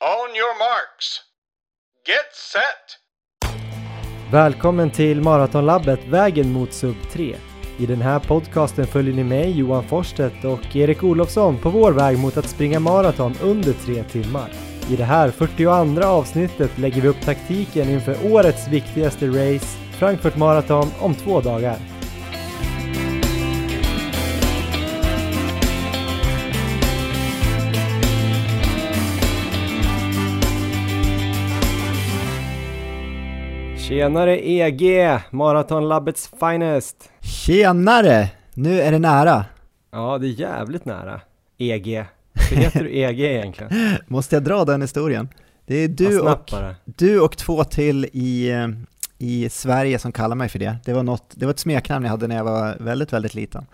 On 0.00 0.36
your 0.36 0.58
marks. 0.58 1.20
Get 2.06 2.34
set! 2.52 2.98
Välkommen 4.32 4.90
till 4.90 5.20
Maratonlabbet 5.20 6.06
Vägen 6.08 6.52
mot 6.52 6.72
sub 6.72 6.96
3. 7.12 7.36
I 7.78 7.86
den 7.86 8.00
här 8.00 8.18
podcasten 8.18 8.86
följer 8.86 9.14
ni 9.14 9.24
mig, 9.24 9.58
Johan 9.58 9.84
Forsstedt 9.84 10.44
och 10.44 10.76
Erik 10.76 11.02
Olofsson 11.02 11.58
på 11.58 11.70
vår 11.70 11.92
väg 11.92 12.18
mot 12.18 12.36
att 12.36 12.48
springa 12.48 12.80
maraton 12.80 13.34
under 13.42 13.72
tre 13.72 14.04
timmar. 14.04 14.52
I 14.90 14.96
det 14.96 15.04
här 15.04 15.30
42 15.30 16.06
avsnittet 16.06 16.78
lägger 16.78 17.02
vi 17.02 17.08
upp 17.08 17.20
taktiken 17.20 17.88
inför 17.88 18.32
årets 18.32 18.68
viktigaste 18.68 19.26
race, 19.26 19.78
Frankfurt 19.98 20.36
Marathon, 20.36 20.90
om 21.00 21.14
två 21.14 21.40
dagar. 21.40 21.97
Tjenare 33.88 34.48
EG, 34.48 35.18
Maratonlabbets 35.30 36.30
finest! 36.40 37.10
Tjenare! 37.20 38.30
Nu 38.54 38.80
är 38.80 38.92
det 38.92 38.98
nära. 38.98 39.44
Ja, 39.90 40.18
det 40.18 40.26
är 40.26 40.40
jävligt 40.40 40.84
nära. 40.84 41.20
EG. 41.58 42.04
Hur 42.50 42.56
heter 42.56 42.84
du 42.84 42.98
EG 42.98 43.20
egentligen? 43.20 43.72
Måste 44.06 44.36
jag 44.36 44.42
dra 44.42 44.64
den 44.64 44.82
historien? 44.82 45.28
Det 45.66 45.74
är 45.74 45.88
du, 45.88 46.20
och, 46.20 46.52
du 46.84 47.20
och 47.20 47.36
två 47.36 47.64
till 47.64 48.04
i, 48.04 48.52
i 49.18 49.48
Sverige 49.50 49.98
som 49.98 50.12
kallar 50.12 50.36
mig 50.36 50.48
för 50.48 50.58
det. 50.58 50.76
Det 50.84 50.92
var, 50.92 51.02
något, 51.02 51.32
det 51.34 51.46
var 51.46 51.50
ett 51.50 51.58
smeknamn 51.58 52.04
jag 52.04 52.10
hade 52.10 52.26
när 52.26 52.36
jag 52.36 52.44
var 52.44 52.76
väldigt, 52.80 53.12
väldigt 53.12 53.34
liten. 53.34 53.66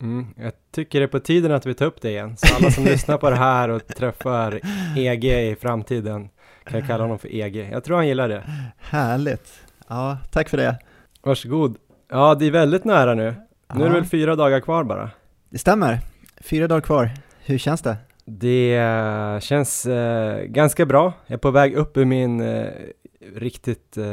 Mm, 0.00 0.26
jag 0.36 0.52
tycker 0.74 1.00
det 1.00 1.06
är 1.06 1.08
på 1.08 1.20
tiden 1.20 1.52
att 1.52 1.66
vi 1.66 1.74
tar 1.74 1.86
upp 1.86 2.02
det 2.02 2.10
igen. 2.10 2.36
Så 2.36 2.54
alla 2.54 2.70
som 2.70 2.84
lyssnar 2.94 3.18
på 3.18 3.30
det 3.30 3.36
här 3.36 3.68
och 3.68 3.86
träffar 3.86 4.60
EG 4.96 5.24
i 5.24 5.56
framtiden 5.60 6.28
kan 6.64 6.78
jag 6.78 6.88
kalla 6.88 7.04
honom 7.04 7.18
för 7.18 7.34
EG. 7.34 7.68
Jag 7.72 7.84
tror 7.84 7.96
han 7.96 8.08
gillar 8.08 8.28
det. 8.28 8.42
Härligt. 8.78 9.52
Ja, 9.88 10.18
tack 10.30 10.48
för 10.48 10.56
det. 10.56 10.78
Varsågod. 11.22 11.76
Ja, 12.10 12.34
det 12.34 12.46
är 12.46 12.50
väldigt 12.50 12.84
nära 12.84 13.14
nu. 13.14 13.22
Nu 13.24 13.30
är 13.74 13.78
det 13.78 13.84
Ja. 13.84 13.92
väl 13.92 14.04
fyra 14.04 14.36
dagar 14.36 14.60
kvar 14.60 14.84
bara. 14.84 15.10
Det 15.50 15.58
stämmer. 15.58 15.98
Fyra 16.40 16.68
dagar 16.68 16.80
kvar. 16.80 17.10
Hur 17.44 17.58
känns 17.58 17.82
det? 17.82 17.96
Det 18.24 18.76
eh, 18.76 19.40
känns 19.40 19.86
eh, 19.86 20.42
ganska 20.44 20.86
bra. 20.86 21.12
Jag 21.26 21.34
är 21.34 21.38
på 21.38 21.50
väg 21.50 21.74
upp 21.74 21.96
ur 21.96 22.04
min 22.04 22.40
eh, 22.40 22.66
riktigt, 23.34 23.96
eh, 23.96 24.04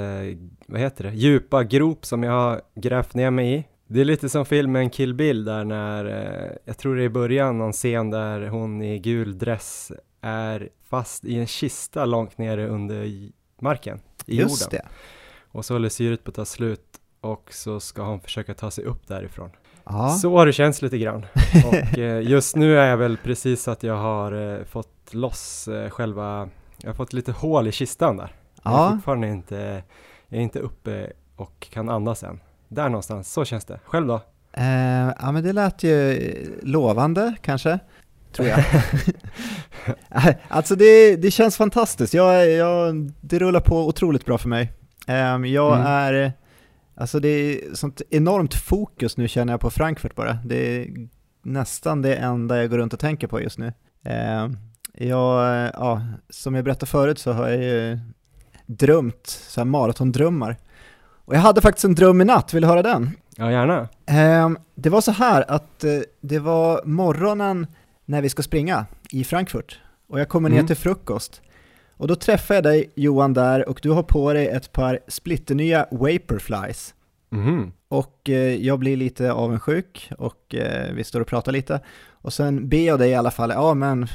vad 0.68 0.80
heter 0.82 1.04
det, 1.04 1.10
djupa 1.12 1.64
grop 1.64 2.06
som 2.06 2.24
jag 2.24 2.32
har 2.32 2.62
grävt 2.76 3.14
ner 3.16 3.32
mig 3.32 3.54
i. 3.54 3.64
Det 3.88 4.02
är 4.02 4.06
lite 4.06 4.30
som 4.30 4.46
filmen 4.46 4.90
Kill 4.90 5.14
Bill 5.14 5.46
där 5.46 5.64
när, 5.64 6.06
eh, 6.06 6.52
jag 6.66 6.78
tror 6.78 6.96
det 6.96 7.02
är 7.02 7.06
i 7.06 7.10
början, 7.10 7.58
någon 7.58 7.72
scen 7.74 8.10
där 8.10 8.48
hon 8.48 8.82
i 8.82 9.00
gul 9.00 9.38
dress 9.38 9.92
är 10.22 10.70
fast 10.90 11.26
i 11.26 11.40
en 11.40 11.48
kista 11.48 12.06
långt 12.06 12.38
nere 12.38 12.68
under 12.68 13.30
marken, 13.62 14.00
i 14.26 14.38
Just 14.38 14.62
jorden. 14.62 14.80
det. 14.84 14.90
Och 15.52 15.66
så 15.66 15.74
håller 15.74 15.90
syret 15.90 16.24
på 16.24 16.30
att 16.30 16.36
ta 16.36 16.46
slut 16.46 17.00
och 17.22 17.54
så 17.54 17.80
ska 17.80 18.02
hon 18.02 18.20
försöka 18.20 18.54
ta 18.54 18.72
sig 18.72 18.84
upp 18.84 19.08
därifrån. 19.08 19.50
Ja, 19.84 20.10
Så 20.10 20.38
har 20.38 20.46
det 20.46 20.54
känts 20.54 20.82
lite 20.82 20.98
grann. 20.98 21.26
Och 21.68 21.98
eh, 21.98 22.30
just 22.30 22.56
nu 22.56 22.80
är 22.80 22.90
jag 22.90 22.98
väl 22.98 23.18
precis 23.18 23.68
att 23.68 23.84
jag 23.84 23.98
har 23.98 24.32
eh, 24.32 24.64
fått 24.64 25.14
loss 25.14 25.68
eh, 25.68 25.90
själva, 25.90 26.50
jag 26.78 26.90
har 26.90 26.96
fått 26.96 27.14
lite 27.14 27.32
hål 27.32 27.68
i 27.68 27.72
kistan 27.72 28.18
där. 28.18 28.36
Jag 28.64 28.74
är 28.74 28.78
ja. 28.78 28.92
fortfarande 28.94 29.28
inte, 29.28 29.84
jag 30.28 30.38
är 30.38 30.44
inte 30.44 30.60
uppe 30.60 31.12
och 31.36 31.68
kan 31.72 31.90
andas 31.90 32.24
än. 32.24 32.40
Där 32.68 32.90
någonstans, 32.90 33.34
så 33.34 33.46
känns 33.46 33.66
det. 33.66 33.80
Själv 33.86 34.08
då? 34.08 34.22
Ja 35.20 35.32
men 35.32 35.44
det 35.44 35.54
lät 35.54 35.84
ju 35.84 36.60
lovande 36.64 37.36
kanske, 37.42 37.80
tror 38.34 38.48
jag. 38.48 38.64
Alltså 40.48 40.76
det, 40.76 41.16
det 41.16 41.32
känns 41.32 41.58
fantastiskt. 41.58 42.14
Jag, 42.14 42.50
jag, 42.52 43.12
det 43.22 43.40
rullar 43.40 43.60
på 43.60 43.88
otroligt 43.88 44.26
bra 44.26 44.38
för 44.38 44.50
mig. 44.50 44.72
Ehm, 45.08 45.46
jag 45.46 45.74
Mm. 45.76 45.88
är, 45.88 46.34
alltså 46.96 47.20
det 47.20 47.28
är 47.30 47.76
sånt 47.76 48.02
enormt 48.10 48.54
fokus 48.54 49.18
nu 49.18 49.28
känner 49.28 49.54
jag 49.54 49.60
på 49.60 49.70
Frankfurt 49.70 50.16
bara. 50.16 50.34
Det 50.46 50.56
är 50.82 50.88
nästan 51.44 52.02
det 52.02 52.16
enda 52.16 52.58
jag 52.58 52.70
går 52.70 52.78
runt 52.78 52.94
och 52.94 53.00
tänker 53.00 53.28
på 53.28 53.42
just 53.42 53.58
nu. 53.58 53.74
Ehm, 54.06 54.58
jag, 54.94 55.70
ja, 55.74 56.02
som 56.30 56.56
jag 56.56 56.64
berättade 56.64 56.86
förut 56.86 57.20
så 57.20 57.32
har 57.32 57.50
jag 57.50 57.64
ju 57.64 58.00
drömt, 58.66 59.28
så 59.28 59.60
här 59.60 59.66
maratondrömmar. 59.66 60.58
Och 61.26 61.36
jag 61.36 61.40
hade 61.40 61.62
faktiskt 61.62 61.86
en 61.86 61.96
dröm 61.96 62.22
i 62.22 62.26
natt, 62.26 62.54
vill 62.54 62.62
du 62.62 62.68
höra 62.68 62.82
den? 62.84 63.10
Ja, 63.36 63.52
gärna. 63.52 63.88
Ehm, 64.06 64.58
det 64.76 64.90
var 64.90 65.02
så 65.02 65.12
här 65.12 65.46
att 65.52 65.84
eh, 65.84 65.92
det 66.22 66.40
var 66.40 66.82
morgonen 66.86 67.68
när 68.12 68.22
vi 68.22 68.30
ska 68.30 68.44
springa 68.44 68.86
i 69.12 69.24
Frankfurt 69.24 69.80
och 70.08 70.20
jag 70.20 70.30
kommer 70.30 70.50
ner 70.50 70.56
Mm. 70.58 70.68
till 70.68 70.76
frukost. 70.76 71.42
Och 71.98 72.08
då 72.08 72.16
träffar 72.16 72.56
jag 72.56 72.64
dig 72.64 72.90
Johan 72.96 73.34
där 73.34 73.70
och 73.70 73.80
du 73.84 73.90
har 73.90 74.04
på 74.04 74.34
dig 74.34 74.48
ett 74.48 74.72
par 74.72 75.00
splitternya 75.08 75.86
Vaporflies. 75.92 76.94
Mhm. 77.30 77.72
Och 77.88 78.30
eh, 78.30 78.56
jag 78.56 78.80
blir 78.80 78.98
lite 78.98 79.32
avundsjuk 79.32 80.12
och 80.18 80.56
eh, 80.56 80.94
vi 80.94 81.04
står 81.04 81.22
och 81.22 81.28
pratar 81.28 81.52
lite. 81.52 81.80
Och 82.10 82.34
sen 82.34 82.70
ber 82.70 82.86
jag 82.88 83.00
dig 83.00 83.10
i 83.10 83.16
alla 83.16 83.32
fall, 83.32 83.50
ja 83.50 83.74
men 83.74 84.08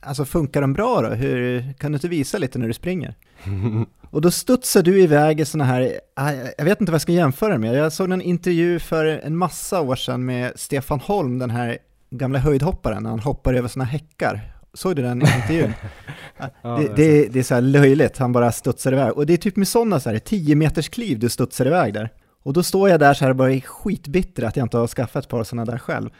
alltså 0.00 0.24
funkar 0.24 0.60
de 0.60 0.72
bra 0.72 1.00
då? 1.02 1.08
Hur, 1.08 1.72
kan 1.72 1.92
du 1.92 1.96
inte 1.96 2.08
visa 2.08 2.38
lite 2.38 2.58
när 2.58 2.66
du 2.68 2.74
springer? 2.74 3.14
Och 4.10 4.20
då 4.20 4.30
studsar 4.30 4.82
du 4.82 5.00
iväg 5.02 5.40
i 5.40 5.44
sådana 5.44 5.64
här, 5.64 5.80
äh, 6.18 6.50
jag 6.58 6.64
vet 6.64 6.80
inte 6.80 6.92
vad 6.92 6.94
jag 6.96 7.02
ska 7.02 7.12
jämföra 7.12 7.58
med, 7.58 7.74
jag 7.74 7.92
såg 7.92 8.12
en 8.12 8.22
intervju 8.22 8.78
för 8.78 9.04
en 9.06 9.36
massa 9.36 9.80
år 9.80 9.96
sedan 9.96 10.24
med 10.24 10.52
Stefan 10.56 11.00
Holm, 11.00 11.38
den 11.38 11.50
här 11.50 11.78
gamla 12.12 12.38
höjdhopparen, 12.38 13.02
när 13.02 13.10
han 13.10 13.20
hoppar 13.20 13.54
över 13.54 13.68
sådana 13.68 13.90
häckar. 13.90 14.40
Såg 14.74 14.96
du 14.96 15.02
den 15.02 15.22
intervjun? 15.22 15.72
Ja, 16.62 16.76
det, 16.76 16.96
det, 16.96 17.28
det 17.28 17.38
är 17.38 17.42
så 17.42 17.60
löjligt, 17.60 18.18
han 18.18 18.32
bara 18.32 18.52
studsar 18.52 18.92
iväg. 18.92 19.12
Och 19.12 19.26
det 19.26 19.32
är 19.32 19.36
typ 19.36 19.56
med 19.56 19.68
sådana 19.68 20.00
så 20.00 20.10
här 20.10 20.18
10 20.18 20.54
meters 20.54 20.88
kliv 20.88 21.18
du 21.18 21.28
studsar 21.28 21.66
iväg 21.66 21.94
där. 21.94 22.10
Och 22.42 22.52
då 22.52 22.62
står 22.62 22.88
jag 22.88 23.00
där 23.00 23.14
så 23.14 23.24
här 23.24 23.30
och 23.30 23.36
bara 23.36 23.52
är 23.52 23.60
skitbitter 23.60 24.42
att 24.42 24.56
jag 24.56 24.64
inte 24.64 24.78
har 24.78 24.86
skaffat 24.86 25.24
ett 25.24 25.30
par 25.30 25.44
sådana 25.44 25.72
där 25.72 25.78
själv. 25.78 26.10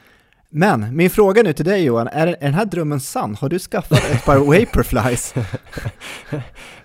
Men 0.50 0.96
min 0.96 1.10
fråga 1.10 1.42
nu 1.42 1.52
till 1.52 1.64
dig 1.64 1.84
Johan, 1.84 2.08
är, 2.08 2.26
är 2.26 2.36
den 2.40 2.54
här 2.54 2.64
drömmen 2.64 3.00
sann? 3.00 3.34
Har 3.34 3.48
du 3.48 3.58
skaffat 3.58 4.10
ett 4.10 4.24
par 4.24 4.36
Vaporflies? 4.60 5.34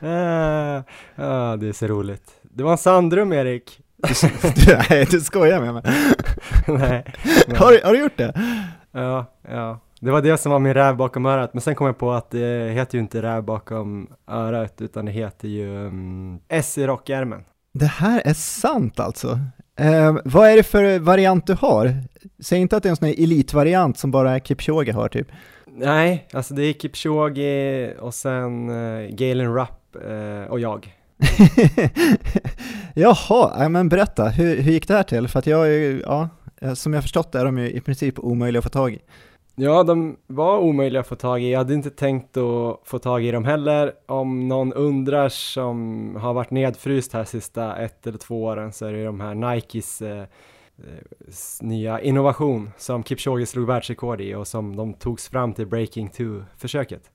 Ah, 0.02 0.84
ah, 1.16 1.56
det 1.56 1.68
är 1.68 1.74
så 1.74 1.88
roligt. 1.88 2.32
Det 2.44 2.64
var 2.64 2.72
en 2.72 2.78
sanddröm 2.78 3.34
Erik. 3.34 3.80
du, 4.56 4.78
nej, 4.90 5.08
du 5.12 5.22
skojar 5.22 5.62
med 5.62 5.74
mig. 5.74 5.84
Nej. 6.68 7.04
Nej. 7.48 7.58
Har, 7.58 7.86
har 7.86 7.94
du 7.94 8.00
gjort 8.00 8.18
det? 8.18 8.34
Ja, 8.92 9.26
ja. 9.50 9.80
Det 10.00 10.12
var 10.12 10.22
det 10.22 10.38
som 10.38 10.52
var 10.52 10.60
min 10.60 10.74
räv 10.74 10.96
bakom 10.96 11.26
örat, 11.26 11.54
men 11.54 11.62
sen 11.62 11.76
kom 11.76 11.88
jag 11.88 11.98
på 11.98 12.12
att 12.12 12.32
det 12.32 12.72
heter 12.74 12.98
ju 12.98 13.02
inte 13.02 13.22
räv 13.22 13.44
bakom 13.44 14.08
örat, 14.28 14.82
utan 14.82 15.06
det 15.06 15.12
heter 15.12 15.48
ju 15.48 15.86
um, 15.88 16.40
S 16.48 16.78
i 16.78 16.88
rockärmen. 16.88 17.44
Det 17.74 17.86
här 17.86 18.22
är 18.26 18.34
sant 18.34 19.00
alltså. 19.00 19.40
Eh, 19.80 20.16
vad 20.26 20.50
är 20.50 20.58
det 20.58 20.64
för 20.64 21.00
variant 21.00 21.48
du 21.48 21.54
har? 21.54 21.94
Säg 22.40 22.60
inte 22.60 22.78
att 22.78 22.84
det 22.84 22.90
är 22.90 22.92
en 22.92 22.96
sån 22.96 23.08
här 23.08 23.24
elitvariant 23.24 23.98
som 23.98 24.12
bara 24.12 24.40
Kipchoge 24.40 24.92
har 24.94 25.08
typ. 25.08 25.28
Nej, 25.66 26.28
alltså 26.34 26.54
det 26.54 26.64
är 26.64 26.74
Kipchoge 26.74 27.94
och 28.00 28.14
sen 28.14 28.70
uh, 28.70 29.10
Galen 29.10 29.54
Rapp 29.54 29.96
eh, 29.96 30.52
och 30.52 30.60
jag. 30.60 30.94
Jaha, 32.94 33.56
ja, 33.60 33.70
men 33.70 33.90
berätta, 33.90 34.30
hur, 34.30 34.62
hur 34.62 34.72
gick 34.72 34.88
det 34.88 34.94
här 34.94 35.04
till? 35.04 35.28
För 35.28 35.40
att 35.40 35.48
jag 35.48 35.68
ja, 35.68 36.22
eh, 36.22 36.28
Eh, 36.62 36.74
som 36.74 36.94
jag 36.94 37.04
förstått 37.04 37.36
är 37.36 37.46
de 37.46 37.58
ju 37.58 37.72
i 37.72 37.82
princip 37.82 38.20
omöjliga 38.20 38.60
att 38.60 38.64
få 38.64 38.70
tag 38.70 38.94
i. 38.94 39.00
Ja, 39.56 39.84
de 39.84 40.18
var 40.28 40.58
omöjliga 40.58 41.00
att 41.00 41.08
få 41.08 41.16
tag 41.16 41.44
i. 41.44 41.52
Jag 41.52 41.58
hade 41.58 41.74
inte 41.74 41.90
tänkt 41.90 42.38
att 42.38 42.80
få 42.84 43.00
tag 43.00 43.26
i 43.26 43.32
dem 43.32 43.46
heller. 43.46 43.94
Om 44.06 44.48
någon 44.48 44.74
undrar 44.74 45.30
som 45.30 46.16
har 46.16 46.34
varit 46.34 46.52
nedfryst 46.52 47.14
här 47.14 47.24
sista 47.24 47.78
ett 47.78 48.08
eller 48.08 48.18
två 48.18 48.44
åren 48.44 48.74
så 48.74 48.86
är 48.86 48.92
det 48.92 49.00
ju 49.00 49.06
de 49.06 49.20
här 49.20 49.36
Nikes 49.36 50.02
eh, 50.02 50.22
eh 50.22 50.26
nya 51.62 52.02
innovation 52.02 52.70
som 52.78 53.04
Kipchoge 53.04 53.46
slog 53.46 53.68
världsrekord 53.68 54.22
i 54.22 54.36
och 54.36 54.48
som 54.48 54.76
de 54.76 54.94
togs 54.94 55.28
fram 55.28 55.54
till 55.54 55.68
Breaking 55.68 56.10
2-försöket. 56.10 57.12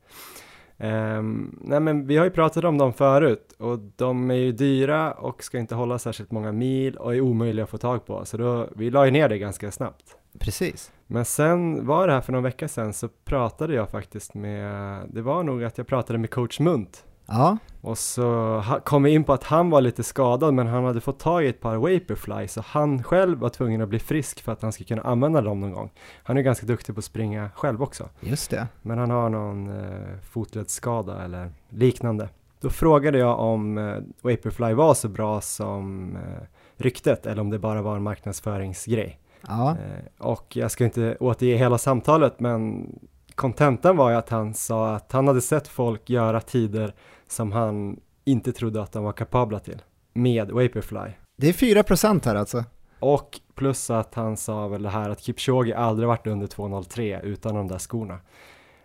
Ehm, 0.83 1.59
nej 1.61 1.81
men 1.81 2.07
vi 2.07 2.17
har 2.17 2.25
ju 2.25 2.31
pratat 2.31 2.65
om 2.65 2.79
dem 2.79 2.93
förut 2.93 3.55
och 3.59 3.79
de 3.97 4.31
är 4.31 4.35
ju 4.35 4.53
dyra 4.53 5.13
och 5.13 5.45
ska 5.45 5.59
inte 5.59 5.75
hålla 5.75 5.99
särskilt 5.99 6.31
många 6.31 6.53
mil 6.53 6.97
och 6.97 7.15
är 7.15 7.21
omöjliga 7.21 7.65
att 7.65 7.71
få 7.71 7.79
tag 7.79 8.07
på 8.07 8.25
så 8.25 8.37
då, 8.37 8.69
vi 8.77 8.91
la 8.91 9.05
ju 9.05 9.11
ner 9.11 9.29
det 9.29 9.39
ganska 9.39 9.71
snabbt. 9.71 10.17
Precis. 10.39 10.93
Men 11.07 11.25
sen 11.25 11.87
var 11.87 12.07
det 12.07 12.13
här 12.13 12.21
för 12.21 12.33
någon 12.33 12.43
vecka 12.43 12.69
sedan 12.69 12.93
så 12.93 13.09
pratade 13.09 13.75
jag 13.75 13.91
faktiskt 13.91 14.35
med, 14.35 15.03
det 15.09 15.23
var 15.23 15.43
nog 15.43 15.65
att 15.65 15.79
jag 15.79 15.87
pratade 15.87 16.19
med 16.19 16.31
coach 16.31 16.61
Munt 16.61 17.05
Ja, 17.33 17.59
och 17.81 17.99
så 17.99 18.63
kom 18.85 19.03
vi 19.03 19.11
in 19.11 19.25
på 19.25 19.33
att 19.33 19.45
han 19.45 19.71
var 19.71 19.81
lite 19.81 20.03
skadad 20.03 20.55
men 20.55 20.67
han 20.67 20.85
hade 20.85 21.01
fått 21.01 21.19
tag 21.19 21.45
i 21.45 21.49
ett 21.49 21.61
par 21.61 21.77
Vaporfly 21.77 22.49
så 22.49 22.61
han 22.67 23.03
själv 23.03 23.39
var 23.39 23.49
tvungen 23.49 23.81
att 23.81 23.89
bli 23.89 23.99
frisk 23.99 24.43
för 24.43 24.53
att 24.53 24.63
han 24.63 24.73
skulle 24.73 24.87
kunna 24.87 25.03
använda 25.03 25.41
dem 25.41 25.61
någon 25.61 25.73
gång. 25.73 25.91
Han 26.23 26.37
är 26.37 26.43
ganska 26.43 26.67
duktig 26.67 26.95
på 26.95 26.99
att 26.99 27.05
springa 27.05 27.51
själv 27.55 27.83
också 27.83 28.09
just 28.21 28.51
det. 28.51 28.67
men 28.83 28.99
han 28.99 29.11
har 29.11 29.29
någon 29.29 29.81
eh, 29.81 30.19
fotledsskada 30.31 31.25
eller 31.25 31.51
liknande. 31.69 32.29
Då 32.61 32.71
frågade 32.71 33.19
jag 33.19 33.41
om 33.41 33.79
eh, 33.79 33.97
Vaporfly 34.23 34.75
var 34.75 34.95
så 34.95 35.09
bra 35.09 35.41
som 35.41 36.17
eh, 36.17 36.43
ryktet 36.77 37.27
eller 37.27 37.41
om 37.41 37.51
det 37.51 37.59
bara 37.59 37.83
var 37.83 37.97
en 37.97 38.03
marknadsföringsgrej. 38.03 39.19
Ja, 39.49 39.71
Eh, 39.71 40.27
och 40.27 40.57
jag 40.57 40.71
ska 40.71 40.85
inte 40.85 41.17
återge 41.21 41.57
hela 41.57 41.79
samtalet 41.79 42.41
men 42.41 42.87
kontentan 43.35 43.97
var 43.97 44.11
ju 44.11 44.17
att 44.17 44.29
han 44.29 44.55
sa 44.55 44.95
att 44.95 45.13
han 45.13 45.29
hade 45.29 45.41
sett 45.41 45.69
folk 45.69 46.11
göra 46.11 46.41
tider 46.41 46.95
som 47.33 47.53
han 47.53 48.01
inte 48.25 48.53
trodde 48.53 48.83
att 48.83 48.93
de 48.93 49.05
var 49.05 49.13
kapabla 49.13 49.59
till 49.59 49.83
med 50.13 50.51
Vaporfly. 50.51 51.13
Det 51.37 51.49
är 51.49 51.53
4% 51.53 52.25
här 52.25 52.35
alltså. 52.35 52.65
Och 52.99 53.41
plus 53.55 53.91
att 53.91 54.15
han 54.15 54.37
sa 54.37 54.69
väl 54.69 54.83
det 54.83 54.89
här 54.89 55.11
att 55.11 55.21
Kipchoge 55.21 55.77
aldrig 55.77 56.09
varit 56.09 56.27
under 56.27 56.47
2.03 56.47 57.21
utan 57.23 57.55
de 57.55 57.69
där 57.69 57.79
skorna. 57.79 58.19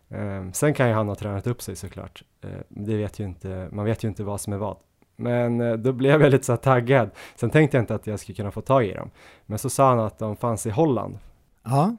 Um, 0.10 0.54
sen 0.54 0.74
kan 0.74 0.88
ju 0.88 0.94
han 0.94 1.08
ha 1.08 1.16
tränat 1.16 1.48
upp 1.48 1.62
sig 1.62 1.76
såklart. 1.76 2.24
Uh, 2.46 2.52
det 2.70 2.98
vet 2.98 3.20
ju 3.20 3.24
inte, 3.24 3.70
man 3.72 3.86
vet 3.86 4.04
ju 4.04 4.08
inte 4.08 4.24
vad 4.24 4.42
som 4.42 4.54
är 4.54 4.58
vad. 4.58 4.78
Men 5.16 5.62
uh, 5.62 5.78
då 5.78 5.92
blev 5.92 6.22
jag 6.22 6.32
lite 6.32 6.46
så 6.46 6.58
taggad. 6.58 7.10
Sen 7.36 7.50
tänkte 7.50 7.78
jag 7.78 7.82
inte 7.82 7.96
att 7.96 8.08
jag 8.08 8.20
skulle 8.20 8.36
kunna 8.36 8.52
få 8.52 8.62
tag 8.62 8.86
i 8.86 8.94
dem. 8.94 9.10
Men 9.46 9.60
så 9.60 9.70
sa 9.70 9.90
han 9.90 10.00
att 10.00 10.20
de 10.20 10.36
fanns 10.36 10.66
i 10.66 10.70
Holland. 10.70 11.18
Ja. 11.64 11.96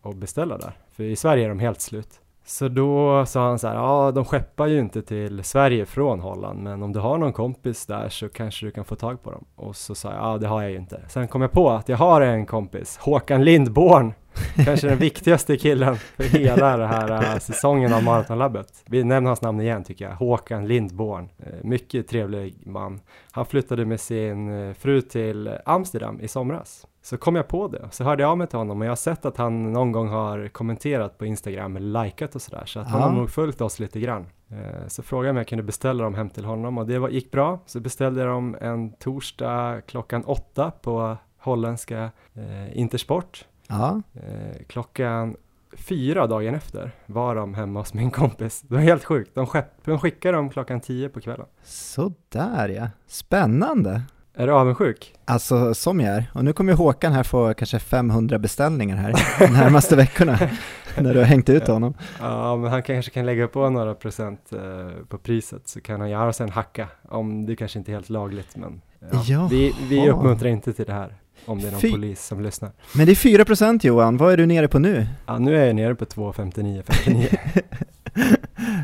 Och 0.00 0.16
beställa 0.16 0.58
där. 0.58 0.78
För 0.92 1.04
i 1.04 1.16
Sverige 1.16 1.44
är 1.44 1.48
de 1.48 1.58
helt 1.58 1.80
slut. 1.80 2.20
Så 2.44 2.68
då 2.68 3.26
sa 3.26 3.48
han 3.48 3.58
så 3.58 3.68
här, 3.68 3.74
ja 3.74 4.12
de 4.12 4.24
skeppar 4.24 4.66
ju 4.66 4.78
inte 4.78 5.02
till 5.02 5.44
Sverige 5.44 5.86
från 5.86 6.20
Holland, 6.20 6.62
men 6.62 6.82
om 6.82 6.92
du 6.92 7.00
har 7.00 7.18
någon 7.18 7.32
kompis 7.32 7.86
där 7.86 8.08
så 8.08 8.28
kanske 8.28 8.66
du 8.66 8.70
kan 8.70 8.84
få 8.84 8.94
tag 8.94 9.22
på 9.22 9.30
dem. 9.30 9.44
Och 9.56 9.76
så 9.76 9.94
sa 9.94 10.10
jag, 10.10 10.18
ja 10.18 10.38
det 10.38 10.46
har 10.46 10.62
jag 10.62 10.70
ju 10.70 10.76
inte. 10.76 11.00
Sen 11.08 11.28
kom 11.28 11.42
jag 11.42 11.52
på 11.52 11.70
att 11.70 11.88
jag 11.88 11.96
har 11.96 12.20
en 12.20 12.46
kompis, 12.46 12.96
Håkan 12.96 13.44
Lindborn, 13.44 14.12
kanske 14.64 14.88
den 14.88 14.98
viktigaste 14.98 15.56
killen 15.56 15.96
för 15.96 16.24
hela 16.24 16.76
den 16.76 16.88
här 16.88 17.34
uh, 17.34 17.38
säsongen 17.38 17.92
av 17.92 18.02
Maratonlabbet. 18.02 18.84
Vi 18.86 19.04
nämner 19.04 19.28
hans 19.28 19.42
namn 19.42 19.60
igen 19.60 19.84
tycker 19.84 20.04
jag, 20.04 20.14
Håkan 20.14 20.68
Lindborn. 20.68 21.24
Uh, 21.24 21.52
mycket 21.62 22.08
trevlig 22.08 22.66
man. 22.66 23.00
Han 23.30 23.46
flyttade 23.46 23.84
med 23.84 24.00
sin 24.00 24.48
uh, 24.48 24.74
fru 24.74 25.00
till 25.00 25.50
Amsterdam 25.64 26.20
i 26.20 26.28
somras. 26.28 26.86
Så 27.04 27.16
kom 27.16 27.36
jag 27.36 27.48
på 27.48 27.68
det, 27.68 27.88
så 27.90 28.04
hörde 28.04 28.22
jag 28.22 28.30
av 28.30 28.38
mig 28.38 28.46
till 28.46 28.58
honom 28.58 28.80
och 28.80 28.86
jag 28.86 28.90
har 28.90 28.96
sett 28.96 29.24
att 29.24 29.36
han 29.36 29.72
någon 29.72 29.92
gång 29.92 30.08
har 30.08 30.48
kommenterat 30.48 31.18
på 31.18 31.26
Instagram 31.26 31.76
likat 31.76 32.34
och 32.34 32.42
sådär, 32.42 32.62
så 32.66 32.80
att 32.80 32.88
han 32.88 33.02
har 33.02 33.12
nog 33.12 33.30
följt 33.30 33.60
oss 33.60 33.78
lite 33.78 34.00
grann. 34.00 34.26
Så 34.86 35.02
frågade 35.02 35.28
jag 35.28 35.32
om 35.32 35.36
jag 35.36 35.46
kunde 35.48 35.62
beställa 35.62 36.04
dem 36.04 36.14
hem 36.14 36.30
till 36.30 36.44
honom 36.44 36.78
och 36.78 36.86
det 36.86 36.98
var, 36.98 37.08
gick 37.08 37.30
bra, 37.30 37.58
så 37.66 37.80
beställde 37.80 38.20
jag 38.20 38.30
dem 38.30 38.56
en 38.60 38.92
torsdag 38.92 39.80
klockan 39.86 40.24
åtta 40.24 40.70
på 40.70 41.16
holländska 41.38 42.10
eh, 42.34 42.78
Intersport. 42.78 43.44
Ja. 43.68 44.02
Eh, 44.14 44.62
klockan 44.66 45.36
fyra 45.76 46.26
dagen 46.26 46.54
efter 46.54 46.90
var 47.06 47.34
de 47.34 47.54
hemma 47.54 47.80
hos 47.80 47.94
min 47.94 48.10
kompis. 48.10 48.60
Det 48.60 48.74
var 48.74 48.82
helt 48.82 49.04
sjukt. 49.04 49.34
De, 49.34 49.46
de 49.84 49.98
skickade 49.98 50.36
dem 50.36 50.50
klockan 50.50 50.80
tio 50.80 51.08
på 51.08 51.20
kvällen. 51.20 51.46
Sådär 51.62 52.68
ja, 52.68 52.88
spännande. 53.06 54.02
Är 54.34 54.46
du 54.46 54.52
avundsjuk? 54.52 55.14
Alltså 55.24 55.74
som 55.74 56.00
jag 56.00 56.16
är. 56.16 56.30
Och 56.34 56.44
nu 56.44 56.52
kommer 56.52 56.72
Håkan 56.72 57.12
här 57.12 57.22
få 57.22 57.54
kanske 57.54 57.78
500 57.78 58.38
beställningar 58.38 58.96
här 58.96 59.14
de 59.38 59.52
närmaste 59.52 59.96
veckorna 59.96 60.38
när 60.98 61.14
du 61.14 61.18
har 61.18 61.26
hängt 61.26 61.48
ut 61.48 61.68
honom. 61.68 61.94
Ja, 62.20 62.56
men 62.56 62.70
han 62.70 62.82
kanske 62.82 63.10
kan 63.10 63.26
lägga 63.26 63.48
på 63.48 63.70
några 63.70 63.94
procent 63.94 64.52
eh, 64.52 65.04
på 65.08 65.18
priset 65.18 65.68
så 65.68 65.80
kan 65.80 66.00
han 66.00 66.10
göra 66.10 66.32
sig 66.32 66.44
en 66.44 66.52
hacka. 66.52 66.88
Om 67.08 67.46
det 67.46 67.56
kanske 67.56 67.78
inte 67.78 67.90
är 67.90 67.94
helt 67.94 68.10
lagligt 68.10 68.56
men 68.56 68.80
ja. 69.26 69.48
vi, 69.50 69.74
vi 69.88 70.10
uppmuntrar 70.10 70.48
inte 70.48 70.72
till 70.72 70.84
det 70.84 70.92
här. 70.92 71.21
Om 71.46 71.60
det 71.60 71.68
är 71.68 71.72
någon 71.72 71.80
Fy 71.80 71.90
polis 71.90 72.26
som 72.26 72.42
lyssnar. 72.42 72.70
Men 72.94 73.06
det 73.06 73.12
är 73.12 73.16
4 73.16 73.44
procent 73.44 73.84
Johan, 73.84 74.16
vad 74.16 74.32
är 74.32 74.36
du 74.36 74.46
nere 74.46 74.68
på 74.68 74.78
nu? 74.78 75.06
Ja, 75.26 75.38
nu 75.38 75.56
är 75.56 75.66
jag 75.66 75.76
nere 75.76 75.94
på 75.94 76.04
2,59,59. 76.04 77.38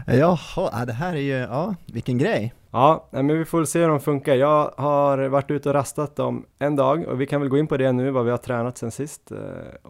Jaha, 0.18 0.84
det 0.84 0.92
här 0.92 1.14
är 1.14 1.20
ju, 1.20 1.32
ja, 1.32 1.74
vilken 1.86 2.18
grej. 2.18 2.54
Ja, 2.70 3.08
men 3.10 3.38
vi 3.38 3.44
får 3.44 3.64
se 3.64 3.80
hur 3.80 3.88
de 3.88 4.00
funkar. 4.00 4.34
Jag 4.34 4.72
har 4.76 5.18
varit 5.28 5.50
ute 5.50 5.68
och 5.68 5.74
rastat 5.74 6.16
dem 6.16 6.46
en 6.58 6.76
dag 6.76 7.06
och 7.06 7.20
vi 7.20 7.26
kan 7.26 7.40
väl 7.40 7.50
gå 7.50 7.58
in 7.58 7.66
på 7.66 7.76
det 7.76 7.92
nu, 7.92 8.10
vad 8.10 8.24
vi 8.24 8.30
har 8.30 8.38
tränat 8.38 8.78
sen 8.78 8.90
sist. 8.90 9.30
Eh, 9.30 9.38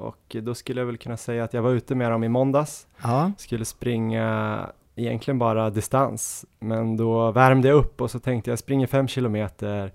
och 0.00 0.36
då 0.42 0.54
skulle 0.54 0.80
jag 0.80 0.86
väl 0.86 0.96
kunna 0.96 1.16
säga 1.16 1.44
att 1.44 1.54
jag 1.54 1.62
var 1.62 1.70
ute 1.70 1.94
med 1.94 2.10
dem 2.10 2.24
i 2.24 2.28
måndags. 2.28 2.86
Ja. 3.02 3.32
Skulle 3.38 3.64
springa 3.64 4.58
egentligen 4.96 5.38
bara 5.38 5.70
distans, 5.70 6.44
men 6.58 6.96
då 6.96 7.30
värmde 7.30 7.68
jag 7.68 7.76
upp 7.76 8.00
och 8.00 8.10
så 8.10 8.18
tänkte 8.18 8.50
jag 8.50 8.58
springa 8.58 8.86
fem 8.86 9.08
kilometer 9.08 9.92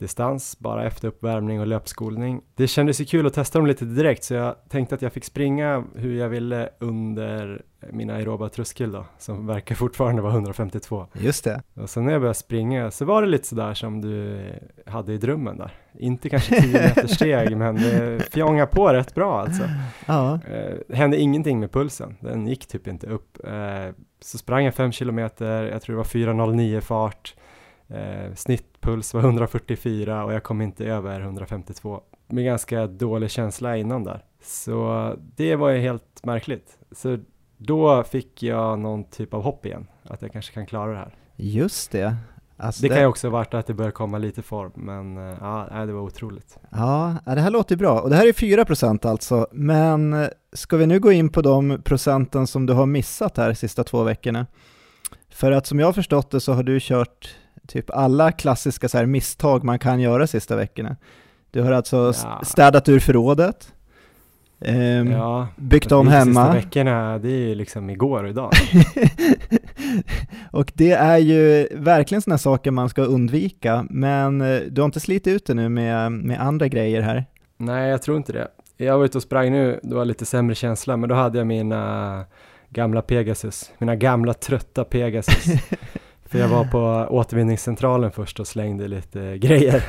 distans 0.00 0.58
bara 0.58 0.86
efter 0.86 1.08
uppvärmning 1.08 1.60
och 1.60 1.66
löpskolning. 1.66 2.40
Det 2.54 2.66
kändes 2.66 3.00
ju 3.00 3.04
kul 3.04 3.26
att 3.26 3.34
testa 3.34 3.58
dem 3.58 3.66
lite 3.66 3.84
direkt 3.84 4.24
så 4.24 4.34
jag 4.34 4.54
tänkte 4.68 4.94
att 4.94 5.02
jag 5.02 5.12
fick 5.12 5.24
springa 5.24 5.84
hur 5.94 6.14
jag 6.14 6.28
ville 6.28 6.68
under 6.78 7.62
min 7.92 8.10
aeroba 8.10 8.48
tröskel 8.48 8.92
då, 8.92 9.06
som 9.18 9.46
verkar 9.46 9.74
fortfarande 9.74 10.22
vara 10.22 10.32
152. 10.32 11.06
Just 11.12 11.44
det. 11.44 11.62
Och 11.74 11.90
sen 11.90 12.04
när 12.04 12.12
jag 12.12 12.20
började 12.20 12.38
springa 12.38 12.90
så 12.90 13.04
var 13.04 13.22
det 13.22 13.28
lite 13.28 13.46
sådär 13.46 13.74
som 13.74 14.00
du 14.00 14.40
hade 14.86 15.12
i 15.12 15.18
drömmen 15.18 15.56
där. 15.58 15.72
Inte 15.98 16.28
kanske 16.28 16.60
10 16.60 16.72
meter 16.72 17.06
steg, 17.14 17.56
men 17.56 17.74
det 17.74 18.32
fjongade 18.32 18.66
på 18.66 18.88
rätt 18.88 19.14
bra 19.14 19.40
alltså. 19.40 19.62
Ja. 20.06 20.40
Eh, 20.48 20.96
hände 20.96 21.20
ingenting 21.20 21.60
med 21.60 21.72
pulsen, 21.72 22.16
den 22.20 22.46
gick 22.46 22.66
typ 22.66 22.86
inte 22.86 23.06
upp. 23.06 23.38
Eh, 23.46 23.94
så 24.20 24.38
sprang 24.38 24.64
jag 24.64 24.74
5 24.74 24.92
kilometer, 24.92 25.62
jag 25.62 25.82
tror 25.82 25.94
det 25.94 25.98
var 25.98 26.04
4.09 26.04 26.80
fart. 26.80 27.34
Eh, 27.88 28.34
snittpuls 28.80 29.14
var 29.14 29.20
144 29.20 30.24
och 30.24 30.32
jag 30.32 30.42
kom 30.42 30.60
inte 30.60 30.84
över 30.84 31.20
152 31.20 32.00
med 32.28 32.44
ganska 32.44 32.86
dålig 32.86 33.30
känsla 33.30 33.76
innan 33.76 34.04
där. 34.04 34.24
Så 34.42 35.14
det 35.36 35.56
var 35.56 35.70
ju 35.70 35.80
helt 35.80 36.24
märkligt. 36.24 36.78
Så 36.92 37.18
då 37.56 38.02
fick 38.02 38.42
jag 38.42 38.78
någon 38.78 39.04
typ 39.04 39.34
av 39.34 39.42
hopp 39.42 39.66
igen, 39.66 39.86
att 40.04 40.22
jag 40.22 40.32
kanske 40.32 40.52
kan 40.52 40.66
klara 40.66 40.90
det 40.90 40.98
här. 40.98 41.14
Just 41.36 41.92
det. 41.92 42.16
Alltså 42.56 42.82
det, 42.82 42.88
det 42.88 42.94
kan 42.94 43.02
ju 43.02 43.08
också 43.08 43.26
ha 43.26 43.32
varit 43.32 43.54
att 43.54 43.66
det 43.66 43.74
börjar 43.74 43.90
komma 43.90 44.18
lite 44.18 44.42
form, 44.42 44.72
men 44.74 45.16
eh, 45.16 45.36
ja, 45.40 45.86
det 45.86 45.92
var 45.92 46.00
otroligt. 46.00 46.58
Ja, 46.70 47.16
det 47.24 47.40
här 47.40 47.50
låter 47.50 47.76
bra. 47.76 48.00
Och 48.00 48.10
det 48.10 48.16
här 48.16 48.26
är 48.26 48.32
4% 48.32 49.06
alltså, 49.06 49.46
men 49.52 50.12
eh, 50.12 50.28
ska 50.52 50.76
vi 50.76 50.86
nu 50.86 51.00
gå 51.00 51.12
in 51.12 51.28
på 51.28 51.42
de 51.42 51.82
procenten 51.84 52.46
som 52.46 52.66
du 52.66 52.72
har 52.72 52.86
missat 52.86 53.36
här 53.36 53.48
de 53.48 53.54
sista 53.54 53.84
två 53.84 54.02
veckorna? 54.02 54.46
För 55.30 55.52
att 55.52 55.66
som 55.66 55.78
jag 55.78 55.86
har 55.86 55.92
förstått 55.92 56.30
det 56.30 56.40
så 56.40 56.52
har 56.52 56.62
du 56.62 56.78
kört 56.80 57.36
typ 57.70 57.90
alla 57.90 58.32
klassiska 58.32 58.88
så 58.88 58.98
här 58.98 59.06
misstag 59.06 59.64
man 59.64 59.78
kan 59.78 60.00
göra 60.00 60.26
sista 60.26 60.56
veckorna. 60.56 60.96
Du 61.50 61.62
har 61.62 61.72
alltså 61.72 62.12
ja. 62.24 62.40
städat 62.44 62.88
ur 62.88 63.00
förrådet, 63.00 63.72
Um, 64.64 65.10
ja, 65.10 65.48
byggt 65.56 65.92
om 65.92 66.08
hemma. 66.08 66.24
Sista 66.24 66.52
veckorna, 66.52 67.18
det 67.18 67.28
är 67.28 67.48
ju 67.48 67.54
liksom 67.54 67.90
igår 67.90 68.24
och 68.24 68.30
idag. 68.30 68.52
och 70.50 70.72
det 70.74 70.92
är 70.92 71.18
ju 71.18 71.68
verkligen 71.72 72.22
sådana 72.22 72.38
saker 72.38 72.70
man 72.70 72.88
ska 72.88 73.02
undvika, 73.02 73.86
men 73.90 74.40
eh, 74.40 74.60
du 74.60 74.80
har 74.80 74.86
inte 74.86 75.00
slitit 75.00 75.34
ut 75.34 75.46
det 75.46 75.54
nu 75.54 75.68
med, 75.68 76.12
med 76.12 76.40
andra 76.40 76.68
grejer 76.68 77.00
här? 77.00 77.24
Nej, 77.56 77.90
jag 77.90 78.02
tror 78.02 78.16
inte 78.16 78.32
det. 78.32 78.48
Jag 78.76 78.98
var 78.98 79.04
ute 79.04 79.18
och 79.18 79.22
sprang 79.22 79.52
nu, 79.52 79.80
det 79.82 79.94
var 79.94 80.04
lite 80.04 80.26
sämre 80.26 80.54
känsla, 80.54 80.96
men 80.96 81.08
då 81.08 81.14
hade 81.14 81.38
jag 81.38 81.46
mina 81.46 82.24
gamla 82.68 83.02
Pegasus, 83.02 83.72
mina 83.78 83.96
gamla 83.96 84.34
trötta 84.34 84.84
Pegasus. 84.84 85.44
För 86.30 86.38
jag 86.38 86.48
var 86.48 86.64
på 86.64 87.06
återvinningscentralen 87.14 88.10
först 88.10 88.40
och 88.40 88.46
slängde 88.46 88.88
lite 88.88 89.38
grejer. 89.38 89.84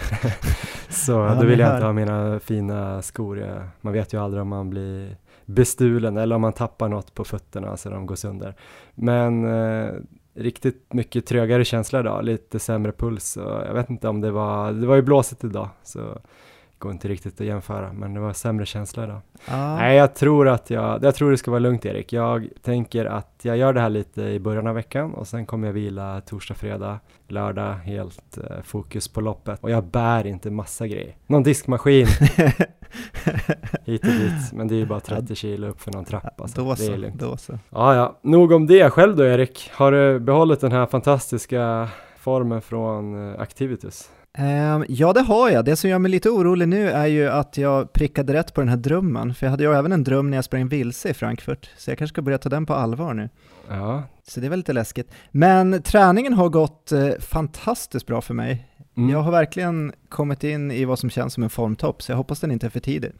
så 0.90 1.12
ja, 1.12 1.36
då 1.36 1.46
ville 1.46 1.64
jag 1.64 1.76
inte 1.76 1.86
ha 1.86 1.94
mina 1.94 2.40
fina 2.40 3.02
skor. 3.02 3.40
Jag, 3.40 3.64
man 3.82 3.94
vet 3.94 4.14
ju 4.14 4.22
aldrig 4.22 4.42
om 4.42 4.48
man 4.48 4.70
blir 4.70 5.18
bestulen 5.46 6.18
eller 6.18 6.36
om 6.36 6.42
man 6.42 6.54
tappar 6.54 6.90
något 6.90 7.14
på 7.14 7.24
fötterna 7.24 7.78
så 7.78 7.90
de 7.90 8.06
går 8.06 8.16
sönder. 8.16 8.56
Men 8.96 9.46
eh, 9.46 9.92
riktigt 10.34 10.94
mycket 10.94 11.26
trögare 11.26 11.66
känsla 11.66 12.00
idag, 12.00 12.24
lite 12.26 12.60
sämre 12.60 12.92
puls 12.92 13.38
och 13.38 13.62
jag 13.68 13.74
vet 13.74 13.90
inte 13.90 14.08
om 14.08 14.22
det 14.22 14.32
var, 14.32 14.72
det 14.72 14.88
var 14.88 14.96
ju 14.96 15.02
blåsigt 15.02 15.44
idag 15.44 15.70
så 15.84 16.18
går 16.82 16.92
inte 16.92 17.08
riktigt 17.08 17.42
att 17.42 17.48
jämföra, 17.48 17.94
men 17.94 18.14
det 18.14 18.20
var 18.20 18.34
sämre 18.34 18.66
känsla 18.66 19.04
idag. 19.04 19.22
Ah. 19.48 19.76
Nej, 19.76 19.98
jag 19.98 20.16
tror 20.16 20.48
att 20.48 20.70
jag, 20.70 21.04
jag 21.04 21.16
tror 21.16 21.32
det 21.32 21.38
ska 21.38 21.52
vara 21.52 21.60
lugnt 21.60 21.86
Erik. 21.86 22.14
Jag 22.14 22.48
tänker 22.62 23.06
att 23.06 23.40
jag 23.42 23.58
gör 23.58 23.74
det 23.74 23.82
här 23.82 23.90
lite 23.90 24.22
i 24.22 24.40
början 24.40 24.68
av 24.68 24.76
veckan 24.76 25.14
och 25.14 25.28
sen 25.28 25.46
kommer 25.46 25.68
jag 25.68 25.74
vila 25.74 26.22
torsdag, 26.22 26.54
fredag, 26.54 27.00
lördag, 27.28 27.74
helt 27.74 28.38
eh, 28.38 28.62
fokus 28.64 29.08
på 29.08 29.22
loppet. 29.22 29.60
Och 29.64 29.72
jag 29.72 29.84
bär 29.84 30.28
inte 30.28 30.52
massa 30.52 30.88
grejer. 30.88 31.16
Någon 31.28 31.44
diskmaskin 31.44 32.08
hit 33.86 34.04
och 34.04 34.14
dit, 34.14 34.54
men 34.54 34.68
det 34.68 34.76
är 34.76 34.80
ju 34.80 34.86
bara 34.86 35.00
30 35.00 35.36
kilo 35.36 35.68
upp 35.68 35.82
för 35.82 35.92
någon 35.92 36.06
trappa. 36.06 36.48
Så 36.48 36.62
då 36.62 36.76
så, 36.76 36.84
det 36.84 36.94
är 36.94 36.98
lugnt. 36.98 37.20
Då 37.20 37.38
så. 37.38 37.60
Ja, 37.70 37.96
ja, 37.96 38.20
nog 38.22 38.52
om 38.52 38.68
det. 38.68 38.90
Själv 38.90 39.16
då 39.16 39.24
Erik, 39.24 39.72
har 39.74 39.92
du 39.92 40.20
behållit 40.20 40.62
den 40.62 40.72
här 40.72 40.86
fantastiska 40.86 41.90
formen 42.18 42.62
från 42.62 43.34
eh, 43.34 43.42
Activitus? 43.42 44.10
Um, 44.40 44.86
ja, 44.90 45.14
det 45.14 45.22
har 45.22 45.50
jag. 45.50 45.66
Det 45.66 45.76
som 45.76 45.90
gör 45.90 46.00
mig 46.00 46.12
lite 46.12 46.30
orolig 46.30 46.68
nu 46.68 46.90
är 46.90 47.06
ju 47.06 47.30
att 47.30 47.58
jag 47.58 47.94
prickade 47.94 48.34
rätt 48.34 48.54
på 48.54 48.62
den 48.62 48.70
här 48.70 48.78
drömmen, 48.78 49.34
för 49.34 49.46
jag 49.46 49.52
hade 49.52 49.64
ju 49.64 49.74
även 49.74 49.92
en 49.92 50.04
dröm 50.04 50.30
när 50.30 50.38
jag 50.38 50.46
sprang 50.46 50.68
vilse 50.68 51.10
i 51.10 51.14
Frankfurt, 51.14 51.70
så 51.78 51.92
jag 51.92 51.98
kanske 51.98 52.14
ska 52.14 52.22
börja 52.22 52.38
ta 52.38 52.50
den 52.50 52.66
på 52.66 52.74
allvar 52.74 53.14
nu. 53.14 53.30
Ja. 53.70 54.04
Så 54.24 54.40
det 54.40 54.46
är 54.46 54.50
väl 54.50 54.60
lite 54.60 54.74
läskigt. 54.74 55.12
Men 55.32 55.82
träningen 55.82 56.34
har 56.34 56.50
gått 56.50 56.92
eh, 56.92 57.10
fantastiskt 57.20 58.08
bra 58.08 58.22
för 58.22 58.34
mig. 58.34 58.68
Mm. 58.98 59.10
Jag 59.10 59.22
har 59.22 59.32
verkligen 59.32 59.94
kommit 60.10 60.44
in 60.44 60.72
i 60.72 60.86
vad 60.86 61.00
som 61.00 61.10
känns 61.10 61.34
som 61.34 61.44
en 61.44 61.50
formtopp, 61.50 62.02
så 62.02 62.12
jag 62.12 62.18
hoppas 62.18 62.40
den 62.40 62.52
inte 62.52 62.66
är 62.66 62.70
för 62.70 62.80
tidig. 62.80 63.12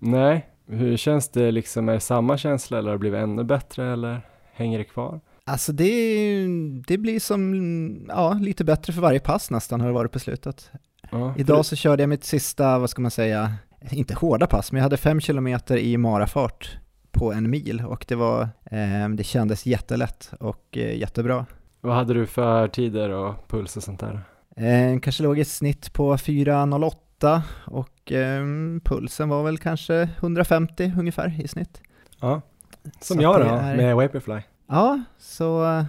Nej, 0.00 0.46
hur 0.68 0.96
känns 0.96 1.28
det 1.28 1.50
liksom? 1.50 1.88
Är 1.88 1.92
det 1.92 2.00
samma 2.00 2.38
känsla 2.38 2.78
eller 2.78 2.88
har 2.88 2.94
det 2.94 3.00
blivit 3.00 3.20
ännu 3.20 3.44
bättre 3.44 3.92
eller 3.92 4.20
hänger 4.52 4.78
det 4.78 4.84
kvar? 4.84 5.20
Alltså 5.48 5.72
det, 5.72 6.46
det 6.86 6.98
blir 6.98 7.20
som, 7.20 8.06
ja, 8.08 8.32
lite 8.32 8.64
bättre 8.64 8.92
för 8.92 9.00
varje 9.00 9.20
pass 9.20 9.50
nästan 9.50 9.80
har 9.80 9.88
det 9.88 9.94
varit 9.94 10.12
på 10.12 10.18
slutet. 10.18 10.70
Ja, 11.10 11.34
Idag 11.38 11.66
så 11.66 11.76
körde 11.76 12.02
jag 12.02 12.08
mitt 12.08 12.24
sista, 12.24 12.78
vad 12.78 12.90
ska 12.90 13.02
man 13.02 13.10
säga, 13.10 13.54
inte 13.90 14.14
hårda 14.14 14.46
pass, 14.46 14.72
men 14.72 14.78
jag 14.78 14.82
hade 14.82 14.96
fem 14.96 15.20
kilometer 15.20 15.76
i 15.76 15.96
marafart 15.96 16.78
på 17.10 17.32
en 17.32 17.50
mil 17.50 17.82
och 17.88 18.04
det, 18.08 18.14
var, 18.14 18.42
eh, 18.70 19.08
det 19.08 19.24
kändes 19.24 19.66
jättelätt 19.66 20.32
och 20.40 20.64
eh, 20.76 20.96
jättebra. 20.98 21.46
Vad 21.80 21.94
hade 21.94 22.14
du 22.14 22.26
för 22.26 22.68
tider 22.68 23.10
och 23.10 23.48
puls 23.48 23.76
och 23.76 23.82
sånt 23.82 24.00
där? 24.00 24.20
Eh, 24.56 25.00
kanske 25.00 25.22
låg 25.22 25.38
ett 25.38 25.48
snitt 25.48 25.92
på 25.92 26.16
4.08 26.16 27.40
och 27.66 28.12
eh, 28.12 28.44
pulsen 28.84 29.28
var 29.28 29.42
väl 29.44 29.58
kanske 29.58 30.08
150 30.18 30.92
ungefär 30.98 31.40
i 31.44 31.48
snitt. 31.48 31.80
Ja, 32.20 32.40
som 33.00 33.16
Så 33.16 33.22
jag 33.22 33.40
då, 33.40 33.46
är- 33.46 33.76
med 33.76 33.96
Vaporfly. 33.96 34.40
Ja, 34.66 35.02
så 35.18 35.64
eh, 35.64 35.84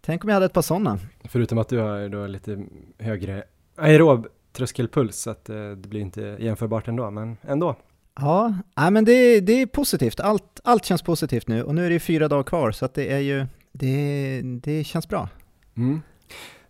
tänk 0.00 0.24
om 0.24 0.28
jag 0.28 0.34
hade 0.34 0.46
ett 0.46 0.52
par 0.52 0.62
sådana. 0.62 0.98
Förutom 1.24 1.58
att 1.58 1.68
du 1.68 1.78
har 1.78 2.08
då 2.08 2.26
lite 2.26 2.64
högre 2.98 3.44
aerob 3.76 4.26
tröskelpuls 4.52 5.16
så 5.16 5.30
att 5.30 5.48
eh, 5.48 5.56
det 5.56 5.88
blir 5.88 6.00
inte 6.00 6.36
jämförbart 6.40 6.88
ändå, 6.88 7.10
men 7.10 7.36
ändå. 7.42 7.76
Ja, 8.16 8.54
nej, 8.76 8.90
men 8.90 9.04
det, 9.04 9.40
det 9.40 9.62
är 9.62 9.66
positivt. 9.66 10.20
Allt, 10.20 10.60
allt 10.64 10.84
känns 10.84 11.02
positivt 11.02 11.48
nu 11.48 11.62
och 11.62 11.74
nu 11.74 11.86
är 11.86 11.90
det 11.90 12.00
fyra 12.00 12.28
dagar 12.28 12.42
kvar 12.42 12.70
så 12.70 12.84
att 12.84 12.94
det 12.94 13.12
är 13.12 13.18
ju, 13.18 13.46
det, 13.72 14.40
det 14.44 14.84
känns 14.84 15.08
bra. 15.08 15.28
Mm. 15.76 16.02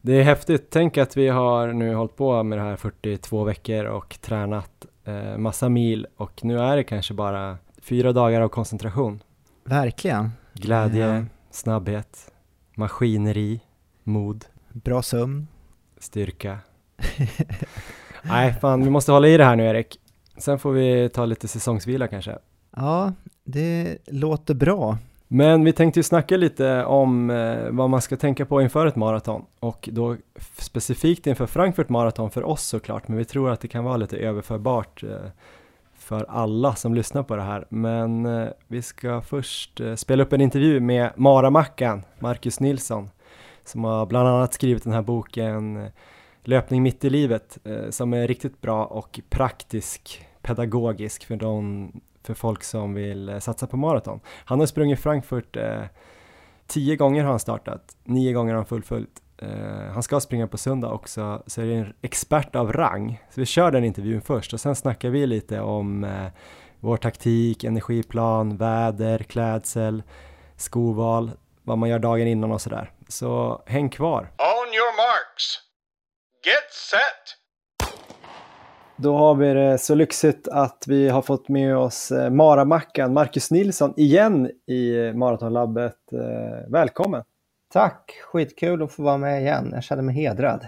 Det 0.00 0.12
är 0.12 0.22
häftigt. 0.22 0.66
Tänk 0.70 0.98
att 0.98 1.16
vi 1.16 1.28
har 1.28 1.72
nu 1.72 1.94
hållit 1.94 2.16
på 2.16 2.42
med 2.42 2.58
det 2.58 2.62
här 2.62 2.76
42 2.76 3.44
veckor 3.44 3.84
och 3.84 4.16
tränat 4.20 4.86
eh, 5.04 5.38
massa 5.38 5.68
mil 5.68 6.06
och 6.16 6.44
nu 6.44 6.58
är 6.58 6.76
det 6.76 6.84
kanske 6.84 7.14
bara 7.14 7.58
fyra 7.82 8.12
dagar 8.12 8.40
av 8.40 8.48
koncentration. 8.48 9.22
Verkligen. 9.64 10.30
Glädje, 10.52 11.06
Ja. 11.06 11.24
Snabbhet, 11.54 12.32
maskineri, 12.75 13.61
mod, 14.02 14.44
Bra 14.73 15.02
sömn. 15.02 15.46
styrka. 15.99 16.58
Nej, 18.23 18.52
fan, 18.61 18.84
vi 18.84 18.90
måste 18.90 19.12
hålla 19.12 19.28
i 19.28 19.37
det 19.37 19.44
här 19.44 19.56
nu 19.56 19.64
Erik. 19.64 20.00
Sen 20.37 20.58
får 20.58 20.73
vi 20.73 21.08
ta 21.08 21.25
lite 21.25 21.49
säsongsvila 21.49 22.08
kanske. 22.08 22.38
Ja, 22.76 23.12
det 23.44 23.99
låter 24.06 24.54
bra. 24.54 24.99
Men 25.28 25.64
vi 25.64 25.73
tänkte 25.73 25.99
ju 26.00 26.04
snacka 26.04 26.37
lite 26.37 26.84
om 26.84 27.30
eh, 27.30 27.70
vad 27.70 27.90
man 27.90 28.00
ska 28.02 28.16
tänka 28.16 28.46
på 28.46 28.62
inför 28.62 28.87
ett 28.87 28.96
maraton 28.96 29.44
och 29.61 29.88
då 29.92 30.16
specifikt 30.58 31.26
inför 31.26 31.46
Frankfurt 31.46 31.88
Marathon 31.88 32.30
för 32.30 32.42
oss 32.44 32.62
såklart, 32.62 33.08
men 33.08 33.18
vi 33.18 33.25
tror 33.25 33.50
att 33.50 33.61
det 33.61 33.68
kan 33.68 33.84
vara 33.84 33.96
lite 33.96 34.16
överförbart 34.16 35.02
eh, 35.02 35.16
för 36.04 36.26
alla 36.28 36.75
som 36.75 36.94
lyssnar 36.94 37.23
på 37.23 37.37
det 37.37 37.42
här. 37.42 37.66
Men 37.68 38.26
eh, 38.26 38.49
vi 38.66 38.82
ska 38.82 39.20
först 39.20 39.80
eh, 39.80 39.94
spela 39.94 40.23
upp 40.23 40.32
en 40.32 40.40
intervju 40.40 40.80
med 40.80 41.11
Maramackan, 41.16 42.02
Marcus 42.18 42.61
Nilsson, 42.61 43.11
som 43.64 43.84
har 43.84 44.06
bland 44.06 44.28
annat 44.28 44.54
skrivit 44.54 44.84
den 44.84 44.92
här 44.92 45.02
boken 45.02 45.76
eh, 45.76 45.88
Löpning 46.46 46.82
mitt 46.82 47.04
i 47.04 47.11
livet, 47.11 47.58
som 47.90 48.12
är 48.12 48.28
riktigt 48.28 48.61
bra 48.61 48.84
och 48.84 49.20
praktisk, 49.30 50.26
pedagogisk 50.42 51.25
för 51.25 51.37
de 51.37 51.90
för 52.25 52.34
folk 52.34 52.64
som 52.64 52.94
vill 52.94 53.40
satsa 53.40 53.66
på 53.66 53.76
maraton. 53.76 54.20
Han 54.44 54.61
har 54.61 54.66
sprungit 54.66 55.00
Frankfurt 55.00 55.56
eh, 55.56 55.82
tio 56.66 56.96
gånger 56.96 57.23
har 57.23 57.30
han 57.30 57.40
startat, 57.40 57.96
nio 58.04 58.32
gånger 58.32 58.52
har 58.52 58.56
han 58.56 58.66
fullföljt. 58.66 59.23
Eh, 59.42 59.92
han 59.92 60.02
ska 60.02 60.20
springa 60.20 60.46
på 60.46 60.58
söndag 60.58 60.88
också, 60.88 61.42
så 61.46 61.62
är 61.62 61.66
det 61.66 61.74
en 61.74 61.94
expert 62.02 62.56
av 62.56 62.72
rang. 62.72 63.22
Så 63.30 63.40
vi 63.40 63.46
kör 63.46 63.70
den 63.70 63.84
intervjun 63.84 64.20
först 64.20 64.52
och 64.52 64.60
sen 64.60 64.76
snackar 64.76 65.08
vi 65.08 65.26
lite 65.26 65.60
om 65.60 66.04
eh, 66.04 66.26
vår 66.80 66.96
taktik, 66.96 67.64
energiplan, 67.64 68.56
väder, 68.56 69.18
klädsel, 69.18 70.02
skoval, 70.56 71.30
vad 71.62 71.78
man 71.78 71.88
gör 71.88 71.98
dagen 71.98 72.26
innan 72.28 72.52
och 72.52 72.60
sådär. 72.60 72.90
Så 73.08 73.62
häng 73.66 73.90
kvar! 73.90 74.20
On 74.20 74.74
your 74.74 74.96
marks. 74.96 75.60
Get 76.46 76.72
set. 76.90 77.40
Då 78.96 79.16
har 79.16 79.34
vi 79.34 79.54
det 79.54 79.78
så 79.78 79.94
lyxigt 79.94 80.48
att 80.48 80.84
vi 80.86 81.08
har 81.08 81.22
fått 81.22 81.48
med 81.48 81.76
oss 81.76 82.10
eh, 82.10 82.30
Maramackan, 82.30 83.12
Marcus 83.12 83.50
Nilsson, 83.50 83.94
igen 83.96 84.50
i 84.66 85.12
Maratonlabbet. 85.14 86.12
Eh, 86.12 86.70
Välkommen! 86.72 87.22
Tack, 87.75 88.11
skitkul 88.25 88.83
att 88.83 88.93
få 88.93 89.02
vara 89.02 89.19
med 89.19 89.40
igen. 89.40 89.71
Jag 89.73 89.83
känner 89.83 90.02
mig 90.02 90.14
hedrad. 90.14 90.66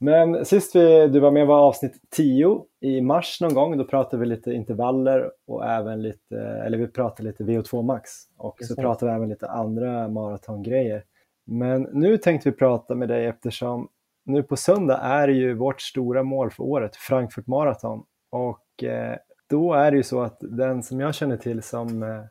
Men 0.00 0.44
sist 0.44 0.76
vi, 0.76 1.08
du 1.08 1.20
var 1.20 1.30
med 1.30 1.46
var 1.46 1.58
avsnitt 1.58 2.00
10 2.10 2.64
i 2.80 3.00
mars 3.00 3.40
någon 3.40 3.54
gång. 3.54 3.78
Då 3.78 3.84
pratade 3.84 4.20
vi 4.20 4.26
lite 4.26 4.52
intervaller 4.52 5.30
och 5.46 5.64
även 5.64 6.02
lite, 6.02 6.36
eller 6.36 6.78
vi 6.78 6.88
pratade 6.88 7.28
lite 7.28 7.44
VO2 7.44 7.82
max 7.82 8.10
och 8.38 8.58
så 8.60 8.76
pratade 8.76 9.12
vi 9.12 9.16
även 9.16 9.28
lite 9.28 9.48
andra 9.48 10.08
maratongrejer. 10.08 11.04
Men 11.46 11.82
nu 11.82 12.18
tänkte 12.18 12.50
vi 12.50 12.56
prata 12.56 12.94
med 12.94 13.08
dig 13.08 13.26
eftersom 13.26 13.88
nu 14.24 14.42
på 14.42 14.56
söndag 14.56 14.98
är 14.98 15.26
det 15.26 15.34
ju 15.34 15.54
vårt 15.54 15.80
stora 15.80 16.22
mål 16.22 16.50
för 16.50 16.64
året, 16.64 16.96
Frankfurt 16.96 17.46
Marathon. 17.46 18.04
Och 18.30 18.84
eh, 18.84 19.16
då 19.50 19.74
är 19.74 19.90
det 19.90 19.96
ju 19.96 20.02
så 20.02 20.20
att 20.20 20.38
den 20.40 20.82
som 20.82 21.00
jag 21.00 21.14
känner 21.14 21.36
till 21.36 21.62
som 21.62 22.02
eh, 22.02 22.22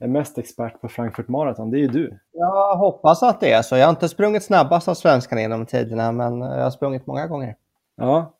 är 0.00 0.08
mest 0.08 0.38
expert 0.38 0.80
på 0.80 0.88
Frankfurt 0.88 1.28
Marathon, 1.28 1.70
det 1.70 1.76
är 1.76 1.80
ju 1.80 1.88
du. 1.88 2.18
Jag 2.32 2.76
hoppas 2.76 3.22
att 3.22 3.40
det 3.40 3.52
är 3.52 3.62
så. 3.62 3.76
Jag 3.76 3.86
har 3.86 3.90
inte 3.90 4.08
sprungit 4.08 4.44
snabbast 4.44 4.88
av 4.88 4.94
svenskarna 4.94 5.40
genom 5.40 5.66
tiderna, 5.66 6.12
men 6.12 6.40
jag 6.40 6.62
har 6.62 6.70
sprungit 6.70 7.06
många 7.06 7.26
gånger. 7.26 7.56
Ja, 7.96 8.36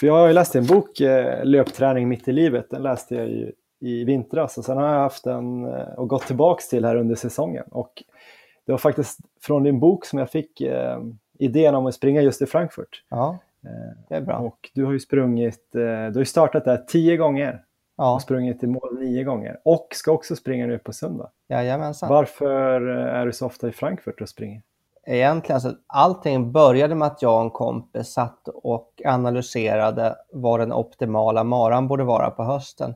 för 0.00 0.06
jag 0.06 0.14
har 0.14 0.26
ju 0.26 0.32
läst 0.32 0.56
en 0.56 0.66
bok, 0.66 1.00
eh, 1.00 1.44
Löpträning 1.44 2.08
mitt 2.08 2.28
i 2.28 2.32
livet, 2.32 2.70
den 2.70 2.82
läste 2.82 3.14
jag 3.14 3.28
ju 3.28 3.52
i 3.80 4.04
vintras 4.04 4.58
och 4.58 4.64
sen 4.64 4.76
har 4.76 4.88
jag 4.88 5.00
haft 5.00 5.24
den 5.24 5.64
eh, 5.64 5.88
och 5.96 6.08
gått 6.08 6.26
tillbaks 6.26 6.68
till 6.68 6.84
här 6.84 6.96
under 6.96 7.14
säsongen. 7.14 7.64
Och 7.70 8.02
det 8.66 8.72
var 8.72 8.78
faktiskt 8.78 9.18
från 9.42 9.62
din 9.62 9.80
bok 9.80 10.04
som 10.04 10.18
jag 10.18 10.30
fick 10.30 10.60
eh, 10.60 10.98
idén 11.38 11.74
om 11.74 11.86
att 11.86 11.94
springa 11.94 12.22
just 12.22 12.42
i 12.42 12.46
Frankfurt. 12.46 13.04
Ja, 13.08 13.38
det 14.08 14.14
är 14.14 14.20
bra. 14.20 14.38
och 14.38 14.70
du 14.74 14.84
har 14.84 14.92
ju 14.92 15.00
sprungit, 15.00 15.68
du 15.72 16.12
har 16.12 16.18
ju 16.18 16.24
startat 16.24 16.64
där 16.64 16.76
tio 16.76 17.16
gånger 17.16 17.62
Ja, 17.96 18.14
och 18.14 18.22
sprungit 18.22 18.62
i 18.62 18.66
mål 18.66 18.98
nio 19.00 19.24
gånger 19.24 19.60
och 19.64 19.88
ska 19.90 20.12
också 20.12 20.36
springa 20.36 20.66
nu 20.66 20.78
på 20.78 20.92
söndag. 20.92 21.30
jajamensan. 21.48 22.08
Varför 22.08 22.88
eh, 22.98 23.14
är 23.14 23.26
du 23.26 23.32
så 23.32 23.46
ofta 23.46 23.68
i 23.68 23.72
Frankfurt 23.72 24.20
och 24.20 24.28
springer? 24.28 24.62
Egentligen, 25.08 25.54
alltså, 25.54 25.74
allting 25.86 26.52
började 26.52 26.94
med 26.94 27.06
att 27.06 27.22
jag 27.22 27.34
och 27.36 27.40
en 27.44 27.50
kompis 27.50 28.08
satt 28.08 28.48
och 28.48 29.02
analyserade 29.04 30.16
vad 30.32 30.60
den 30.60 30.72
optimala 30.72 31.44
maran 31.44 31.88
borde 31.88 32.04
vara 32.04 32.30
på 32.30 32.42
hösten 32.44 32.94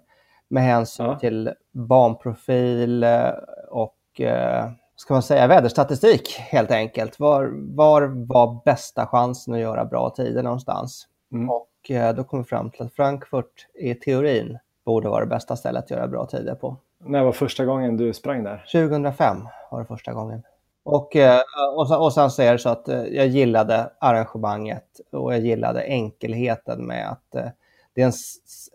med 0.49 0.63
hänsyn 0.63 1.07
Ja. 1.07 1.19
till 1.19 1.51
banprofil 1.73 3.03
eh, 3.03 3.31
och 3.71 4.21
eh, 4.21 4.71
ska 4.97 5.15
man 5.15 5.23
säga 5.23 5.47
väderstatistik 5.47 6.37
helt 6.39 6.71
enkelt. 6.71 7.21
Var, 7.21 7.51
var 7.77 8.03
var 8.27 8.61
bästa 8.65 9.07
chansen 9.07 9.55
att 9.55 9.61
göra 9.61 9.85
bra 9.85 10.11
tider 10.11 10.43
någonstans? 10.43 11.07
Mm. 11.33 11.51
Och 11.51 11.91
eh, 11.91 12.15
då 12.15 12.25
kom 12.25 12.39
vi 12.39 12.45
fram 12.45 12.71
till 12.71 12.83
att 12.83 12.95
Frankfurt 12.95 13.67
i 13.75 13.95
teorin 13.95 14.59
borde 14.91 15.09
vara 15.09 15.21
det 15.21 15.27
bästa 15.27 15.57
stället 15.57 15.85
att 15.85 15.91
göra 15.91 16.09
bra 16.09 16.27
tider 16.27 16.55
på. 16.55 16.77
När 16.99 17.25
var 17.25 17.33
första 17.33 17.65
gången 17.65 17.97
du 17.97 18.13
sprang 18.13 18.45
där? 18.45 18.65
2005 18.73 19.37
var 19.71 19.81
det 19.81 19.87
första 19.87 20.13
gången. 20.13 20.43
Och, 20.83 21.17
eh, 21.17 21.41
och, 21.77 21.89
sen, 21.89 21.97
och 21.97 22.13
sen 22.13 22.31
så 22.31 22.43
är 22.43 22.53
det 22.53 22.59
så 22.59 22.69
att 22.69 22.89
eh, 22.89 23.03
jag 23.03 23.27
gillade 23.27 23.91
arrangemanget 23.99 25.01
och 25.13 25.35
jag 25.35 25.41
gillade 25.41 25.83
enkelheten 25.83 26.87
med 26.87 27.11
att 27.11 27.35
eh, 27.35 27.51
det, 27.95 28.03
är 28.03 28.07
en, 28.07 28.13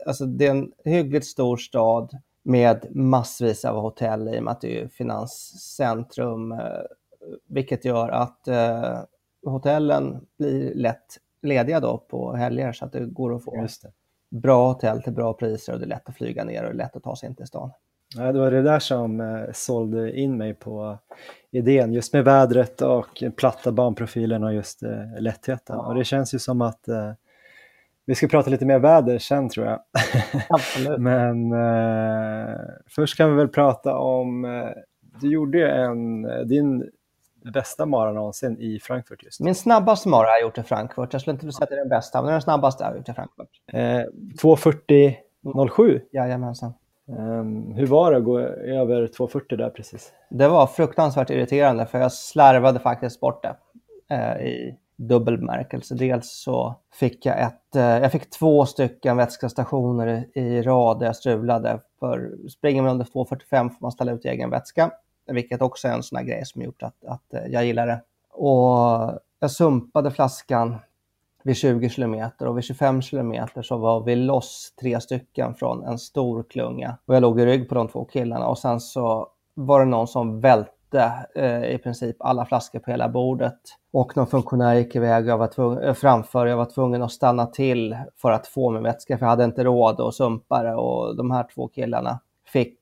alltså 0.06 0.26
det 0.26 0.48
är 0.48 0.52
en 0.52 0.72
hyggligt 0.86 1.26
stor 1.26 1.58
stad 1.58 2.18
med 2.44 2.86
massvis 2.96 3.66
av 3.66 3.82
hotell 3.82 4.36
i 4.36 4.40
och 4.40 4.44
med 4.44 4.52
att 4.52 4.62
det 4.62 4.82
är 4.82 4.88
finanscentrum, 4.88 6.56
vilket 7.48 7.86
gör 7.86 8.10
att 8.10 8.48
hotellen 9.46 10.26
blir 10.38 10.76
lätt 10.76 11.18
lediga 11.42 11.80
då 11.80 11.98
på 11.98 12.36
helger 12.36 12.74
så 12.74 12.86
att 12.86 12.92
det 12.92 13.06
går 13.06 13.36
att 13.36 13.44
få. 13.44 13.68
Bra 14.36 14.68
hotell 14.68 15.02
till 15.02 15.14
bra 15.14 15.34
priser 15.34 15.74
och 15.74 15.80
det 15.80 15.86
är 15.86 15.90
lätt 15.90 16.10
att 16.10 16.16
flyga 16.16 16.44
ner 16.44 16.64
och 16.64 16.70
det 16.70 16.76
är 16.76 16.78
lätt 16.78 16.96
att 16.96 17.04
ta 17.04 17.16
sig 17.16 17.30
in 17.30 17.36
till 17.36 17.48
stan. 17.48 17.72
Ja, 18.16 18.32
det 18.32 18.40
var 18.40 18.52
det 18.52 18.62
där 18.62 18.80
som 18.80 19.22
eh, 19.22 19.44
sålde 19.54 20.20
in 20.20 20.38
mig 20.38 20.54
på 20.54 20.98
idén, 21.52 21.94
just 21.94 22.14
med 22.14 22.24
vädret 22.24 22.82
och 22.82 23.24
platta 23.38 23.72
banprofilen 23.72 24.44
och 24.44 24.54
just 24.54 24.84
eh, 24.84 25.20
lättheten. 25.20 25.76
Ja. 25.76 25.88
Och 25.88 25.96
det 25.96 26.04
känns 26.04 26.34
ju 26.34 26.40
som 26.40 26.62
att 26.62 26.88
eh, 26.88 27.12
vi 28.06 28.16
ska 28.16 28.28
prata 28.28 28.50
lite 28.50 28.66
mer 28.66 28.80
väder 28.80 29.20
sen 29.20 29.50
tror 29.50 29.66
jag. 29.66 29.80
Absolut. 30.50 31.00
Men 31.00 31.52
eh, 31.52 32.56
först 32.88 33.18
kan 33.18 33.30
vi 33.30 33.36
väl 33.36 33.48
prata 33.48 33.98
om, 33.98 34.42
du 35.22 35.32
gjorde 35.32 35.58
ju 35.58 35.68
en, 35.68 36.22
din 36.48 36.90
bästa 37.52 37.86
mara 37.86 38.12
någonsin 38.12 38.58
i 38.60 38.80
Frankfurt 38.80 39.24
just. 39.24 39.40
Min 39.40 39.56
snabbaste 39.56 40.10
mara 40.10 40.28
har 40.28 40.34
jag 40.34 40.42
gjort 40.42 40.58
i 40.58 40.64
Frankfurt. 40.64 41.14
Jag 41.14 41.22
skulle 41.22 41.34
inte 41.34 41.52
säga 41.52 41.64
att 41.64 41.70
det 41.70 41.76
är 41.76 41.80
den 41.80 41.90
bästa, 41.90 42.22
men 42.22 42.32
den 42.32 42.42
snabbaste 42.42 42.84
jag 42.84 42.90
har 42.90 42.98
gjort 42.98 43.10
i 43.10 43.14
Frankfurt. 43.14 43.50
Eh, 43.74 43.80
2.40.07. 44.42 46.02
Jajamensan. 46.12 46.74
Um, 47.08 47.74
hur 47.74 47.88
var 47.88 48.12
det 48.12 48.18
att 48.18 48.24
gå 48.24 48.40
över 48.40 49.08
2.40 49.08 49.58
där 49.58 49.70
precis? 49.70 50.12
Det 50.30 50.48
var 50.48 50.68
fruktansvärt 50.68 51.30
irriterande 51.30 51.86
för 51.86 52.00
jag 52.00 52.12
slarvade 52.12 52.80
faktiskt 52.80 53.20
bort 53.20 53.44
det 53.44 53.56
eh, 54.16 54.48
i 54.48 54.78
dubbel 54.98 55.38
bemärkelse. 55.38 55.96
Dels 55.96 56.32
så 56.32 56.76
fick 56.94 57.26
jag 57.26 57.42
ett, 57.42 57.76
eh, 57.76 57.84
jag 57.84 58.12
fick 58.12 58.30
två 58.30 58.66
stycken 58.66 59.18
vätskestationer 59.18 60.26
i, 60.34 60.40
i 60.40 60.62
rad 60.62 61.00
där 61.00 61.06
jag 61.06 61.16
strulade. 61.16 61.80
För 62.00 62.32
springer 62.50 62.82
man 62.82 62.92
under 62.92 63.06
2.45 63.06 63.70
får 63.70 63.82
man 63.82 63.92
ställa 63.92 64.12
ut 64.12 64.26
egen 64.26 64.50
vätska, 64.50 64.92
vilket 65.28 65.62
också 65.62 65.88
är 65.88 65.92
en 65.92 66.04
sån 66.04 66.18
här 66.18 66.26
grej 66.26 66.46
som 66.46 66.62
gjort 66.62 66.84
att, 66.84 67.06
att 67.06 67.34
eh, 67.34 67.46
jag 67.48 67.66
gillar 67.66 67.88
det. 67.88 68.02
Och 68.32 69.20
jag 69.40 69.52
sumpade 69.52 70.12
flaskan 70.12 70.78
vid 71.44 71.58
20 71.58 71.90
kilometer 71.90 72.48
och 72.48 72.58
vid 72.58 72.64
25 72.64 73.02
kilometer 73.02 73.62
så 73.62 73.78
var 73.78 74.04
vi 74.04 74.16
loss 74.16 74.74
tre 74.82 75.02
stycken 75.02 75.56
från 75.56 75.84
en 75.84 76.00
stor 76.00 76.44
klunga. 76.44 76.98
Och 77.06 77.16
jag 77.16 77.22
låg 77.22 77.40
i 77.40 77.46
rygg 77.46 77.70
på 77.70 77.76
de 77.76 77.88
två 77.88 78.06
killarna 78.06 78.48
och 78.48 78.58
sen 78.58 78.80
så 78.80 79.28
var 79.54 79.80
det 79.80 79.86
någon 79.86 80.08
som 80.08 80.42
välte 80.42 81.28
eh, 81.36 81.64
i 81.64 81.78
princip 81.78 82.16
alla 82.20 82.46
flaskor 82.46 82.80
på 82.80 82.92
hela 82.92 83.10
bordet. 83.10 83.60
Och 83.92 84.18
någon 84.18 84.28
funktionär 84.28 84.76
gick 84.76 84.96
iväg 84.96 85.24
och 85.24 85.30
jag 85.30 85.38
var 85.38 85.48
tvungen, 85.48 85.96
framför. 85.96 86.46
Jag 86.46 86.58
var 86.58 86.66
tvungen 86.66 87.02
att 87.02 87.12
stanna 87.12 87.46
till 87.46 87.98
för 88.16 88.32
att 88.32 88.48
få 88.48 88.72
min 88.72 88.84
vätska 88.84 89.18
för 89.18 89.26
jag 89.26 89.30
hade 89.30 89.44
inte 89.44 89.64
råd 89.64 90.02
att 90.02 90.16
sumpa 90.16 90.64
det. 90.64 90.76
Och 90.76 91.16
de 91.16 91.32
här 91.32 91.48
två 91.56 91.68
killarna 91.68 92.20
fick 92.46 92.80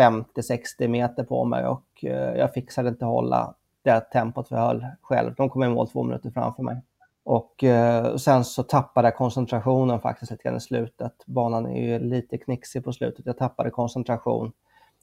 50-60 0.00 0.88
meter 0.88 1.24
på 1.24 1.44
mig 1.44 1.66
och 1.66 2.04
eh, 2.04 2.38
jag 2.38 2.52
fixade 2.52 2.88
inte 2.88 3.04
hålla 3.04 3.54
det 3.82 4.00
tempot 4.00 4.52
vi 4.52 4.56
höll 4.56 4.86
själv. 5.02 5.34
De 5.34 5.50
kom 5.50 5.64
i 5.64 5.68
mål 5.68 5.88
två 5.88 6.02
minuter 6.02 6.30
framför 6.30 6.62
mig. 6.62 6.82
Och 7.24 7.64
eh, 7.64 8.16
sen 8.16 8.44
så 8.44 8.62
tappade 8.62 9.08
jag 9.08 9.16
koncentrationen 9.16 10.00
faktiskt 10.00 10.30
lite 10.30 10.42
grann 10.42 10.56
i 10.56 10.60
slutet. 10.60 11.12
Banan 11.26 11.66
är 11.66 11.82
ju 11.82 11.98
lite 11.98 12.38
knixig 12.38 12.84
på 12.84 12.92
slutet. 12.92 13.26
Jag 13.26 13.38
tappade 13.38 13.70
koncentration. 13.70 14.52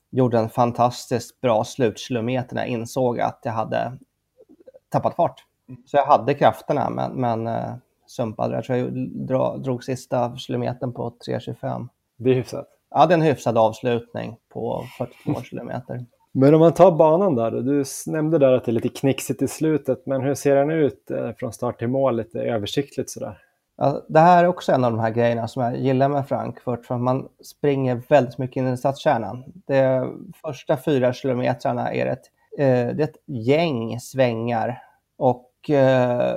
Gjorde 0.09 0.39
en 0.39 0.49
fantastiskt 0.49 1.41
bra 1.41 1.63
slutkilometer 1.63 2.55
när 2.55 2.61
jag 2.61 2.69
insåg 2.69 3.19
att 3.19 3.39
jag 3.43 3.51
hade 3.51 3.97
tappat 4.89 5.15
fart. 5.15 5.43
Så 5.85 5.97
jag 5.97 6.05
hade 6.05 6.33
krafterna 6.33 6.89
men, 6.89 7.11
men 7.11 7.47
eh, 7.47 7.75
sumpade. 8.07 8.55
Jag 8.55 8.63
tror 8.63 8.77
jag 8.77 8.93
drog, 9.09 9.63
drog 9.63 9.83
sista 9.83 10.37
kilometern 10.37 10.93
på 10.93 11.09
3.25. 11.27 11.87
Det 12.17 12.29
är 12.29 12.35
hyfsat. 12.35 12.76
Ja, 12.97 13.05
det 13.05 13.13
är 13.13 13.17
en 13.17 13.21
hyfsad 13.21 13.57
avslutning 13.57 14.37
på 14.53 14.83
42 14.97 15.41
kilometer. 15.43 16.05
Men 16.31 16.53
om 16.53 16.59
man 16.59 16.73
tar 16.73 16.91
banan 16.91 17.35
där, 17.35 17.51
du 17.51 17.83
nämnde 18.05 18.37
där 18.37 18.53
att 18.53 18.65
det 18.65 18.71
är 18.71 18.73
lite 18.73 18.89
knixigt 18.89 19.41
i 19.41 19.47
slutet, 19.47 20.05
men 20.05 20.21
hur 20.21 20.35
ser 20.35 20.55
den 20.55 20.71
ut 20.71 21.11
eh, 21.11 21.31
från 21.31 21.53
start 21.53 21.79
till 21.79 21.87
mål, 21.87 22.17
lite 22.17 22.39
översiktligt 22.39 23.09
sådär? 23.09 23.37
Ja, 23.77 24.05
det 24.09 24.19
här 24.19 24.43
är 24.43 24.47
också 24.47 24.71
en 24.71 24.83
av 24.83 24.91
de 24.91 24.99
här 24.99 25.09
grejerna 25.09 25.47
som 25.47 25.63
jag 25.63 25.77
gillar 25.77 26.09
med 26.09 26.27
Frankfurt, 26.27 26.85
för 26.85 26.95
att 26.95 27.01
man 27.01 27.27
springer 27.43 28.01
väldigt 28.09 28.37
mycket 28.37 28.57
in 28.57 28.73
i 28.73 28.77
stadskärnan. 28.77 29.43
De 29.67 30.31
första 30.41 30.77
fyra 30.77 31.13
kilometrarna 31.13 31.93
är 31.93 32.05
ett, 32.05 32.23
eh, 32.57 32.95
det 32.95 33.03
är 33.03 33.07
ett 33.07 33.21
gäng 33.25 33.99
svängar 33.99 34.81
och 35.17 35.69
eh, 35.69 36.35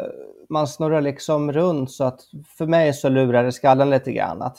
man 0.49 0.67
snurrar 0.67 1.01
liksom 1.01 1.53
runt 1.53 1.91
så 1.91 2.05
att 2.05 2.21
för 2.59 2.67
mig 2.67 2.93
så 2.93 3.09
lurar 3.09 3.45
det 3.45 3.53
skallen 3.53 3.91
lite 3.91 4.13
grann. 4.13 4.43
Att 4.43 4.59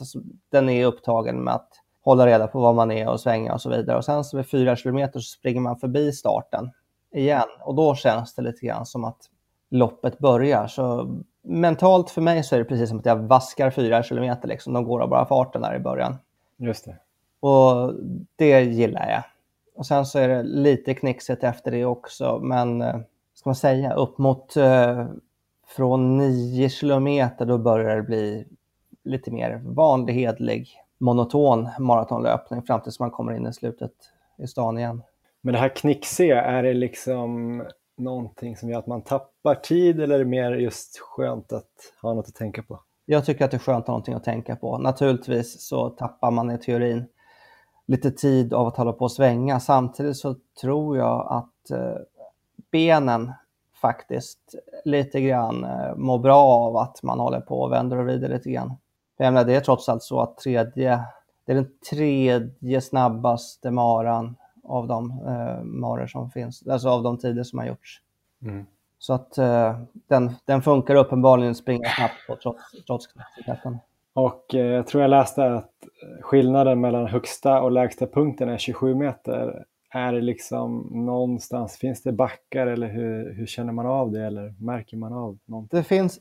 den 0.51 0.70
är 0.70 0.86
upptagen 0.86 1.43
med 1.43 1.53
att 1.53 1.80
hålla 2.01 2.25
reda 2.25 2.48
på 2.48 2.60
var 2.60 2.74
man 2.74 2.91
är 2.91 3.10
och 3.10 3.20
svänga 3.20 3.53
och 3.53 3.62
så 3.62 3.70
vidare. 3.70 3.98
Och 3.98 4.05
sen 4.05 4.24
så 4.24 4.38
vid 4.38 4.50
fyra 4.50 4.75
kilometer 4.75 5.20
så 5.20 5.38
springer 5.38 5.62
man 5.62 5.77
förbi 5.77 6.12
starten 6.12 6.72
igen 7.13 7.48
och 7.60 7.75
då 7.75 7.96
känns 7.96 8.36
det 8.36 8.41
lite 8.41 8.65
grann 8.65 8.86
som 8.86 9.03
att 9.03 9.29
loppet 9.70 10.20
börjar. 10.20 10.67
Så 10.67 11.15
mentalt 11.41 12.10
för 12.10 12.22
mig 12.22 12.43
så 12.43 12.55
är 12.55 12.60
det 12.60 12.65
precis 12.65 12.89
som 12.89 13.00
att 13.00 13.05
jag 13.05 13.15
vaskar 13.15 13.72
fyra 13.72 14.03
kilometer 14.03 14.48
liksom. 14.48 14.74
De 14.74 14.84
går 14.84 15.01
av 15.01 15.10
bara 15.10 15.25
farten 15.25 15.62
där 15.62 15.75
i 15.75 15.79
början. 15.79 16.17
Just 16.58 16.86
det. 16.86 16.98
Och 17.39 17.93
det 18.36 18.62
gillar 18.62 19.10
jag. 19.10 19.24
Och 19.75 19.86
sen 19.86 20.05
så 20.05 20.20
är 20.20 20.27
det 20.27 20.43
lite 20.43 20.93
knixigt 20.93 21.43
efter 21.43 21.72
det 21.72 21.86
också, 21.86 22.39
men 22.39 22.81
eh, 22.81 23.00
ska 23.34 23.50
man 23.50 23.55
säga 23.55 23.93
upp 23.93 24.17
mot 24.17 24.58
eh, 24.58 25.05
från 25.67 26.17
nio 26.17 26.70
kilometer 26.70 27.46
då 27.46 27.58
börjar 27.58 27.96
det 27.96 28.01
bli 28.01 28.48
lite 29.03 29.31
mer 29.31 29.62
vanlig, 29.65 30.13
hedlig 30.13 30.80
monoton 31.01 31.70
maratonlöpning 31.79 32.62
fram 32.62 32.81
tills 32.81 33.00
man 33.00 33.12
kommer 33.12 33.34
in 33.34 33.48
i 33.48 33.53
slutet 33.53 33.91
i 34.38 34.48
stan 34.48 34.77
igen. 34.77 35.03
Men 35.41 35.53
det 35.53 35.60
här 35.60 35.75
knixiga, 35.75 36.43
är 36.43 36.63
det 36.63 36.74
liksom 36.74 37.63
någonting 37.98 38.58
som 38.58 38.70
gör 38.70 38.79
att 38.79 38.88
man 38.88 39.01
tappar 39.01 39.55
tid 39.55 40.01
eller 40.01 40.15
är 40.15 40.20
det 40.20 40.25
mer 40.25 40.51
just 40.51 41.00
skönt 41.00 41.53
att 41.53 41.72
ha 42.01 42.13
något 42.13 42.27
att 42.27 42.36
tänka 42.36 42.63
på? 42.63 42.79
Jag 43.05 43.25
tycker 43.25 43.46
att 43.46 43.51
det 43.51 43.58
är 43.58 43.60
skönt 43.60 43.84
att 43.84 43.88
ha 43.88 43.91
någonting 43.91 44.13
att 44.13 44.24
tänka 44.24 44.55
på. 44.55 44.77
Naturligtvis 44.77 45.62
så 45.62 45.89
tappar 45.89 46.31
man 46.31 46.51
i 46.51 46.58
teorin 46.58 47.05
lite 47.88 48.12
tid 48.12 48.53
av 48.53 48.67
att 48.67 48.77
hålla 48.77 48.93
på 48.93 49.05
och 49.05 49.12
svänga. 49.12 49.60
Samtidigt 49.60 50.17
så 50.17 50.36
tror 50.62 50.98
jag 50.98 51.27
att 51.29 51.72
eh, 51.72 51.98
benen 52.72 53.31
faktiskt 53.81 54.55
lite 54.86 55.22
grann 55.22 55.63
eh, 55.63 55.96
mår 55.96 56.20
bra 56.20 56.43
av 56.43 56.77
att 56.77 57.03
man 57.03 57.20
håller 57.20 57.41
på 57.41 57.62
och 57.62 57.72
vänder 57.72 57.98
och 57.98 58.05
vrider 58.05 58.29
lite 58.29 58.51
grann. 58.51 58.74
Jag 59.23 59.34
menar, 59.34 59.45
det 59.45 59.55
är 59.55 59.60
trots 59.62 59.89
allt 59.89 60.03
så 60.03 60.21
att 60.21 60.38
tredje, 60.38 61.03
det 61.45 61.51
är 61.51 61.55
den 61.55 61.69
tredje 61.89 62.81
snabbaste 62.81 63.71
maran 63.71 64.36
av 64.63 64.88
de 64.88 65.12
eh, 65.12 65.63
maror 65.63 66.07
som 66.07 66.31
finns, 66.31 66.67
alltså 66.67 66.89
av 66.89 67.03
de 67.03 67.17
tider 67.17 67.43
som 67.43 67.60
har 67.60 67.65
gjorts. 67.65 68.01
Mm. 68.41 68.65
Så 68.99 69.13
att 69.13 69.38
eh, 69.38 69.79
den, 69.91 70.31
den 70.45 70.62
funkar 70.62 70.95
uppenbarligen 70.95 71.55
springa 71.55 71.89
snabbt 71.89 72.27
på 72.27 72.36
trots, 72.36 72.62
trots 72.88 73.07
knappheten. 73.07 73.77
Och 74.13 74.55
eh, 74.55 74.65
jag 74.65 74.88
tror 74.88 75.01
jag 75.01 75.10
läste 75.10 75.53
att 75.53 75.71
skillnaden 76.21 76.81
mellan 76.81 77.07
högsta 77.07 77.62
och 77.62 77.71
lägsta 77.71 78.07
punkten 78.07 78.49
är 78.49 78.57
27 78.57 78.95
meter. 78.95 79.65
Är 79.89 80.13
det 80.13 80.21
liksom 80.21 80.89
någonstans, 80.91 81.77
finns 81.77 82.03
det 82.03 82.12
backar 82.12 82.67
eller 82.67 82.88
hur, 82.88 83.34
hur 83.34 83.45
känner 83.45 83.73
man 83.73 83.86
av 83.86 84.12
det 84.12 84.25
eller 84.25 84.53
märker 84.60 84.97
man 84.97 85.13
av 85.13 85.38
någonting? 85.45 85.77
Det 85.79 85.84
finns, 85.84 86.19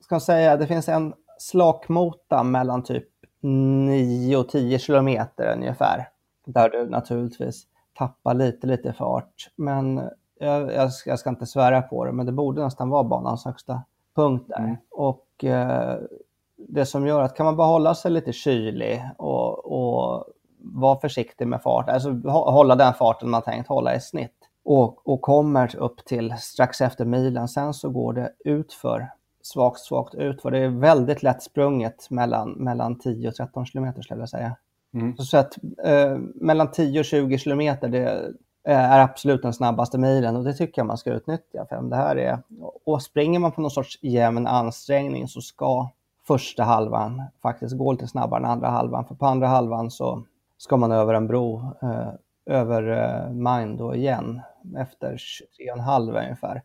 ska 0.00 0.14
jag 0.14 0.22
säga, 0.22 0.56
det 0.56 0.66
finns 0.66 0.88
en 0.88 1.14
slakmota 1.42 2.42
mellan 2.42 2.82
typ 2.82 3.08
9 3.40 4.36
och 4.36 4.48
10 4.48 4.78
kilometer 4.78 5.52
ungefär. 5.56 6.08
Där 6.44 6.68
du 6.68 6.90
naturligtvis 6.90 7.66
tappar 7.98 8.34
lite, 8.34 8.66
lite 8.66 8.92
fart. 8.92 9.50
Men 9.56 10.00
jag, 10.38 10.72
jag, 10.72 10.92
ska, 10.92 11.10
jag 11.10 11.18
ska 11.18 11.30
inte 11.30 11.46
svära 11.46 11.82
på 11.82 12.04
det, 12.04 12.12
men 12.12 12.26
det 12.26 12.32
borde 12.32 12.64
nästan 12.64 12.90
vara 12.90 13.04
banans 13.04 13.44
högsta 13.44 13.82
punkt 14.16 14.44
där. 14.48 14.58
Mm. 14.58 14.76
Och 14.90 15.44
eh, 15.44 15.98
det 16.56 16.86
som 16.86 17.06
gör 17.06 17.22
att 17.22 17.36
kan 17.36 17.46
man 17.46 17.56
bara 17.56 17.66
hålla 17.66 17.94
sig 17.94 18.10
lite 18.10 18.32
kylig 18.32 19.02
och, 19.18 19.72
och 19.72 20.24
vara 20.58 20.98
försiktig 20.98 21.48
med 21.48 21.62
fart, 21.62 21.88
alltså 21.88 22.10
hålla 22.28 22.76
den 22.76 22.94
farten 22.94 23.30
man 23.30 23.42
tänkt 23.42 23.68
hålla 23.68 23.94
i 23.94 24.00
snitt 24.00 24.36
och, 24.64 25.08
och 25.08 25.20
kommer 25.20 25.76
upp 25.76 26.04
till 26.04 26.34
strax 26.38 26.80
efter 26.80 27.04
milen, 27.04 27.48
sen 27.48 27.74
så 27.74 27.90
går 27.90 28.12
det 28.12 28.32
utför 28.44 29.10
svagt, 29.42 29.80
svagt 29.80 30.14
ut. 30.14 30.42
För 30.42 30.50
det 30.50 30.58
är 30.58 30.68
väldigt 30.68 31.22
lätt 31.22 31.42
sprunget 31.42 32.10
mellan, 32.10 32.50
mellan 32.50 32.98
10 32.98 33.28
och 33.28 33.34
13 33.34 33.66
kilometer 33.66 34.02
skulle 34.02 34.20
jag 34.20 34.28
säga. 34.28 34.56
Mm. 34.94 35.16
Så 35.16 35.36
att 35.36 35.58
eh, 35.84 36.16
mellan 36.34 36.70
10 36.70 37.00
och 37.00 37.04
20 37.04 37.38
kilometer 37.38 37.88
det 37.88 38.32
är 38.64 39.00
absolut 39.00 39.42
den 39.42 39.52
snabbaste 39.52 39.98
milen 39.98 40.36
och 40.36 40.44
det 40.44 40.54
tycker 40.54 40.80
jag 40.80 40.86
man 40.86 40.98
ska 40.98 41.12
utnyttja. 41.12 41.66
För 41.68 41.82
det 41.82 41.96
här 41.96 42.16
är, 42.16 42.38
och 42.84 43.02
springer 43.02 43.38
man 43.38 43.52
på 43.52 43.60
någon 43.60 43.70
sorts 43.70 43.98
jämn 44.02 44.46
ansträngning 44.46 45.28
så 45.28 45.40
ska 45.40 45.88
första 46.26 46.62
halvan 46.62 47.22
faktiskt 47.42 47.78
gå 47.78 47.92
lite 47.92 48.08
snabbare 48.08 48.38
än 48.40 48.50
andra 48.50 48.68
halvan. 48.68 49.04
För 49.04 49.14
på 49.14 49.26
andra 49.26 49.46
halvan 49.46 49.90
så 49.90 50.22
ska 50.58 50.76
man 50.76 50.92
över 50.92 51.14
en 51.14 51.26
bro, 51.26 51.72
eh, 51.82 52.08
över 52.46 52.82
eh, 52.88 53.30
Mind 53.30 53.78
då 53.78 53.94
igen 53.94 54.40
efter 54.76 55.16
23,5 55.16 56.24
ungefär. 56.24 56.62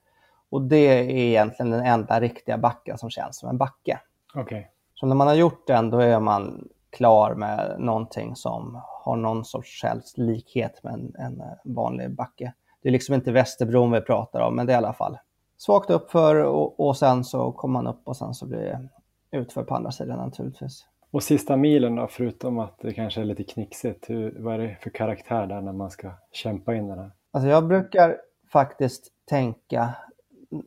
Och 0.49 0.61
det 0.61 0.77
är 0.77 1.09
egentligen 1.09 1.71
den 1.71 1.85
enda 1.85 2.19
riktiga 2.19 2.57
backen 2.57 2.97
som 2.97 3.09
känns 3.09 3.39
som 3.39 3.49
en 3.49 3.57
backe. 3.57 3.99
Okay. 4.35 4.65
Så 4.93 5.05
när 5.05 5.15
man 5.15 5.27
har 5.27 5.35
gjort 5.35 5.67
den, 5.67 5.89
då 5.89 5.99
är 5.99 6.19
man 6.19 6.67
klar 6.89 7.35
med 7.35 7.75
någonting 7.79 8.35
som 8.35 8.81
har 8.83 9.15
någon 9.15 9.45
sorts 9.45 9.83
likhet 10.15 10.83
med 10.83 10.93
en, 10.93 11.15
en 11.19 11.43
vanlig 11.63 12.11
backe. 12.11 12.53
Det 12.81 12.89
är 12.89 12.91
liksom 12.91 13.15
inte 13.15 13.31
Västerbron 13.31 13.91
vi 13.91 14.01
pratar 14.01 14.41
om, 14.41 14.55
men 14.55 14.65
det 14.65 14.73
är 14.73 14.75
i 14.75 14.77
alla 14.77 14.93
fall 14.93 15.17
svagt 15.57 15.89
uppför 15.89 16.35
och, 16.35 16.79
och 16.79 16.97
sen 16.97 17.23
så 17.23 17.51
kommer 17.51 17.73
man 17.73 17.87
upp 17.87 18.01
och 18.03 18.17
sen 18.17 18.33
så 18.33 18.45
blir 18.45 18.59
det 18.59 18.89
utför 19.31 19.63
på 19.63 19.75
andra 19.75 19.91
sidan 19.91 20.17
naturligtvis. 20.17 20.85
Och 21.11 21.23
sista 21.23 21.57
milen 21.57 21.95
då, 21.95 22.07
förutom 22.07 22.59
att 22.59 22.79
det 22.79 22.93
kanske 22.93 23.21
är 23.21 23.25
lite 23.25 23.43
knixigt, 23.43 24.09
hur, 24.09 24.35
vad 24.39 24.53
är 24.53 24.59
det 24.59 24.77
för 24.81 24.89
karaktär 24.89 25.47
där 25.47 25.61
när 25.61 25.73
man 25.73 25.91
ska 25.91 26.11
kämpa 26.31 26.75
in 26.75 26.87
den 26.87 26.99
här? 26.99 27.11
Alltså 27.31 27.49
jag 27.49 27.67
brukar 27.67 28.17
faktiskt 28.51 29.07
tänka 29.25 29.95
Eh, 30.16 30.16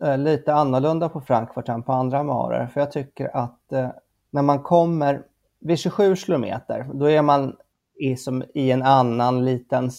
Eh, 0.02 0.18
lite 0.18 0.54
annorlunda 0.54 1.08
på 1.08 1.20
Frankfurt 1.20 1.68
än 1.68 1.82
på 1.82 1.92
andra 1.92 2.22
marer. 2.22 2.66
För 2.66 2.80
jag 2.80 2.92
tycker 2.92 3.36
att 3.36 3.72
eh, 3.72 3.88
när 4.30 4.42
man 4.42 4.62
kommer 4.62 5.22
vid 5.60 5.78
27 5.78 6.16
kilometer, 6.16 6.86
då 6.92 7.10
är 7.10 7.22
man 7.22 7.56
i, 7.94 8.16
som 8.16 8.44
i 8.54 8.70
en 8.70 8.82
annan 8.82 9.44
liten, 9.44 9.90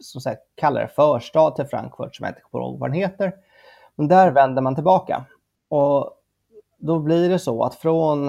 som 0.00 0.20
sagt, 0.20 0.42
kallar 0.54 0.80
det 0.80 0.88
förstad 0.88 1.50
till 1.50 1.64
Frankfurt, 1.64 2.16
som 2.16 2.24
jag 2.24 2.30
inte 2.30 2.40
kommer 2.40 2.64
ihåg 2.64 2.78
vad 2.78 2.90
den 2.90 3.00
heter. 3.00 3.32
Men 3.94 4.08
där 4.08 4.30
vänder 4.30 4.62
man 4.62 4.74
tillbaka. 4.74 5.24
Och 5.68 6.12
då 6.78 6.98
blir 6.98 7.28
det 7.28 7.38
så 7.38 7.62
att 7.62 7.74
från, 7.74 8.26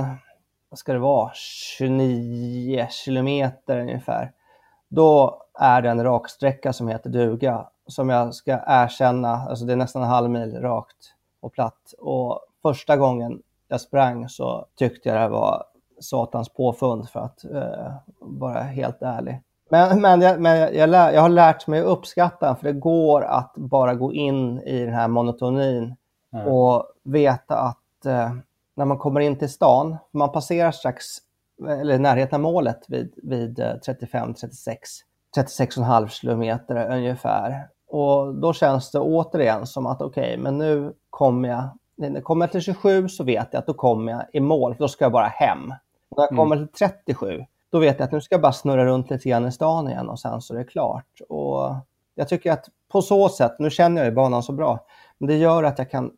vad 0.70 0.80
ska 0.80 0.94
det 0.94 1.00
vara, 1.00 1.32
29 1.34 2.88
kilometer 2.90 3.80
ungefär, 3.80 4.32
då 4.88 5.42
är 5.54 5.82
det 5.82 5.90
en 5.90 6.04
raksträcka 6.04 6.74
som 6.74 6.88
heter 6.88 7.10
duga 7.10 7.68
som 7.88 8.10
jag 8.10 8.34
ska 8.34 8.60
erkänna, 8.68 9.30
alltså 9.30 9.66
det 9.66 9.74
är 9.74 9.78
nästan 9.78 10.02
en 10.02 10.10
halv 10.10 10.30
mil 10.30 10.62
rakt 10.62 11.14
och 11.40 11.54
platt. 11.54 11.94
Och 12.00 12.40
första 12.62 12.98
gången 12.98 13.42
jag 13.68 13.82
sprang 13.82 14.30
så 14.30 14.66
tyckte 14.76 15.10
jag 15.10 15.22
det 15.22 15.28
var 15.28 15.64
satans 16.00 16.50
påfund 16.50 17.10
för 17.10 17.20
att 17.20 17.46
eh, 17.46 17.92
vara 18.20 18.62
helt 18.62 19.02
ärlig. 19.02 19.42
Men, 19.70 20.02
men, 20.02 20.22
jag, 20.22 20.42
men 20.42 20.76
jag, 20.76 20.90
lär, 20.90 21.12
jag, 21.12 21.22
har 21.22 21.30
lärt 21.30 21.68
mig 21.68 21.80
att 21.80 21.86
uppskatta 21.86 22.56
för 22.56 22.64
det 22.64 22.74
går 22.74 23.22
att 23.22 23.54
bara 23.56 23.96
gå 23.96 24.14
in 24.14 24.62
i 24.62 24.86
den 24.86 24.94
här 24.94 25.08
monotonin 25.08 25.96
mm. 26.34 26.48
och 26.48 26.92
veta 27.04 27.58
att 27.58 28.06
eh, 28.06 28.32
när 28.76 28.86
man 28.86 28.98
kommer 28.98 29.20
in 29.20 29.38
till 29.38 29.50
stan, 29.50 29.98
man 30.12 30.32
passerar 30.32 30.72
strax, 30.72 31.06
eller 31.68 31.96
i 31.96 32.00
närheten 32.00 32.36
av 32.36 32.42
målet 32.42 32.86
vid, 32.88 33.14
vid 33.24 33.60
35-36, 33.60 34.78
36,5 35.38 36.08
kilometer 36.08 36.92
ungefär. 36.92 37.68
Och 37.88 38.36
då 38.36 38.54
känns 38.54 38.92
det 38.92 39.00
återigen 39.00 39.68
som 39.68 39.86
att 39.86 40.02
okej, 40.02 40.24
okay, 40.24 40.38
men 40.38 40.58
nu 40.58 40.94
kommer 41.10 41.50
jag, 41.50 42.24
kommer 42.24 42.46
jag 42.46 42.52
till 42.52 42.62
27 42.62 43.10
så 43.10 43.24
vet 43.24 43.48
jag 43.52 43.60
att 43.60 43.68
då 43.68 43.74
kommer 43.74 44.12
jag 44.12 44.24
i 44.34 44.40
mål, 44.40 44.76
för 44.76 44.84
då 44.84 44.88
ska 44.88 45.06
jag 45.06 45.12
bara 45.12 45.28
hem. 45.28 45.68
När 46.18 46.24
jag 46.24 46.30
kommer 46.30 46.58
till 46.58 46.68
37, 46.68 47.46
då 47.72 47.80
vet 47.80 48.00
jag 48.00 48.06
att 48.06 48.12
nu 48.12 48.22
ska 48.22 48.36
jag 48.36 48.42
bara 48.42 48.54
snurra 48.54 48.86
runt 48.86 49.10
lite 49.10 49.30
grann 49.30 49.46
i 49.46 49.52
stan 49.52 49.90
igen 49.90 50.10
och 50.10 50.20
sen 50.20 50.42
så 50.42 50.54
är 50.54 50.58
det 50.58 50.64
klart. 50.64 51.22
Och 51.30 51.76
jag 52.16 52.28
tycker 52.30 52.52
att 52.52 52.66
på 52.92 53.02
så 53.02 53.30
sätt, 53.30 53.56
nu 53.60 53.70
känner 53.70 54.02
jag 54.02 54.10
ju 54.10 54.16
banan 54.16 54.44
så 54.44 54.52
bra, 54.52 54.86
men 55.18 55.28
det 55.28 55.36
gör 55.36 55.64
att 55.64 55.80
jag 55.80 55.92
kan 55.92 56.12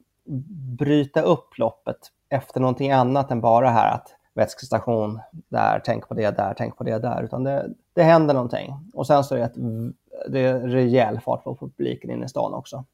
bryta 0.78 1.22
upp 1.22 1.58
loppet 1.58 1.98
efter 2.30 2.60
någonting 2.60 2.92
annat 2.92 3.32
än 3.32 3.42
bara 3.42 3.70
här 3.70 3.94
att 3.94 4.16
vätskestation 4.34 5.20
där, 5.32 5.82
tänk 5.86 6.08
på 6.08 6.14
det 6.14 6.38
där, 6.38 6.54
tänk 6.58 6.78
på 6.78 6.84
det 6.84 7.00
där, 7.00 7.24
utan 7.24 7.44
det, 7.44 7.70
det 7.94 8.04
händer 8.04 8.34
någonting. 8.34 8.74
Och 8.94 9.08
sen 9.08 9.24
så 9.24 9.36
är 9.36 9.40
det, 9.40 9.46
ett, 9.46 9.56
det 10.28 10.40
är 10.40 10.60
rejäl 10.60 11.20
fart 11.20 11.44
på 11.44 11.56
publiken 11.56 12.12
inne 12.12 12.26
i 12.26 12.30
stan 12.30 12.54
också. 12.54 12.86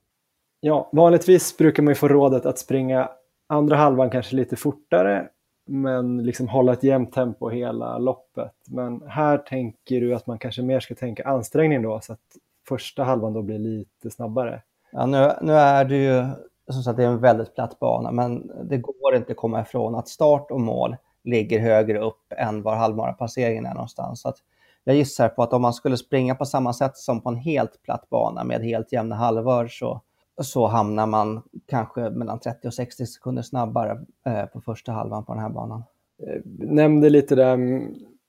Ja, 0.59 0.89
vanligtvis 0.91 1.57
brukar 1.57 1.83
man 1.83 1.91
ju 1.91 1.95
få 1.95 2.07
rådet 2.07 2.45
att 2.45 2.59
springa 2.59 3.09
andra 3.47 3.75
halvan 3.75 4.09
kanske 4.09 4.35
lite 4.35 4.55
fortare, 4.55 5.29
men 5.65 6.23
liksom 6.23 6.47
hålla 6.47 6.73
ett 6.73 6.83
jämnt 6.83 7.13
tempo 7.13 7.49
hela 7.49 7.97
loppet. 7.97 8.53
Men 8.67 9.01
här 9.07 9.37
tänker 9.37 10.01
du 10.01 10.15
att 10.15 10.27
man 10.27 10.39
kanske 10.39 10.61
mer 10.61 10.79
ska 10.79 10.95
tänka 10.95 11.23
ansträngning 11.23 11.81
då, 11.81 11.99
så 11.99 12.13
att 12.13 12.19
första 12.67 13.03
halvan 13.03 13.33
då 13.33 13.41
blir 13.41 13.59
lite 13.59 14.11
snabbare. 14.11 14.61
Ja, 14.91 15.05
nu, 15.05 15.31
nu 15.41 15.53
är 15.53 15.85
det 15.85 15.97
ju 15.97 16.25
som 16.73 16.83
sagt, 16.83 16.97
det 16.97 17.03
är 17.03 17.07
en 17.07 17.19
väldigt 17.19 17.55
platt 17.55 17.79
bana, 17.79 18.11
men 18.11 18.51
det 18.63 18.77
går 18.77 19.15
inte 19.15 19.31
att 19.31 19.37
komma 19.37 19.61
ifrån 19.61 19.95
att 19.95 20.07
start 20.07 20.51
och 20.51 20.61
mål 20.61 20.95
ligger 21.23 21.59
högre 21.59 21.99
upp 21.99 22.33
än 22.37 22.61
var 22.61 22.75
halvmarapasseringen 22.75 23.65
är 23.65 23.73
någonstans. 23.73 24.21
Så 24.21 24.29
att 24.29 24.37
jag 24.85 24.95
gissar 24.95 25.29
på 25.29 25.43
att 25.43 25.53
om 25.53 25.61
man 25.61 25.73
skulle 25.73 25.97
springa 25.97 26.35
på 26.35 26.45
samma 26.45 26.73
sätt 26.73 26.97
som 26.97 27.21
på 27.21 27.29
en 27.29 27.35
helt 27.35 27.83
platt 27.83 28.09
bana 28.09 28.43
med 28.43 28.61
helt 28.61 28.91
jämna 28.91 29.15
halvor 29.15 29.67
så, 29.67 30.01
så 30.41 30.67
hamnar 30.67 31.05
man 31.05 31.41
kanske 31.65 32.09
mellan 32.09 32.39
30 32.39 32.67
och 32.67 32.73
60 32.73 33.05
sekunder 33.05 33.41
snabbare 33.41 34.05
eh, 34.25 34.45
på 34.45 34.61
första 34.61 34.91
halvan 34.91 35.25
på 35.25 35.33
den 35.33 35.41
här 35.41 35.49
banan. 35.49 35.83
Eh, 36.23 36.41
nämnde 36.59 37.09
lite 37.09 37.35
där 37.35 37.57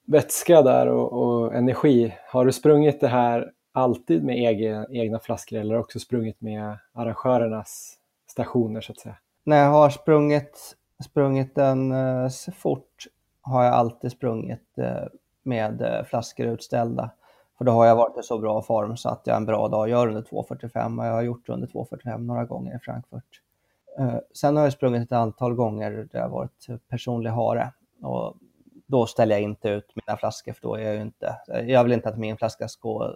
vätska 0.06 0.62
där 0.62 0.86
och, 0.86 1.12
och, 1.12 1.54
energi. 1.54 2.14
Har 2.28 2.44
du 2.44 2.52
sprungit 2.52 3.00
det 3.00 3.08
här 3.08 3.52
alltid 3.72 4.24
med 4.24 4.36
egen, 4.36 4.86
egna 4.90 5.18
flaskor 5.18 5.58
eller 5.58 5.78
också 5.78 5.98
sprungit 5.98 6.40
med 6.40 6.78
arrangörernas 6.92 7.98
stationer 8.30 8.80
så 8.80 8.92
att 8.92 8.98
säga? 8.98 9.16
När 9.44 9.62
jag 9.62 9.70
har 9.70 9.90
sprungit, 9.90 10.76
sprungit 11.04 11.54
den 11.54 11.92
eh, 11.92 12.28
fort 12.54 13.06
har 13.40 13.64
jag 13.64 13.74
alltid 13.74 14.12
sprungit 14.12 14.78
eh, 14.78 15.04
med 15.46 15.82
eh, 15.82 16.04
flaskor 16.04 16.46
utställda. 16.46 17.10
För 17.58 17.64
då 17.64 17.72
har 17.72 17.86
jag 17.86 17.96
varit 17.96 18.18
i 18.18 18.22
så 18.22 18.38
bra 18.38 18.62
form 18.62 18.96
så 18.96 19.08
att 19.08 19.22
jag 19.24 19.36
en 19.36 19.46
bra 19.46 19.68
dag 19.68 19.88
gör 19.88 20.08
under 20.08 20.22
2.45 20.22 20.98
och 20.98 21.06
jag 21.06 21.12
har 21.12 21.22
gjort 21.22 21.48
under 21.48 21.66
2.45 21.66 22.18
några 22.18 22.44
gånger 22.44 22.76
i 22.76 22.78
Frankfurt. 22.78 23.42
Eh, 23.98 24.16
sen 24.34 24.56
har 24.56 24.64
jag 24.64 24.72
sprungit 24.72 25.02
ett 25.02 25.12
antal 25.12 25.54
gånger 25.54 26.08
där 26.12 26.18
jag 26.20 26.28
varit 26.28 26.66
personlig 26.88 27.30
hare 27.30 27.72
och 28.02 28.36
då 28.86 29.06
ställer 29.06 29.34
jag 29.34 29.42
inte 29.42 29.68
ut 29.68 29.92
mina 29.94 30.18
flaskor 30.18 30.52
för 30.52 30.62
då 30.62 30.74
är 30.74 30.82
jag 30.82 30.94
ju 30.94 31.02
inte, 31.02 31.36
jag 31.66 31.84
vill 31.84 31.92
inte 31.92 32.08
att 32.08 32.18
min 32.18 32.36
flaska 32.36 32.68
ska 32.68 33.12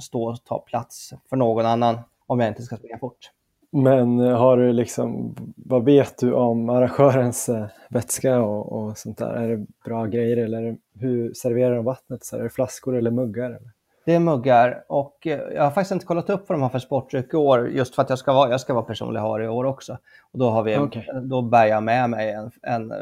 stå 0.00 0.28
och 0.28 0.44
ta 0.44 0.58
plats 0.58 1.12
för 1.28 1.36
någon 1.36 1.66
annan 1.66 1.98
om 2.26 2.40
jag 2.40 2.48
inte 2.48 2.62
ska 2.62 2.76
springa 2.76 2.98
fort. 2.98 3.30
Men 3.70 4.20
eh, 4.20 4.36
har 4.36 4.56
du 4.56 4.72
liksom, 4.72 5.34
vad 5.56 5.84
vet 5.84 6.18
du 6.18 6.32
om 6.32 6.68
arrangörens 6.68 7.48
eh, 7.48 7.66
vätska 7.90 8.42
och, 8.42 8.72
och 8.72 8.98
sånt 8.98 9.18
där? 9.18 9.30
Är 9.30 9.48
det 9.48 9.66
bra 9.84 10.06
grejer 10.06 10.36
eller 10.36 10.76
hur 10.94 11.32
serverar 11.34 11.76
de 11.76 11.84
vattnet? 11.84 12.24
Så 12.24 12.36
är 12.36 12.42
det 12.42 12.50
flaskor 12.50 12.96
eller 12.96 13.10
muggar? 13.10 13.46
Eller? 13.46 13.70
Det 14.04 14.14
är 14.14 14.20
muggar 14.20 14.84
och 14.88 15.26
eh, 15.26 15.40
jag 15.54 15.62
har 15.62 15.70
faktiskt 15.70 15.92
inte 15.92 16.06
kollat 16.06 16.30
upp 16.30 16.48
vad 16.48 16.58
de 16.58 16.62
har 16.62 16.68
för 16.68 16.78
sportdryck 16.78 17.34
i 17.34 17.36
år 17.36 17.68
just 17.68 17.94
för 17.94 18.02
att 18.02 18.10
jag 18.10 18.18
ska 18.18 18.32
vara, 18.32 18.50
jag 18.50 18.60
ska 18.60 18.74
vara 18.74 18.84
personlig 18.84 19.20
har 19.20 19.40
i 19.40 19.48
år 19.48 19.64
också. 19.64 19.98
Och 20.32 20.38
då, 20.38 20.50
har 20.50 20.62
vi, 20.62 20.78
okay. 20.78 21.04
då 21.22 21.42
bär 21.42 21.66
jag 21.66 21.82
med 21.82 22.10
mig 22.10 22.30
en, 22.30 22.50
en, 22.62 22.92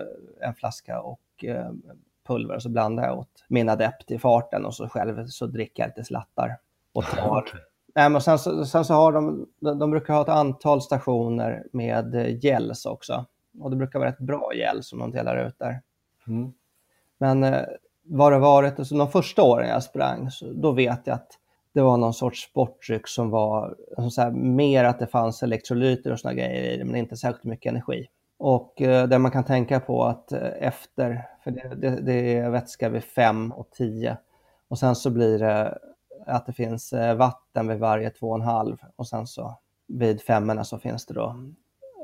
en 0.41 0.55
flaska 0.55 1.01
och 1.01 1.21
pulver 2.27 2.55
och 2.55 2.63
så 2.63 2.69
blandar 2.69 3.05
jag 3.05 3.19
åt 3.19 3.45
min 3.49 3.69
adept 3.69 4.11
i 4.11 4.19
farten 4.19 4.65
och 4.65 4.75
så 4.75 4.89
själv 4.89 5.27
så 5.27 5.47
dricker 5.47 5.83
jag 5.83 5.89
lite 5.89 6.05
slattar. 6.05 6.59
Och 6.93 7.05
tar. 7.05 7.45
Nej, 7.97 8.11
men 8.11 8.21
sen, 8.21 8.39
så, 8.39 8.67
sen 8.67 8.85
så 8.85 8.95
har 8.95 9.13
de, 9.13 9.47
de 9.61 9.91
brukar 9.91 10.15
ha 10.15 10.23
ett 10.23 10.29
antal 10.29 10.83
stationer 10.83 11.67
med 11.73 12.39
gels 12.43 12.87
också. 12.87 13.25
Och 13.61 13.71
det 13.71 13.77
brukar 13.77 13.99
vara 13.99 14.09
ett 14.09 14.19
bra 14.19 14.51
gel 14.55 14.83
som 14.83 14.99
de 14.99 15.11
delar 15.11 15.47
ut 15.47 15.59
där. 15.59 15.81
Mm. 16.27 16.53
Men 17.19 17.45
eh, 17.45 17.63
vad 18.03 18.33
det 18.33 18.39
varit, 18.39 18.79
alltså 18.79 18.97
de 18.97 19.11
första 19.11 19.43
åren 19.43 19.69
jag 19.69 19.83
sprang, 19.83 20.31
så 20.31 20.53
då 20.53 20.73
vet 20.73 21.01
jag 21.05 21.15
att 21.15 21.29
det 21.73 21.83
var 21.83 21.97
någon 21.97 22.15
sorts 22.15 22.43
sportdryck 22.43 23.09
som 23.09 23.31
var 23.31 23.75
så 24.11 24.23
här, 24.23 24.31
mer 24.31 24.85
att 24.85 24.99
det 24.99 25.07
fanns 25.07 25.43
elektrolyter 25.43 26.13
och 26.13 26.21
såna 26.21 26.35
grejer 26.35 26.73
i 26.73 26.77
det, 26.77 26.85
men 26.85 26.97
inte 26.97 27.17
särskilt 27.17 27.45
mycket 27.45 27.71
energi. 27.71 28.07
Och 28.39 28.83
eh, 28.83 29.09
det 29.09 29.19
man 29.19 29.31
kan 29.31 29.45
tänka 29.45 29.81
på 29.81 30.05
att 30.05 30.33
eh, 30.33 30.49
efter, 30.61 31.23
för 31.45 31.51
det, 31.51 31.75
det, 31.77 32.01
det 32.01 32.37
är 32.37 32.51
vätska 32.51 32.89
vid 32.89 33.05
5 33.05 33.53
och 33.53 33.71
10 33.71 34.17
och 34.69 34.79
sen 34.79 34.97
så 34.97 35.11
blir 35.11 35.39
det 35.39 35.79
att 36.27 36.47
det 36.47 36.53
finns 36.53 36.93
eh, 36.93 37.15
vatten 37.15 37.69
vid 37.69 37.79
varje 37.79 38.09
2,5 38.09 38.79
och 38.97 39.09
sen 39.09 39.27
så 39.27 39.59
vid 39.87 40.23
femmorna 40.23 40.65
så 40.65 40.79
finns 40.79 41.07
det 41.07 41.15
då 41.15 41.37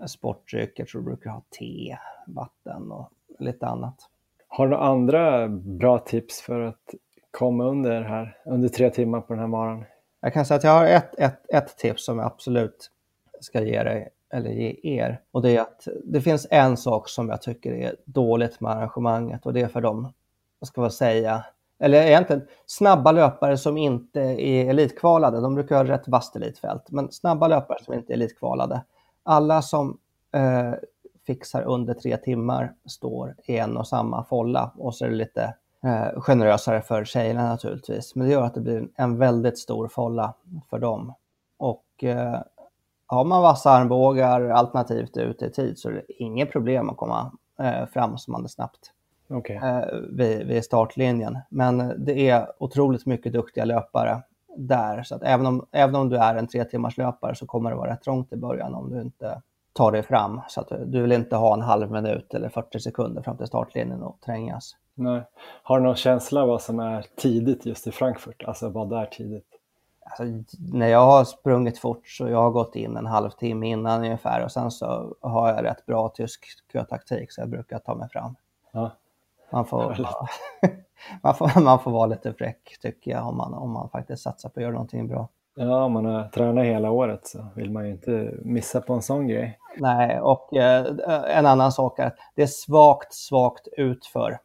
sportdryck, 0.06 0.78
jag 0.78 0.88
tror 0.88 1.00
du 1.00 1.04
brukar 1.04 1.30
ha 1.30 1.42
te, 1.58 1.96
vatten 2.26 2.92
och 2.92 3.10
lite 3.38 3.66
annat. 3.66 3.96
Har 4.48 4.66
du 4.66 4.70
några 4.70 4.84
andra 4.84 5.48
bra 5.48 5.98
tips 5.98 6.40
för 6.40 6.60
att 6.60 6.94
komma 7.30 7.64
under 7.64 8.02
här, 8.02 8.36
under 8.44 8.68
tre 8.68 8.90
timmar 8.90 9.20
på 9.20 9.32
den 9.32 9.40
här 9.40 9.46
maran? 9.46 9.84
Jag 10.20 10.32
kan 10.32 10.46
säga 10.46 10.58
att 10.58 10.64
jag 10.64 10.70
har 10.70 10.86
ett, 10.86 11.18
ett, 11.18 11.50
ett 11.54 11.76
tips 11.76 12.04
som 12.04 12.18
jag 12.18 12.26
absolut 12.26 12.90
ska 13.40 13.62
ge 13.62 13.82
dig, 13.82 14.08
eller 14.30 14.50
ge 14.50 14.80
er. 14.82 15.20
Och 15.30 15.42
det 15.42 15.56
är 15.56 15.60
att 15.60 15.88
det 16.04 16.20
finns 16.20 16.46
en 16.50 16.76
sak 16.76 17.08
som 17.08 17.28
jag 17.28 17.42
tycker 17.42 17.72
är 17.72 17.96
dåligt 18.04 18.60
med 18.60 18.72
arrangemanget 18.72 19.46
och 19.46 19.52
det 19.52 19.60
är 19.60 19.68
för 19.68 19.80
dem, 19.80 20.12
ska 20.62 20.80
man 20.80 20.90
säga, 20.90 21.44
eller 21.82 22.06
egentligen 22.06 22.46
snabba 22.66 23.12
löpare 23.12 23.58
som 23.58 23.76
inte 23.76 24.20
är 24.20 24.70
elitkvalade. 24.70 25.40
De 25.40 25.54
brukar 25.54 25.76
ha 25.76 25.84
rätt 25.84 26.08
vasst 26.08 26.36
elitfält, 26.36 26.90
men 26.90 27.12
snabba 27.12 27.48
löpare 27.48 27.78
som 27.84 27.94
inte 27.94 28.12
är 28.12 28.14
elitkvalade. 28.14 28.84
Alla 29.22 29.62
som 29.62 29.98
eh, 30.32 30.72
fixar 31.26 31.62
under 31.62 31.94
tre 31.94 32.16
timmar 32.16 32.74
står 32.86 33.34
i 33.44 33.58
en 33.58 33.76
och 33.76 33.88
samma 33.88 34.24
folla 34.24 34.72
och 34.76 34.94
så 34.94 35.04
är 35.04 35.08
det 35.08 35.14
lite 35.14 35.54
eh, 35.84 36.20
generösare 36.20 36.82
för 36.82 37.04
tjejerna 37.04 37.48
naturligtvis. 37.48 38.14
Men 38.14 38.26
det 38.26 38.32
gör 38.32 38.42
att 38.42 38.54
det 38.54 38.60
blir 38.60 38.88
en 38.96 39.18
väldigt 39.18 39.58
stor 39.58 39.88
folla 39.88 40.34
för 40.70 40.78
dem. 40.78 41.14
Och 41.56 42.04
eh, 42.04 42.40
har 43.06 43.24
man 43.24 43.42
vassa 43.42 43.70
armbågar 43.70 44.48
alternativt 44.48 45.16
ute 45.16 45.46
i 45.46 45.50
tid 45.50 45.78
så 45.78 45.88
är 45.88 45.92
det 45.92 46.12
inget 46.12 46.52
problem 46.52 46.90
att 46.90 46.96
komma 46.96 47.32
eh, 47.58 47.86
fram 47.86 48.18
som 48.18 48.32
man 48.32 48.44
är 48.44 48.48
snabbt 48.48 48.92
okay. 49.34 49.56
eh, 49.56 49.84
vid, 50.10 50.46
vid, 50.46 50.64
startlinjen. 50.64 51.38
Men 51.48 52.04
det 52.04 52.28
är 52.30 52.46
otroligt 52.58 53.06
mycket 53.06 53.32
duktiga 53.32 53.64
löpare 53.64 54.22
där. 54.56 55.02
Så 55.02 55.14
att 55.14 55.22
även 55.22 55.46
om, 55.46 55.66
även 55.72 55.94
om 55.94 56.08
du 56.08 56.16
är 56.16 56.34
en 56.34 56.46
tre 56.46 56.64
timmars 56.64 56.98
löpare 56.98 57.34
så 57.34 57.46
kommer 57.46 57.70
det 57.70 57.76
vara 57.76 57.92
rätt 57.92 58.02
trångt 58.02 58.32
i 58.32 58.36
början 58.36 58.74
om 58.74 58.90
du 58.90 59.00
inte 59.00 59.42
tar 59.72 59.92
dig 59.92 60.02
fram. 60.02 60.40
Så 60.48 60.60
att 60.60 60.72
du 60.86 61.02
vill 61.02 61.12
inte 61.12 61.36
ha 61.36 61.54
en 61.54 61.62
halv 61.62 61.90
minut 61.90 62.34
eller 62.34 62.48
40 62.48 62.80
sekunder 62.80 63.22
fram 63.22 63.36
till 63.36 63.46
startlinjen 63.46 64.02
och 64.02 64.20
trängas. 64.20 64.76
Nej. 64.94 65.22
Har 65.62 65.78
du 65.78 65.84
någon 65.84 65.96
känsla 65.96 66.46
vad 66.46 66.62
som 66.62 66.80
är 66.80 67.06
tidigt 67.16 67.66
just 67.66 67.86
i 67.86 67.92
Frankfurt? 67.92 68.44
Alltså 68.44 68.68
vad 68.68 68.92
är 68.92 69.06
tidigt? 69.06 69.46
Alltså, 70.04 70.54
när 70.72 70.88
jag 70.88 71.06
har 71.06 71.24
sprungit 71.24 71.78
fort 71.78 72.08
så 72.08 72.28
jag 72.28 72.42
har 72.42 72.50
gått 72.50 72.76
in 72.76 72.96
en 72.96 73.06
halvtimme 73.06 73.68
innan 73.68 74.00
ungefär 74.00 74.44
och 74.44 74.52
sen 74.52 74.70
så 74.70 75.16
har 75.20 75.48
jag 75.48 75.64
rätt 75.64 75.86
bra 75.86 76.08
tysk 76.08 76.46
kötaktik 76.72 77.32
så 77.32 77.40
jag 77.40 77.48
brukar 77.48 77.78
ta 77.78 77.94
mig 77.94 78.08
fram. 78.08 78.36
Ja. 78.72 78.90
Man 79.52 79.64
får, 79.64 80.06
man, 81.22 81.34
får, 81.34 81.60
man 81.60 81.78
får 81.78 81.90
vara 81.90 82.06
lite 82.06 82.32
fräck 82.32 82.76
tycker 82.80 83.10
jag 83.10 83.28
om 83.28 83.36
man, 83.36 83.54
om 83.54 83.70
man 83.70 83.88
faktiskt 83.88 84.22
satsar 84.22 84.48
på 84.48 84.60
att 84.60 84.62
göra 84.62 84.72
någonting 84.72 85.08
bra. 85.08 85.28
Ja, 85.54 85.84
om 85.84 85.92
man 85.92 86.04
har 86.04 86.28
tränat 86.28 86.64
hela 86.64 86.90
året 86.90 87.26
så 87.26 87.46
vill 87.54 87.70
man 87.70 87.86
ju 87.86 87.92
inte 87.92 88.34
missa 88.42 88.80
på 88.80 88.92
en 88.92 89.02
sån 89.02 89.28
grej. 89.28 89.58
Nej, 89.76 90.20
och 90.20 90.56
eh, 90.56 90.86
en 91.36 91.46
annan 91.46 91.72
sak 91.72 91.98
är 91.98 92.06
att 92.06 92.16
det 92.34 92.42
är 92.42 92.46
svagt, 92.46 93.14
svagt 93.14 93.68
utför 93.76 94.38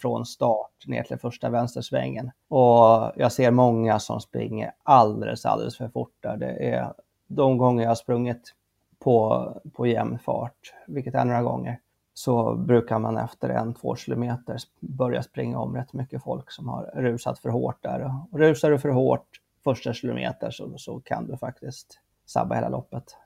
från 0.00 0.26
start 0.26 0.86
ner 0.86 1.02
till 1.02 1.18
första 1.18 1.50
vänstersvängen. 1.50 2.30
Och 2.48 3.12
jag 3.16 3.32
ser 3.32 3.50
många 3.50 3.98
som 3.98 4.20
springer 4.20 4.72
alldeles, 4.82 5.46
alldeles 5.46 5.76
för 5.76 5.88
fort 5.88 6.14
där. 6.20 6.36
Det 6.36 6.70
är 6.74 6.92
de 7.26 7.58
gånger 7.58 7.82
jag 7.82 7.90
har 7.90 7.94
sprungit 7.94 8.54
på, 8.98 9.44
på 9.72 9.86
jämn 9.86 10.18
fart, 10.18 10.74
vilket 10.86 11.14
är 11.14 11.24
några 11.24 11.42
gånger, 11.42 11.78
så 12.20 12.54
brukar 12.54 12.98
man 12.98 13.18
efter 13.18 13.48
en, 13.48 13.74
två 13.74 13.96
kilometer 13.96 14.56
börja 14.80 15.22
springa 15.22 15.58
om 15.58 15.76
rätt 15.76 15.92
mycket 15.92 16.22
folk 16.22 16.50
som 16.50 16.68
har 16.68 16.90
rusat 16.94 17.38
för 17.38 17.48
hårt 17.48 17.82
där. 17.82 18.14
Och 18.30 18.38
rusar 18.38 18.70
du 18.70 18.78
för 18.78 18.88
hårt 18.88 19.26
första 19.64 19.92
kilometer 19.92 20.50
så, 20.50 20.78
så 20.78 21.00
kan 21.00 21.26
du 21.26 21.36
faktiskt 21.36 21.98
sabba 22.26 22.54
hela 22.54 22.68
loppet. 22.68 23.16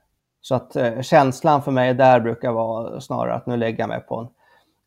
Så 0.41 0.55
att 0.55 0.77
eh, 0.77 1.01
känslan 1.01 1.63
för 1.63 1.71
mig 1.71 1.95
där 1.95 2.21
brukar 2.21 2.53
vara 2.53 3.01
snarare 3.01 3.35
att 3.35 3.47
nu 3.47 3.57
lägger 3.57 3.79
jag 3.79 3.89
mig 3.89 4.01
på 4.01 4.17
en 4.17 4.29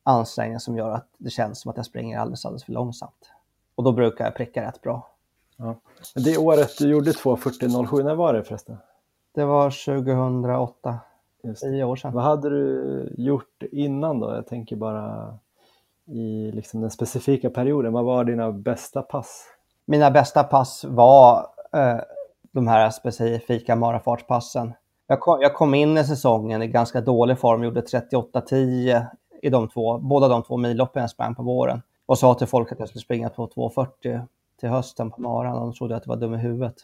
ansträngning 0.04 0.60
som 0.60 0.78
gör 0.78 0.92
att 0.92 1.08
det 1.18 1.30
känns 1.30 1.62
som 1.62 1.72
att 1.72 1.78
jag 1.78 1.86
springer 1.86 2.20
alldeles, 2.20 2.46
alldeles 2.46 2.64
för 2.64 2.74
långsamt. 2.74 3.32
Och 3.76 3.84
då 3.84 3.92
brukar 3.92 4.26
jag 4.26 4.36
pricka 4.36 4.62
rätt 4.62 4.82
bra. 4.82 5.12
Ja. 5.58 5.76
Det 6.16 6.38
året 6.38 6.78
du 6.80 6.90
gjorde 6.90 7.12
2.40.07, 7.12 8.04
när 8.04 8.16
var 8.16 8.34
det 8.34 8.44
förresten? 8.44 8.78
Det 9.36 9.46
var 9.46 9.70
2008, 9.70 11.00
Just. 11.48 11.62
tio 11.62 11.84
år 11.84 11.96
sedan. 11.96 12.14
Vad 12.14 12.24
hade 12.24 12.50
du 12.50 13.14
gjort 13.18 13.64
innan 13.72 14.20
då? 14.20 14.36
Jag 14.36 14.48
tänker 14.48 14.76
bara 14.76 15.38
i 16.08 16.52
liksom 16.52 16.82
den 16.82 16.92
specifika 16.92 17.50
perioden. 17.50 17.94
Vad 17.94 18.06
var 18.06 18.24
dina 18.24 18.52
bästa 18.52 19.02
pass? 19.02 19.46
Mina 19.86 20.12
bästa 20.12 20.44
pass 20.44 20.86
var 20.88 21.48
eh, 21.74 22.00
de 22.52 22.68
här 22.68 22.90
specifika 22.90 23.76
marafartspassen. 23.76 24.74
Jag 25.08 25.20
kom, 25.20 25.42
jag 25.42 25.54
kom 25.54 25.74
in 25.74 25.98
i 25.98 26.04
säsongen 26.04 26.62
i 26.62 26.68
ganska 26.68 27.02
dålig 27.02 27.40
form, 27.40 27.64
gjorde 27.64 27.82
38-10 27.82 29.06
i 29.42 29.50
de 29.50 29.70
två, 29.70 29.98
båda 29.98 30.28
de 30.28 30.44
två 30.44 30.58
milloppen 30.58 31.02
jag 31.02 31.10
sprang 31.10 31.36
på 31.36 31.44
våren. 31.44 31.82
Och 32.06 32.18
sa 32.18 32.34
till 32.34 32.48
folk 32.48 32.72
att 32.72 32.80
jag 32.80 32.88
skulle 32.88 33.02
springa 33.02 33.30
på 33.30 33.48
2.40 33.48 34.28
till 34.60 34.70
hösten 34.70 35.12
på 35.12 35.22
maran 35.22 35.54
och 35.54 35.60
de 35.60 35.74
trodde 35.74 35.96
att 35.96 36.04
jag 36.06 36.14
var 36.14 36.22
dum 36.22 36.34
i 36.34 36.38
huvudet. 36.38 36.76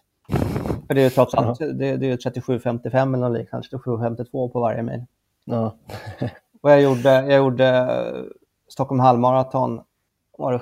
För 0.93 0.95
det 0.95 1.01
är 1.01 1.03
ju 1.03 1.09
trots 1.09 1.33
allt 1.33 1.59
det, 1.59 1.73
det 1.73 2.05
är 2.05 2.09
ju 2.09 2.15
37.55 2.15 3.15
eller 3.15 3.29
liknande, 3.29 3.67
37.52 3.67 4.49
på 4.49 4.59
varje 4.59 4.83
mil. 4.83 5.05
Ja. 5.45 5.75
Och 6.61 6.71
jag 6.71 6.81
gjorde, 6.81 7.09
jag 7.09 7.37
gjorde 7.37 7.67
eh, 7.67 8.23
Stockholm 8.67 8.99
halvmaraton 8.99 9.81
var 10.37 10.53
det 10.53 10.61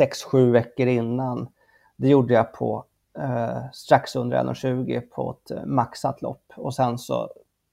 6-7 0.00 0.52
veckor 0.52 0.86
innan. 0.86 1.48
Det 1.96 2.08
gjorde 2.08 2.34
jag 2.34 2.52
på 2.52 2.84
eh, 3.18 3.70
strax 3.72 4.16
under 4.16 4.44
1.20 4.44 5.00
på 5.00 5.30
ett 5.30 5.50
eh, 5.50 5.64
maxat 5.64 6.22
lopp. 6.22 6.52
Och 6.56 6.74
sen 6.74 6.98
så 6.98 7.30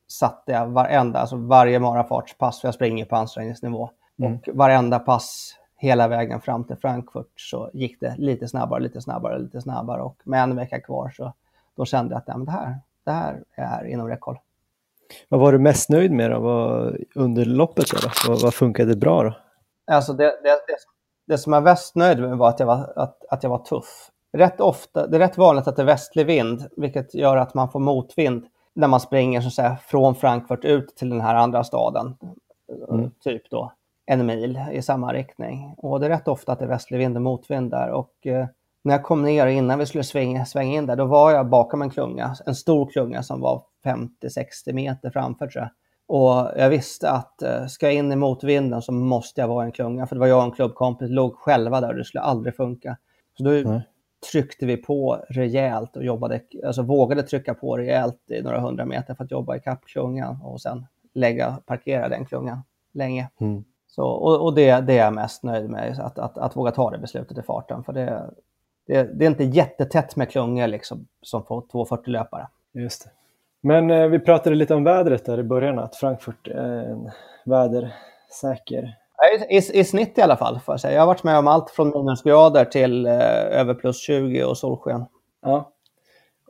satte 0.08 0.52
jag 0.52 0.68
varenda, 0.68 1.20
alltså 1.20 1.36
varje 1.36 1.80
marafartspass, 1.80 2.62
för 2.62 2.68
jag 2.68 2.76
springer 2.76 3.06
på 3.06 3.16
ansträngningsnivå. 3.16 3.90
Mm. 4.20 4.34
Och 4.34 4.50
varenda 4.54 5.00
pass 5.00 5.56
hela 5.78 6.08
vägen 6.08 6.42
fram 6.42 6.64
till 6.64 6.76
Frankfurt 6.76 7.40
så 7.40 7.70
gick 7.74 8.00
det 8.00 8.16
lite 8.18 8.48
snabbare, 8.48 8.80
lite 8.80 9.02
snabbare, 9.02 9.40
lite 9.40 9.62
snabbare. 9.62 10.02
Och 10.02 10.18
med 10.24 10.44
en 10.44 10.56
vecka 10.56 10.80
kvar 10.80 11.14
så 11.18 11.34
då 11.76 11.86
kände 11.86 12.14
jag 12.14 12.20
att 12.20 12.28
nej, 12.28 12.38
men 12.38 12.46
det, 12.46 12.52
här, 12.52 13.44
det 13.56 13.62
här 13.62 13.84
är 13.84 13.88
inom 13.88 14.08
räckhåll. 14.08 14.38
Vad 15.30 15.40
var 15.40 15.52
du 15.52 15.60
mest 15.60 15.90
nöjd 15.90 16.12
med 16.12 16.32
då? 16.32 16.40
Vad, 16.40 16.98
under 17.16 17.46
loppet 17.46 17.86
då? 17.92 18.10
Vad, 18.28 18.42
vad 18.42 18.54
funkade 18.54 18.96
bra 18.96 19.24
då? 19.24 19.34
Alltså 19.92 20.14
det, 20.14 20.24
det, 20.24 20.50
det, 20.50 20.78
det 21.28 21.38
som 21.38 21.54
jag 21.54 21.62
var 21.62 21.72
mest 21.72 21.96
nöjd 21.96 22.20
med 22.20 22.38
var 22.38 22.50
att 22.50 22.60
jag 22.60 22.68
var, 22.68 22.94
att, 22.96 23.26
att 23.30 23.44
jag 23.44 23.50
var 23.50 23.58
tuff. 23.58 24.12
Rätt 24.34 24.62
ofta, 24.62 25.08
det 25.08 25.18
är 25.18 25.20
rätt 25.20 25.38
vanligt 25.38 25.68
att 25.68 25.76
det 25.76 25.82
är 25.82 25.86
västlig 25.86 26.26
vind, 26.26 26.68
vilket 26.78 27.16
gör 27.16 27.38
att 27.38 27.54
man 27.54 27.72
får 27.72 27.80
motvind 27.80 28.46
när 28.74 28.88
man 28.88 29.00
springer 29.00 29.42
så 29.42 29.50
säga, 29.50 29.78
från 29.88 30.16
Frankfurt 30.16 30.66
ut 30.66 30.96
till 30.96 31.10
den 31.10 31.22
här 31.22 31.36
andra 31.36 31.64
staden. 31.64 32.18
Mm. 32.90 33.12
Typ 33.24 33.50
då 33.50 33.72
en 34.06 34.26
mil 34.26 34.60
i 34.72 34.82
samma 34.82 35.14
riktning. 35.14 35.76
Och 35.78 36.00
det 36.00 36.06
är 36.06 36.10
rätt 36.10 36.28
ofta 36.28 36.52
att 36.52 36.60
det 36.60 36.66
är 36.66 36.70
västlig 36.70 36.98
vind 36.98 37.16
och 37.16 37.22
motvind 37.22 37.72
där. 37.72 37.90
Och 37.90 38.28
eh, 38.28 38.48
när 38.86 38.94
jag 38.94 39.04
kom 39.04 39.22
ner 39.22 39.48
innan 39.48 39.80
vi 39.80 39.86
skulle 39.86 40.04
svänga, 40.04 40.46
svänga 40.46 40.78
in 40.78 40.86
där, 40.86 40.96
då 40.96 41.06
var 41.06 41.32
jag 41.32 41.50
bakom 41.50 41.82
en 41.82 41.90
klunga, 41.90 42.36
en 42.46 42.56
stor 42.56 42.90
klunga 42.92 43.24
som 43.24 43.42
var 43.42 43.64
50-60 43.86 44.74
meter 44.74 45.10
framför 45.10 45.48
tror 45.48 45.64
jag. 45.64 45.70
Och 46.08 46.52
jag 46.58 46.70
visste 46.70 47.12
att 47.12 47.42
eh, 47.42 47.66
ska 47.66 47.86
jag 47.86 47.96
in 47.96 48.12
i 48.12 48.16
motvinden 48.16 48.82
så 48.82 48.92
måste 48.92 49.42
jag 49.42 49.48
vara 49.48 49.64
i 49.64 49.66
en 49.66 49.72
klunga. 49.72 50.08
För 50.08 50.16
det 50.16 50.20
var 50.20 50.28
jag 50.28 50.38
och 50.38 50.44
en 50.44 50.52
klubbkompis 50.52 51.10
låg 51.10 51.36
själva 51.36 51.82
där 51.82 51.90
och 51.90 51.96
det 51.96 52.04
skulle 52.04 52.22
aldrig 52.22 52.56
funka. 52.56 52.98
Så 53.38 53.44
då 53.44 53.50
Nej. 53.50 53.82
tryckte 54.32 54.66
vi 54.66 54.78
på 54.78 55.26
rejält 55.30 55.96
och 55.96 56.06
jobbade, 56.06 56.42
alltså 56.66 56.82
vågade 56.82 57.24
trycka 57.24 57.54
på 57.54 57.78
rejält 57.78 58.32
i 58.32 58.42
några 58.42 58.60
hundra 58.60 58.86
meter 58.86 59.16
för 59.16 59.24
att 59.24 59.32
jobba 59.32 59.56
ikapp 59.56 59.86
klungan 59.86 60.42
och 60.44 60.62
sen 60.62 60.86
lägga, 61.14 61.58
parkera 61.66 62.10
den 62.10 62.26
klungan 62.26 62.62
länge. 62.94 63.30
Mm. 63.40 63.64
Så, 63.88 64.06
och 64.06 64.46
och 64.46 64.56
det, 64.56 64.82
det 64.82 64.94
är 64.94 65.04
jag 65.04 65.14
mest 65.14 65.44
nöjd 65.44 65.70
med, 65.70 66.00
att, 66.00 66.20
att, 66.20 66.38
att 66.38 66.56
våga 66.56 66.72
ta 66.72 66.92
det 66.92 66.98
beslutet 66.98 67.38
i 67.38 67.42
farten. 67.42 67.84
För 67.84 67.94
det, 67.94 68.30
det, 68.88 69.20
det 69.20 69.26
är 69.26 69.30
inte 69.30 69.44
jättetätt 69.44 70.16
med 70.16 70.30
klungor 70.30 70.68
liksom, 70.68 71.08
som 71.22 71.46
på 71.46 71.62
240-löpare. 71.62 72.48
Just 72.74 73.04
det. 73.04 73.10
Men 73.62 73.92
eh, 73.92 74.08
vi 74.08 74.20
pratade 74.20 74.56
lite 74.56 74.76
om 74.76 74.84
vädret 74.84 75.26
där 75.26 75.40
i 75.40 75.44
början, 75.44 75.80
att 75.80 75.96
Frankfurt 75.96 76.48
är 76.48 76.92
en 76.92 77.12
vädersäker. 77.46 78.96
I, 79.50 79.56
i, 79.56 79.80
I 79.80 79.84
snitt 79.84 80.18
i 80.18 80.22
alla 80.22 80.38
fall, 80.38 80.60
får 80.60 80.74
jag 80.74 80.80
säga. 80.80 80.94
Jag 80.94 81.02
har 81.02 81.08
varit 81.08 81.24
med 81.24 81.38
om 81.38 81.48
allt 81.48 81.70
från 81.70 81.90
minusgrader 81.90 82.66
till 82.66 83.06
eh, 83.06 83.60
över 83.60 83.74
plus 83.74 84.00
20 84.00 84.44
och 84.44 84.58
solsken. 84.58 85.06
Ja. 85.42 85.72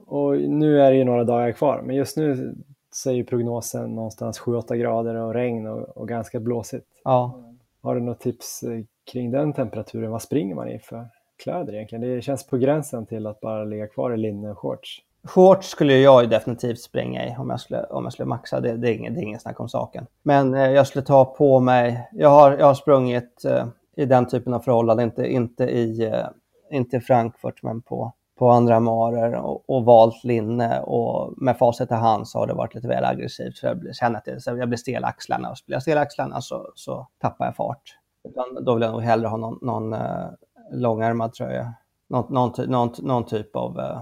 Och 0.07 0.37
nu 0.37 0.81
är 0.81 0.91
det 0.91 0.97
ju 0.97 1.03
några 1.03 1.23
dagar 1.23 1.51
kvar, 1.51 1.81
men 1.85 1.95
just 1.95 2.17
nu 2.17 2.55
säger 2.95 3.23
prognosen 3.23 3.95
någonstans 3.95 4.41
7-8 4.41 4.75
grader 4.75 5.15
och 5.15 5.33
regn 5.33 5.67
och, 5.67 5.97
och 5.97 6.07
ganska 6.07 6.39
blåsigt. 6.39 6.87
Ja. 7.03 7.41
Har 7.81 7.95
du 7.95 8.01
något 8.01 8.19
tips 8.19 8.63
eh, 8.63 8.83
kring 9.11 9.31
den 9.31 9.53
temperaturen? 9.53 10.11
Vad 10.11 10.21
springer 10.21 10.55
man 10.55 10.69
i 10.69 10.79
för 10.79 11.07
kläder 11.43 11.73
egentligen? 11.73 12.01
Det 12.15 12.21
känns 12.21 12.47
på 12.47 12.57
gränsen 12.57 13.05
till 13.05 13.27
att 13.27 13.39
bara 13.39 13.63
ligga 13.63 13.87
kvar 13.87 14.11
i 14.13 14.17
linne 14.17 14.51
och 14.51 14.59
shorts. 14.59 15.01
Shorts 15.23 15.67
skulle 15.69 15.93
jag 15.93 16.23
ju 16.23 16.29
definitivt 16.29 16.79
springa 16.79 17.25
i 17.27 17.35
om 17.39 17.49
jag 17.49 17.59
skulle, 17.59 17.83
om 17.83 18.03
jag 18.03 18.13
skulle 18.13 18.27
maxa. 18.27 18.59
Det, 18.59 18.77
det, 18.77 18.89
är 18.89 18.93
ingen, 18.93 19.13
det 19.13 19.19
är 19.19 19.23
ingen 19.23 19.39
snack 19.39 19.59
om 19.59 19.69
saken. 19.69 20.07
Men 20.23 20.53
eh, 20.53 20.71
jag 20.71 20.87
skulle 20.87 21.05
ta 21.05 21.25
på 21.25 21.59
mig... 21.59 22.09
Jag 22.11 22.29
har, 22.29 22.51
jag 22.51 22.65
har 22.65 22.73
sprungit 22.73 23.45
eh, 23.45 23.65
i 23.95 24.05
den 24.05 24.27
typen 24.27 24.53
av 24.53 24.59
förhållanden, 24.59 25.05
inte, 25.05 25.27
inte, 25.27 25.63
i, 25.63 26.05
eh, 26.05 26.25
inte 26.71 26.97
i 26.97 26.99
Frankfurt, 26.99 27.63
men 27.63 27.81
på, 27.81 28.13
på 28.39 28.49
andra 28.49 28.79
marer 28.79 29.35
och, 29.35 29.69
och 29.69 29.85
valt 29.85 30.23
linne. 30.23 30.81
Och 30.81 31.33
med 31.37 31.57
facit 31.57 31.91
i 31.91 31.93
hand 31.93 32.27
så 32.27 32.39
har 32.39 32.47
det 32.47 32.53
varit 32.53 32.75
lite 32.75 32.87
väl 32.87 33.05
aggressivt. 33.05 33.57
Så 33.57 33.65
jag 33.65 33.79
blir- 33.79 33.93
känner 33.93 34.17
att 34.17 34.25
det, 34.25 34.41
så 34.41 34.57
jag 34.57 34.67
blir 34.69 34.77
stel 34.77 35.01
i 35.01 35.05
axlarna 35.05 35.49
och 35.49 35.55
blir 35.65 35.75
jag 35.75 35.81
stel 35.81 35.97
i 35.97 36.01
axlarna 36.01 36.41
så, 36.41 36.71
så 36.75 37.07
tappar 37.21 37.45
jag 37.45 37.55
fart. 37.55 37.81
Utan 38.29 38.63
då 38.65 38.73
vill 38.73 38.83
jag 38.83 38.91
nog 38.91 39.01
hellre 39.01 39.27
ha 39.27 39.37
någon, 39.37 39.59
någon 39.61 39.93
eh, 39.93 40.25
långärmad 40.71 41.33
tröja. 41.33 41.73
Någon, 42.07 42.33
någon, 42.33 42.69
någon, 42.69 42.93
någon 42.99 43.25
typ 43.25 43.55
av 43.55 43.79
eh, 43.79 44.01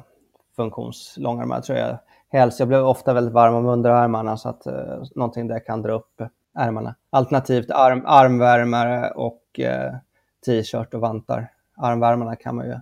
funktionslångärmad 0.55 1.63
tröja. 1.63 1.99
Helst, 2.29 2.59
jag 2.59 2.67
blir 2.67 2.83
ofta 2.83 3.13
väldigt 3.13 3.33
varm 3.33 3.55
om 3.55 3.65
underarmarna 3.65 4.37
så 4.37 4.49
att 4.49 4.67
eh, 4.67 5.03
någonting 5.15 5.47
där 5.47 5.55
jag 5.55 5.65
kan 5.65 5.81
dra 5.81 5.93
upp 5.93 6.21
ärmarna. 6.57 6.95
Alternativt 7.09 7.71
arm, 7.71 8.03
armvärmare 8.05 9.11
och 9.11 9.59
eh, 9.59 9.93
t-shirt 10.45 10.93
och 10.93 11.01
vantar. 11.01 11.51
Armvärmarna 11.77 12.35
kan 12.35 12.55
man 12.55 12.65
ju 12.65 12.75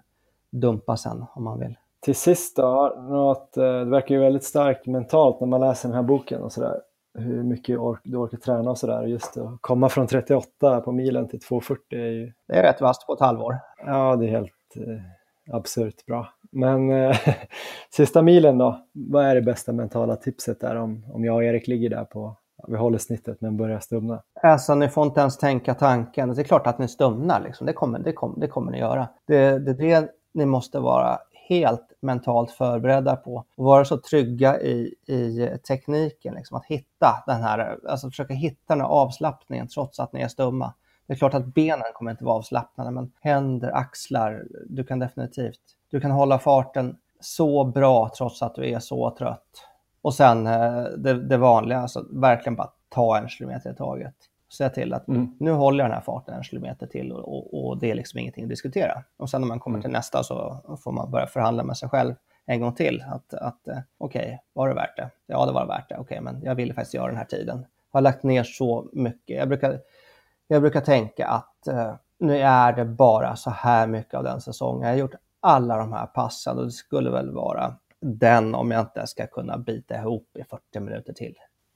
dumpa 0.49 0.97
sen 0.97 1.25
om 1.33 1.43
man 1.43 1.59
vill. 1.59 1.77
Till 1.99 2.15
sist 2.15 2.55
då, 2.55 2.95
något, 3.09 3.57
eh, 3.57 3.63
det 3.63 3.85
verkar 3.85 4.15
ju 4.15 4.21
väldigt 4.21 4.43
starkt 4.43 4.87
mentalt 4.87 5.39
när 5.39 5.47
man 5.47 5.59
läser 5.59 5.89
den 5.89 5.95
här 5.95 6.03
boken 6.03 6.41
och 6.41 6.51
sådär. 6.51 6.81
Hur 7.13 7.43
mycket 7.43 7.79
ork, 7.79 8.01
du 8.03 8.17
orkar 8.17 8.37
träna 8.37 8.71
och 8.71 8.77
sådär. 8.77 9.03
Just 9.03 9.37
att 9.37 9.61
komma 9.61 9.89
från 9.89 10.07
38 10.07 10.81
på 10.81 10.91
milen 10.91 11.27
till 11.27 11.39
2.40 11.39 11.75
är 11.89 11.97
ju, 11.97 12.33
Det 12.47 12.55
är 12.55 12.63
rätt 12.63 12.81
vasst 12.81 13.07
på 13.07 13.13
ett 13.13 13.19
halvår. 13.19 13.57
ja 13.85 14.15
det 14.15 14.25
är 14.25 14.29
helt 14.29 14.51
eh, 14.75 15.55
absurt 15.55 16.05
bra. 16.05 16.33
Men 16.51 16.91
eh, 16.91 17.17
sista 17.89 18.21
milen 18.21 18.57
då, 18.57 18.85
vad 18.93 19.25
är 19.25 19.35
det 19.35 19.41
bästa 19.41 19.73
mentala 19.73 20.15
tipset 20.15 20.59
där 20.59 20.75
om, 20.75 21.05
om 21.13 21.25
jag 21.25 21.35
och 21.35 21.43
Erik 21.43 21.67
ligger 21.67 21.89
där 21.89 22.05
på, 22.05 22.35
vi 22.67 22.77
håller 22.77 22.97
snittet 22.97 23.41
men 23.41 23.57
börjar 23.57 23.79
stumna? 23.79 24.21
Alltså, 24.41 24.75
ni 24.75 24.89
får 24.89 25.05
inte 25.05 25.19
ens 25.19 25.37
tänka 25.37 25.73
tanken. 25.73 26.33
Det 26.35 26.41
är 26.41 26.43
klart 26.43 26.67
att 26.67 26.79
ni 26.79 26.87
stumnar. 26.87 27.41
Liksom. 27.41 27.67
Det, 27.67 27.73
kommer, 27.73 27.99
det, 27.99 28.13
kommer, 28.13 28.39
det 28.39 28.47
kommer 28.47 28.71
ni 28.71 28.79
göra. 28.79 29.07
Det, 29.27 29.59
det 29.59 29.71
är 29.71 30.01
det 30.01 30.09
ni 30.33 30.45
måste 30.45 30.79
vara 30.79 31.19
helt 31.51 31.91
mentalt 31.99 32.51
förberedda 32.51 33.15
på. 33.15 33.45
Och 33.55 33.65
vara 33.65 33.85
så 33.85 33.97
trygga 33.97 34.61
i, 34.61 34.95
i 35.07 35.49
tekniken. 35.67 36.33
Liksom. 36.33 36.57
Att 36.57 36.65
hitta 36.65 37.23
den 37.27 37.43
här, 37.43 37.79
alltså 37.89 38.09
försöka 38.09 38.33
hitta 38.33 38.73
den 38.73 38.81
här 38.81 38.87
avslappningen 38.87 39.67
trots 39.67 39.99
att 39.99 40.13
ni 40.13 40.21
är 40.21 40.27
stumma. 40.27 40.73
Det 41.07 41.13
är 41.13 41.17
klart 41.17 41.33
att 41.33 41.45
benen 41.45 41.85
kommer 41.93 42.11
inte 42.11 42.25
vara 42.25 42.35
avslappnade, 42.35 42.91
men 42.91 43.11
händer, 43.21 43.71
axlar, 43.71 44.43
du 44.69 44.83
kan 44.83 44.99
definitivt. 44.99 45.61
Du 45.89 46.01
kan 46.01 46.11
hålla 46.11 46.39
farten 46.39 46.97
så 47.19 47.63
bra 47.63 48.11
trots 48.17 48.41
att 48.41 48.55
du 48.55 48.69
är 48.69 48.79
så 48.79 49.15
trött. 49.17 49.67
Och 50.01 50.13
sen 50.13 50.47
eh, 50.47 50.83
det, 50.83 51.13
det 51.13 51.37
vanliga, 51.37 51.79
alltså 51.79 52.05
verkligen 52.11 52.55
bara 52.55 52.69
ta 52.89 53.17
en 53.17 53.29
kilometer 53.29 53.71
i 53.71 53.75
taget. 53.75 54.15
Se 54.51 54.69
till 54.69 54.93
att 54.93 55.07
Mm. 55.07 55.35
nu 55.39 55.51
håller 55.51 55.83
jag 55.83 55.89
den 55.89 55.95
här 55.95 56.01
farten 56.03 56.33
en 56.35 56.43
kilometer 56.43 56.87
till 56.87 57.11
och, 57.11 57.19
och, 57.37 57.67
och 57.67 57.77
det 57.77 57.91
är 57.91 57.95
liksom 57.95 58.19
ingenting 58.19 58.43
att 58.43 58.49
diskutera. 58.49 59.03
Och 59.17 59.29
sen 59.29 59.41
när 59.41 59.47
man 59.47 59.59
kommer 59.59 59.81
till 59.81 59.89
nästa 59.89 60.23
så 60.23 60.57
får 60.83 60.91
man 60.91 61.11
börja 61.11 61.27
förhandla 61.27 61.63
med 61.63 61.77
sig 61.77 61.89
själv 61.89 62.15
en 62.45 62.61
gång 62.61 62.73
till. 62.73 63.03
Att, 63.07 63.33
att 63.33 63.67
eh, 63.67 63.77
okej, 63.97 64.43
var 64.53 64.67
det 64.67 64.73
värt 64.73 64.97
det? 64.97 65.09
Ja, 65.25 65.45
det 65.45 65.51
var 65.51 65.65
värt 65.65 65.89
det. 65.89 65.97
Okej, 65.97 66.21
men 66.21 66.41
jag 66.43 66.55
ville 66.55 66.73
faktiskt 66.73 66.93
göra 66.93 67.07
den 67.07 67.17
här 67.17 67.25
tiden. 67.25 67.65
Jag 67.91 67.97
har 67.97 68.01
lagt 68.01 68.23
ner 68.23 68.43
så 68.43 68.89
mycket. 68.93 69.37
Jag 69.37 69.47
brukar, 69.47 69.79
jag 70.47 70.61
brukar 70.61 70.81
tänka 70.81 71.27
att 71.27 71.67
eh, 71.67 71.93
nu 72.17 72.37
är 72.37 72.73
det 72.73 72.85
bara 72.85 73.35
så 73.35 73.49
här 73.49 73.87
mycket 73.87 74.13
av 74.13 74.23
den 74.23 74.41
säsongen. 74.41 74.81
Jag 74.87 74.89
har 74.93 74.99
gjort 74.99 75.15
alla 75.39 75.77
de 75.77 75.93
här 75.93 76.05
passen 76.05 76.57
och 76.57 76.65
det 76.65 76.71
skulle 76.71 77.09
väl 77.09 77.31
vara 77.31 77.75
den 77.99 78.55
om 78.55 78.71
jag 78.71 78.81
inte 78.81 79.07
ska 79.07 79.27
kunna 79.27 79.57
bita 79.57 79.95
ihop 79.95 80.29
i 80.37 80.43
40 80.43 80.79
minuter 80.79 81.13
till. 81.13 81.35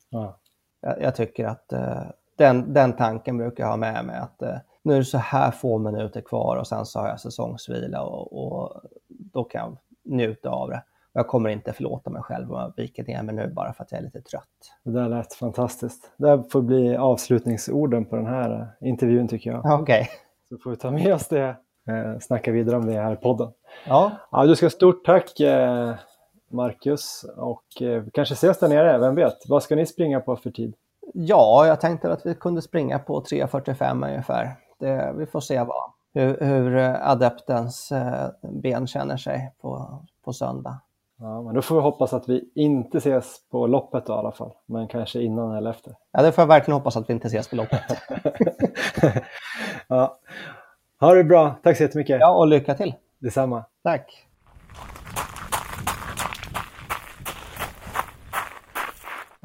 Ja. 0.10 0.38
Jag, 0.82 1.02
jag 1.02 1.16
tycker 1.16 1.46
att 1.48 1.74
eh, 1.74 2.04
den, 2.38 2.74
den 2.74 2.93
tanken 2.93 3.38
brukar 3.38 3.63
jag 3.63 3.69
ha 3.69 3.78
med 3.78 4.06
mig 4.06 4.17
att 4.17 4.41
eh, 4.41 4.58
nu 4.84 4.93
är 4.93 4.98
det 4.98 5.06
så 5.06 5.17
här 5.17 5.52
få 5.52 5.78
minuter 5.78 6.21
kvar 6.21 6.58
och 6.58 6.67
sen 6.67 6.86
så 6.86 7.00
har 7.00 7.08
jag 7.08 7.19
säsongsvila 7.19 8.04
och, 8.04 8.45
och 8.48 8.82
då 9.08 9.43
kan 9.43 9.62
jag 9.62 9.78
njuta 10.17 10.50
av 10.50 10.69
det. 10.69 10.84
Jag 11.13 11.28
kommer 11.28 11.50
inte 11.50 11.74
förlåta 11.74 12.10
mig 12.10 12.21
själv 12.21 12.52
om 12.52 12.60
jag 12.60 12.74
viker 12.78 13.04
ner 13.04 13.24
mig 13.24 13.36
nu 13.36 13.54
bara 13.54 13.74
för 13.74 13.84
att 13.84 13.91
jag 13.91 14.00
är 14.00 14.04
lite 14.04 14.21
trött. 14.21 14.43
Det 14.84 14.91
där 14.91 15.10
lät 15.10 15.34
fantastiskt. 15.34 16.12
Det 16.17 16.30
här 16.30 16.43
får 16.52 16.62
bli 16.62 16.95
avslutningsorden 16.95 18.06
på 18.06 18.15
den 18.15 18.26
här 18.26 18.76
eh, 18.82 18.89
intervjun 18.89 19.28
tycker 19.28 19.52
jag. 19.52 19.65
Okej. 19.65 19.82
Okay. 19.82 20.06
Så 20.50 20.58
får 20.58 20.69
vi 20.69 20.78
ta 20.78 20.91
med 20.91 21.13
oss 21.13 21.28
det, 21.28 21.56
eh, 21.88 22.19
snacka 22.21 22.52
vidare 22.52 22.78
om 22.78 22.86
det 22.86 23.02
här 23.02 23.13
i 23.13 23.15
podden. 23.15 23.52
Ja. 23.88 24.12
ja 24.32 24.45
du 24.45 24.56
ska 24.56 24.69
stort 24.69 25.06
tack 25.06 25.39
eh, 25.39 25.95
Marcus 26.52 27.26
och 27.38 27.82
eh, 27.82 28.04
kanske 28.13 28.34
ses 28.34 28.60
där 28.60 28.67
nere, 28.67 28.98
vem 28.98 29.15
vet? 29.15 29.38
Vad 29.48 29.63
ska 29.63 29.76
ni 29.76 29.86
springa 29.86 30.19
på 30.19 30.36
för 30.36 30.52
tid? 30.52 30.76
Ja, 31.13 31.68
jag 31.68 31.82
tänkte 31.82 32.12
att 32.12 32.26
vi 32.26 32.36
kunde 32.36 32.62
springa 32.62 33.00
på 33.00 33.22
3.45 33.22 34.08
ungefär. 34.08 34.56
Det, 34.80 35.13
vi 35.18 35.26
får 35.26 35.39
se 35.39 35.63
vad, 35.63 35.91
hur, 36.13 36.39
hur 36.39 36.78
adeptens 37.02 37.91
eh, 37.91 38.30
ben 38.41 38.88
känner 38.88 39.18
sig 39.18 39.54
på, 39.62 40.00
på 40.26 40.34
söndag. 40.34 40.80
Ja, 41.18 41.41
men 41.41 41.56
då 41.56 41.62
får 41.62 41.76
vi 41.76 41.82
hoppas 41.82 42.13
att 42.13 42.30
vi 42.30 42.52
inte 42.56 42.98
ses 42.98 43.50
på 43.52 43.68
loppet 43.68 44.06
då, 44.06 44.13
i 44.13 44.18
alla 44.18 44.32
fall, 44.32 44.52
men 44.65 44.88
kanske 44.88 45.22
innan 45.22 45.56
eller 45.56 45.70
efter. 45.70 45.94
Ja, 46.12 46.22
det 46.22 46.32
får 46.32 46.41
jag 46.41 46.48
verkligen 46.48 46.78
hoppas 46.78 46.98
att 46.98 47.10
vi 47.10 47.13
inte 47.13 47.28
ses 47.28 47.50
på 47.50 47.56
loppet. 47.56 47.82
ja. 49.88 50.20
Ha 51.00 51.13
det 51.13 51.24
bra, 51.24 51.56
tack 51.63 51.78
så 51.78 51.84
jättemycket. 51.84 52.20
Ja, 52.20 52.38
och 52.38 52.48
lycka 52.48 52.74
till. 52.74 52.94
Detsamma. 53.20 53.65
Tack. 53.84 54.28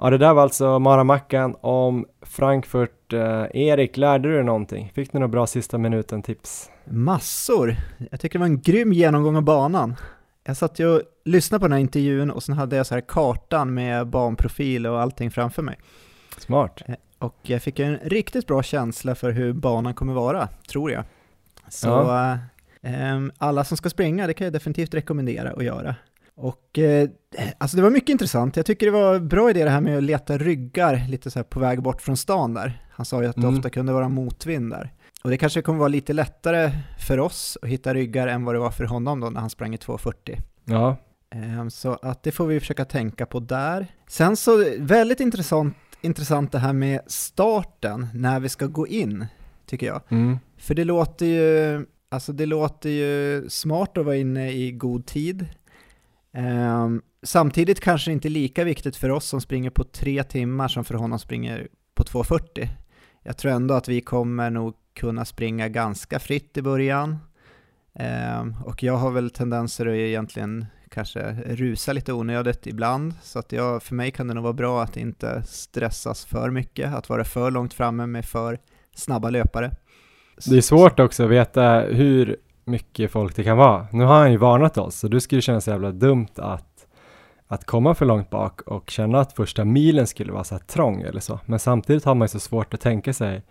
Ja, 0.03 0.11
det 0.11 0.19
där 0.19 0.35
var 0.35 0.43
alltså 0.43 0.79
Maramackan 0.79 1.57
om 1.61 2.07
Frankfurt. 2.23 3.13
Eh, 3.13 3.45
Erik, 3.55 3.97
lärde 3.97 4.29
du 4.29 4.35
dig 4.35 4.45
någonting? 4.45 4.93
Fick 4.95 5.13
du 5.13 5.19
några 5.19 5.29
bra 5.29 5.47
sista 5.47 5.79
minuten-tips? 5.79 6.71
Massor! 6.85 7.77
Jag 8.11 8.21
tycker 8.21 8.39
det 8.39 8.41
var 8.41 8.47
en 8.47 8.61
grym 8.61 8.93
genomgång 8.93 9.37
av 9.37 9.43
banan. 9.43 9.97
Jag 10.45 10.57
satt 10.57 10.79
ju 10.79 10.87
och 10.87 11.03
lyssnade 11.25 11.61
på 11.61 11.65
den 11.67 11.73
här 11.73 11.81
intervjun 11.81 12.31
och 12.31 12.43
sen 12.43 12.55
hade 12.55 12.77
jag 12.77 12.87
så 12.87 12.95
här 12.95 13.01
kartan 13.09 13.75
med 13.75 14.07
banprofil 14.07 14.87
och 14.87 15.01
allting 15.01 15.31
framför 15.31 15.63
mig. 15.63 15.79
Smart. 16.39 16.83
Eh, 16.87 16.95
och 17.19 17.37
jag 17.43 17.63
fick 17.63 17.79
en 17.79 17.97
riktigt 17.97 18.47
bra 18.47 18.63
känsla 18.63 19.15
för 19.15 19.31
hur 19.31 19.53
banan 19.53 19.95
kommer 19.95 20.13
vara, 20.15 20.49
tror 20.71 20.91
jag. 20.91 21.05
Så 21.69 21.89
Ja. 21.89 22.33
eh, 22.83 23.21
alla 23.39 23.65
som 23.65 23.77
ska 23.77 23.91
springa, 23.91 24.27
det 24.27 24.35
kan 24.35 24.45
jag 24.45 24.53
definitivt 24.53 24.95
rekommendera 24.95 25.51
att 25.51 25.65
göra. 25.65 25.95
Och 26.41 26.79
eh, 26.79 27.09
alltså 27.59 27.77
det 27.77 27.83
var 27.83 27.91
mycket 27.91 28.09
intressant. 28.09 28.57
Jag 28.57 28.67
tycker 28.67 28.87
det 28.87 28.93
var 28.93 29.19
bra 29.19 29.51
idé 29.51 29.65
det 29.65 29.71
här 29.71 29.81
med 29.81 29.97
att 29.99 30.03
leta 30.03 30.39
ryggar 30.39 31.07
lite 31.09 31.31
så 31.31 31.45
på 31.45 31.61
väg 31.61 31.83
bort 31.83 32.03
från 32.03 32.17
stan 32.17 32.55
där. 32.55 32.87
Han 32.91 33.07
sa 33.07 33.23
ju 33.23 33.29
att 33.29 33.37
det 33.37 33.43
Mm. 33.43 33.57
ofta 33.57 33.71
kunde 33.71 33.93
vara 33.93 34.09
motvind 34.09 34.71
där. 34.73 34.93
Och 35.25 35.31
det 35.31 35.37
kanske 35.37 35.63
kommer 35.63 35.79
vara 35.79 35.89
lite 35.89 36.13
lättare 36.13 36.71
för 37.07 37.19
oss 37.21 37.59
att 37.63 37.69
hitta 37.69 37.95
ryggar 37.95 38.27
än 38.29 38.45
vad 38.45 38.55
det 38.55 38.59
var 38.59 38.71
för 38.71 38.85
honom 38.85 39.21
då 39.21 39.31
när 39.31 39.41
han 39.41 39.51
sprang 39.51 39.75
i 39.75 39.77
2.40. 39.77 40.39
Ja, 40.65 40.97
Ehm, 41.35 41.71
Så 41.71 41.93
att 42.03 42.23
det 42.23 42.33
får 42.33 42.47
vi 42.47 42.61
försöka 42.61 42.85
tänka 42.85 43.27
på 43.27 43.41
där. 43.41 43.87
Sen 44.09 44.37
så 44.37 44.65
väldigt 44.79 45.21
intressant, 45.21 45.77
intressant 46.01 46.53
det 46.53 46.59
här 46.59 46.73
med 46.73 47.01
starten 47.07 48.07
när 48.15 48.41
vi 48.41 48.49
ska 48.49 48.67
gå 48.67 48.87
in, 48.87 49.27
tycker 49.67 49.87
jag. 49.87 50.01
mm. 50.09 50.39
För 50.59 50.75
det 50.75 50.85
låter 50.85 51.27
ju, 51.27 51.87
alltså 52.09 52.33
det 52.33 52.47
låter 52.47 52.91
ju 52.91 53.45
smart 53.51 53.99
att 53.99 54.05
vara 54.05 54.17
inne 54.17 54.53
i 54.53 54.73
god 54.73 55.07
tid. 55.07 55.47
Ehm, 56.33 57.03
samtidigt 57.23 57.81
kanske 57.81 58.13
inte 58.13 58.29
lika 58.29 58.65
viktigt 58.65 58.97
för 58.97 59.11
oss 59.11 59.25
som 59.25 59.41
springer 59.41 59.71
på 59.71 59.85
tre 59.85 60.25
timmar 60.25 60.69
som 60.69 60.85
för 60.85 60.95
honom 60.95 61.19
springer 61.19 61.69
på 61.95 62.03
2.40. 62.03 62.69
Jag 63.23 63.37
tror 63.37 63.53
ändå 63.53 63.75
att 63.75 63.89
vi 63.89 64.01
kommer 64.01 64.51
nog 64.51 64.75
kunna 64.95 65.25
springa 65.25 65.69
ganska 65.69 66.19
fritt 66.19 66.57
i 66.57 66.63
början. 66.63 67.19
Ehm, 67.95 68.55
och 68.65 68.83
jag 68.83 68.97
har 68.97 69.11
väl 69.11 69.31
tendenser 69.31 69.87
att 69.87 69.95
egentligen 69.95 70.67
kanske 70.89 71.33
rusa 71.33 71.93
lite 71.93 72.13
onödigt 72.13 72.67
ibland, 72.67 73.15
så 73.23 73.39
att 73.39 73.53
jag, 73.53 73.83
för 73.83 73.95
mig 73.95 74.11
kan 74.11 74.29
det 74.29 74.35
nog 74.35 74.43
vara 74.43 74.53
bra 74.53 74.83
att 74.83 74.97
inte 74.97 75.43
stressas 75.47 76.25
för 76.25 76.51
mycket, 76.51 76.95
att 76.95 77.09
vara 77.09 77.25
för 77.25 77.51
långt 77.51 77.75
framme 77.75 78.07
med 78.07 78.25
för 78.25 78.59
snabba 78.95 79.31
löpare. 79.31 79.71
Det 80.47 80.57
är 80.57 80.61
svårt 80.61 81.01
också 81.01 81.25
att 81.25 81.31
veta 81.31 81.81
hur 81.81 82.37
mycket 82.65 83.11
folk 83.11 83.37
det 83.37 83.45
kan 83.45 83.57
vara. 83.57 83.87
Nu 83.93 84.05
har 84.05 84.19
han 84.19 84.31
ju 84.33 84.37
varnat 84.37 84.79
oss, 84.79 84.97
så 84.99 85.09
det 85.09 85.21
skulle 85.21 85.43
kännas 85.43 85.69
jävla 85.69 85.91
dumt 85.93 86.29
att, 86.37 86.87
att 87.47 87.65
komma 87.65 87.95
för 87.95 88.07
långt 88.07 88.31
bak 88.31 88.61
och 88.61 88.91
känna 88.91 89.21
att 89.21 89.33
första 89.33 89.65
milen 89.65 90.07
skulle 90.07 90.33
vara 90.33 90.45
så 90.45 90.55
här 90.55 90.63
trång 90.63 91.01
eller 91.01 91.21
så. 91.21 91.41
Men 91.47 91.59
samtidigt 91.59 92.05
har 92.05 92.15
man 92.15 92.25
ju 92.25 92.29
så 92.29 92.41
svårt 92.41 92.75
att 92.75 92.81
tänka 92.81 93.13
sig 93.13 93.43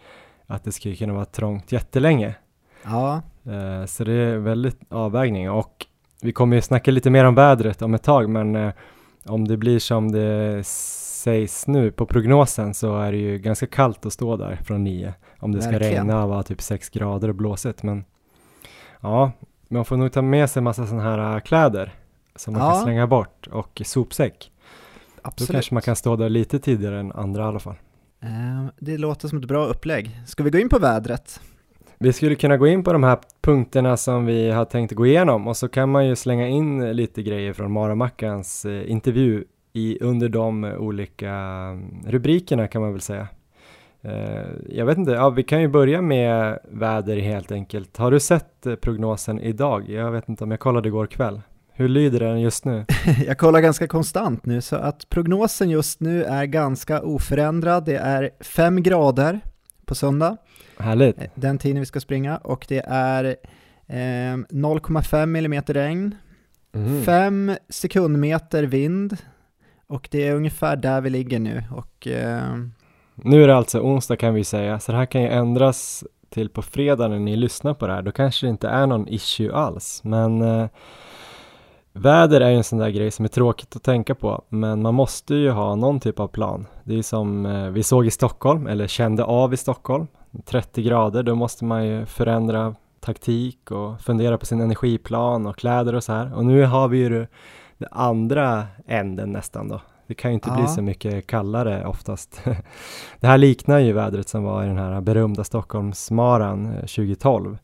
att 0.48 0.64
det 0.64 0.72
skulle 0.72 0.96
kunna 0.96 1.14
vara 1.14 1.26
trångt 1.26 1.72
jättelänge. 1.72 2.36
Ja, 2.84 3.22
Eh, 3.46 3.86
Så 3.86 4.04
det 4.04 4.14
är 4.14 4.38
väldigt 4.38 4.80
avvägning 4.90 5.50
och 5.50 5.86
vi 6.22 6.32
kommer 6.32 6.56
ju 6.56 6.62
snacka 6.62 6.92
lite 6.92 7.10
mer 7.10 7.26
om 7.26 7.36
vädret 7.36 7.82
om 7.82 7.94
ett 7.94 8.04
tag 8.04 8.30
men 8.30 8.56
eh, 8.56 8.72
om 9.26 9.48
det 9.48 9.58
blir 9.58 9.80
som 9.80 10.12
det 10.12 10.62
sägs 10.68 11.68
nu 11.68 11.92
på 11.92 12.06
prognosen 12.06 12.74
så 12.74 12.98
är 13.00 13.12
det 13.12 13.18
ju 13.18 13.38
ganska 13.38 13.68
kallt 13.68 14.06
att 14.06 14.14
stå 14.14 14.38
där 14.38 14.56
från 14.64 14.84
nio 14.84 15.14
om 15.40 15.52
det 15.52 15.62
ska 15.62 15.72
Verkligen. 15.72 15.94
regna 16.08 16.24
och 16.24 16.30
vara 16.30 16.44
typ 16.44 16.62
sex 16.62 16.90
grader 16.90 17.28
och 17.30 17.36
blåsigt 17.36 17.84
men 17.84 18.06
ja, 19.02 19.32
man 19.68 19.86
får 19.86 19.98
nog 19.98 20.12
ta 20.12 20.22
med 20.22 20.50
sig 20.50 20.62
massa 20.62 20.86
sådana 20.86 21.04
här 21.04 21.36
äh, 21.36 21.40
kläder 21.42 21.94
som 22.36 22.54
man 22.54 22.64
Ja. 22.64 22.72
kan 22.72 22.84
slänga 22.84 23.08
bort 23.08 23.48
och 23.52 23.82
sopsäck. 23.86 24.52
Då 25.16 25.22
absolut. 25.24 25.52
kanske 25.52 25.74
man 25.74 25.82
kan 25.84 25.96
stå 25.96 26.16
där 26.16 26.30
lite 26.30 26.60
tidigare 26.60 27.00
än 27.00 27.12
andra 27.12 27.44
i 27.44 27.46
alla 27.46 27.60
fall. 27.60 27.76
Ehm, 28.22 28.70
Det 28.80 28.98
låter 28.98 29.28
som 29.28 29.38
ett 29.38 29.46
bra 29.46 29.66
upplägg. 29.66 30.20
Ska 30.26 30.44
vi 30.44 30.50
gå 30.50 30.58
in 30.58 30.70
på 30.70 30.80
vädret? 30.80 31.42
Vi 32.00 32.14
skulle 32.14 32.36
kunna 32.36 32.58
gå 32.58 32.68
in 32.68 32.84
på 32.84 32.94
de 32.94 33.04
här 33.04 33.18
punkterna 33.42 33.98
som 33.98 34.26
vi 34.26 34.52
har 34.52 34.66
tänkt 34.66 34.94
gå 34.94 35.06
igenom 35.06 35.48
och 35.48 35.58
så 35.58 35.68
kan 35.68 35.90
man 35.90 36.08
ju 36.08 36.16
slänga 36.16 36.48
in 36.48 36.92
lite 36.96 37.24
grejer 37.24 37.54
från 37.54 37.72
Maramackans 37.72 38.66
eh, 38.66 38.92
intervju 38.92 39.44
i, 39.74 39.98
under 40.02 40.30
de 40.30 40.64
olika 40.64 41.32
mm, 41.32 42.04
rubrikerna 42.08 42.68
kan 42.68 42.82
man 42.82 42.92
väl 42.92 43.02
säga. 43.02 43.28
Eh, 44.02 44.48
jag 44.70 44.86
vet 44.86 44.98
inte, 44.98 45.12
ja, 45.12 45.30
vi 45.30 45.44
kan 45.44 45.62
ju 45.62 45.68
börja 45.68 46.02
med 46.02 46.60
väder 46.72 47.18
helt 47.18 47.52
enkelt. 47.52 47.98
Har 47.98 48.12
du 48.12 48.20
sett 48.20 48.66
eh, 48.66 48.76
prognosen 48.76 49.40
idag? 49.40 49.90
Jag 49.90 50.12
vet 50.12 50.30
inte 50.30 50.44
om 50.44 50.52
jag 50.52 50.60
kollade 50.60 50.88
igår 50.90 51.08
kväll. 51.08 51.42
Hur 51.74 51.88
lyder 51.90 52.20
den 52.20 52.42
just 52.42 52.66
nu? 52.66 52.86
Jag 53.28 53.38
kollar 53.38 53.60
ganska 53.62 53.88
konstant 53.88 54.46
nu, 54.46 54.62
så 54.62 54.76
att 54.76 55.10
prognosen 55.10 55.70
just 55.70 56.00
nu 56.00 56.24
är 56.24 56.46
ganska 56.46 57.02
oförändrad. 57.02 57.86
Det 57.86 57.96
är 57.98 58.30
5 58.40 58.84
grader 58.84 59.40
på 59.86 59.96
söndag, 59.96 60.38
Härligt. 60.78 61.18
eh, 61.22 61.28
den 61.36 61.58
tiden 61.58 61.80
vi 61.80 61.86
ska 61.86 62.00
springa, 62.00 62.38
och 62.38 62.66
det 62.70 62.84
är 62.88 63.24
eh, 63.88 63.96
0,5 64.50 65.38
mm 65.38 65.62
regn, 65.68 66.16
Mhm. 66.72 67.02
5 67.04 67.52
sekundmeter 67.70 68.64
vind, 68.64 69.18
och 69.88 70.08
det 70.12 70.28
är 70.28 70.36
ungefär 70.36 70.76
där 70.76 71.02
vi 71.02 71.10
ligger 71.10 71.40
nu. 71.40 71.64
Och, 71.72 72.08
eh, 72.08 72.42
nu 73.24 73.44
är 73.44 73.48
det 73.48 73.56
alltså 73.56 73.80
onsdag 73.80 74.16
kan 74.16 74.34
vi 74.34 74.44
säga, 74.44 74.80
så 74.80 74.92
det 74.92 74.98
här 74.98 75.06
kan 75.06 75.22
ju 75.22 75.28
ändras 75.28 76.04
till 76.30 76.50
på 76.50 76.62
fredag 76.62 77.08
när 77.08 77.20
ni 77.20 77.36
lyssnar 77.36 77.74
på 77.74 77.88
det 77.88 77.94
här. 77.94 78.02
Då 78.02 78.12
kanske 78.12 78.46
det 78.46 78.50
inte 78.50 78.68
är 78.68 78.88
någon 78.88 79.08
issue 79.08 79.54
alls, 79.54 80.02
men 80.04 80.42
eh, 80.42 80.68
väder 81.94 82.42
är 82.42 82.50
ju 82.50 82.56
en 82.56 82.64
sån 82.64 82.80
där 82.80 82.90
grej 82.90 83.12
som 83.12 83.26
är 83.26 83.30
tråkigt 83.30 83.76
att 83.76 83.84
tänka 83.84 84.16
på, 84.16 84.44
men 84.50 84.82
man 84.82 84.94
måste 84.94 85.36
ju 85.36 85.50
ha 85.50 85.76
någon 85.76 86.00
typ 86.00 86.20
av 86.20 86.28
plan. 86.28 86.68
Det 86.84 86.98
är 86.98 87.02
som 87.02 87.46
eh, 87.46 87.70
vi 87.70 87.84
såg 87.84 88.06
i 88.06 88.12
Stockholm, 88.12 88.68
eller 88.68 88.88
kände 88.88 89.24
av 89.24 89.54
i 89.54 89.58
Stockholm, 89.58 90.08
30 90.46 90.84
grader, 90.84 91.24
då 91.24 91.36
måste 91.36 91.66
man 91.66 91.86
ju 91.86 92.06
förändra 92.06 92.76
taktik 93.00 93.72
och 93.72 94.02
fundera 94.02 94.38
på 94.38 94.46
sin 94.46 94.62
energiplan 94.62 95.48
och 95.48 95.58
kläder 95.58 95.96
och 95.96 96.04
så 96.04 96.14
här. 96.14 96.36
Och 96.36 96.46
nu 96.46 96.66
har 96.66 96.88
vi 96.88 96.98
ju 96.98 97.28
det 97.78 97.88
andra 97.92 98.68
änden 98.88 99.32
nästan 99.32 99.68
då. 99.68 99.82
Det 100.10 100.16
kan 100.16 100.32
ju 100.32 100.36
inte 100.36 100.50
bli 100.52 100.62
Ja. 100.62 100.68
så 100.68 100.82
mycket 100.82 101.28
kallare 101.28 101.86
oftast. 101.86 102.42
Det 103.20 103.28
här 103.28 103.38
liknar 103.38 103.80
ju 103.80 103.94
vädret 103.94 104.28
som 104.30 104.44
var 104.44 104.64
i 104.64 104.68
den 104.68 104.78
här 104.78 105.02
berömda 105.02 105.44
Stockholmsmaran 105.44 106.66
eh, 106.66 106.80
2012. 106.80 107.58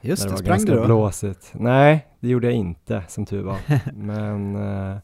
just 0.00 0.22
där 0.22 0.28
det, 0.28 0.32
var 0.32 0.38
sprang 0.38 0.48
ganska 0.56 0.72
du 0.72 0.78
då? 0.78 0.84
blåsigt. 0.86 1.50
Nej, 1.54 2.06
det 2.20 2.28
gjorde 2.28 2.46
jag 2.46 2.56
inte 2.56 3.02
som 3.08 3.26
tur 3.26 3.42
var. 3.42 3.56
Men 3.94 4.56
eh, 4.56 4.96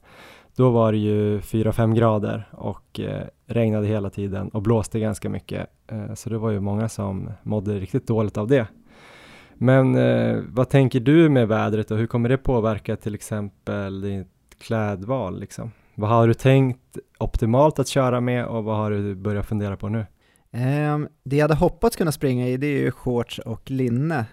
då 0.57 0.71
var 0.71 0.93
det 0.93 0.99
ju 0.99 1.39
4-5 1.41 1.95
grader 1.95 2.49
och 2.53 3.01
eh, 3.01 3.27
regnade 3.47 3.87
hela 3.87 4.11
tiden 4.11 4.49
och 4.49 4.63
blåste 4.63 5.01
ganska 5.01 5.29
mycket. 5.29 5.67
Eh, 5.87 6.15
så 6.15 6.31
det 6.31 6.39
var 6.39 6.51
ju 6.51 6.61
många 6.61 6.89
som 6.89 7.31
mådde 7.43 7.79
riktigt 7.79 8.07
dåligt 8.07 8.37
av 8.37 8.47
det. 8.49 8.67
Men 9.55 9.95
eh, 9.97 10.39
vad 10.49 10.69
tänker 10.69 11.01
du 11.01 11.29
med 11.29 11.49
vädret 11.49 11.91
och 11.91 11.99
hur 11.99 12.07
kommer 12.07 12.29
det 12.29 12.37
påverka 12.39 12.97
till 12.97 13.15
exempel 13.15 14.01
ditt 14.01 14.29
klädval 14.59 15.41
liksom? 15.41 15.71
Vad 15.99 16.11
har 16.11 16.29
du 16.29 16.35
tänkt 16.35 16.99
optimalt 17.19 17.79
att 17.79 17.89
köra 17.89 18.21
med 18.21 18.47
och 18.47 18.65
vad 18.65 18.77
har 18.77 18.91
du 18.91 19.15
börjat 19.15 19.47
fundera 19.47 19.77
på 19.77 19.89
nu? 19.89 20.07
Ehm, 20.53 21.09
det 21.25 21.37
jag 21.37 21.45
hade 21.45 21.55
hoppats 21.55 21.97
kunna 21.97 22.13
springa 22.13 22.49
i 22.49 22.57
det 22.57 22.67
är 22.67 22.79
ju 22.79 22.91
shorts 22.91 23.39
och 23.39 23.71
linne. 23.71 24.25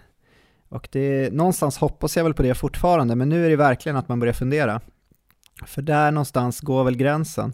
Och 0.70 0.88
det, 0.92 1.34
någonstans 1.34 1.78
hoppas 1.78 2.18
jag 2.18 2.24
väl 2.24 2.34
på 2.34 2.44
det 2.44 2.56
fortfarande, 2.56 3.16
men 3.16 3.30
nu 3.30 3.46
är 3.46 3.50
det 3.50 3.56
verkligen 3.56 3.96
att 3.96 4.10
man 4.10 4.20
börjar 4.20 4.34
fundera. 4.34 4.82
För 5.66 5.82
där 5.82 6.12
någonstans 6.12 6.62
går 6.62 6.84
väl 6.84 6.98
gränsen. 6.98 7.54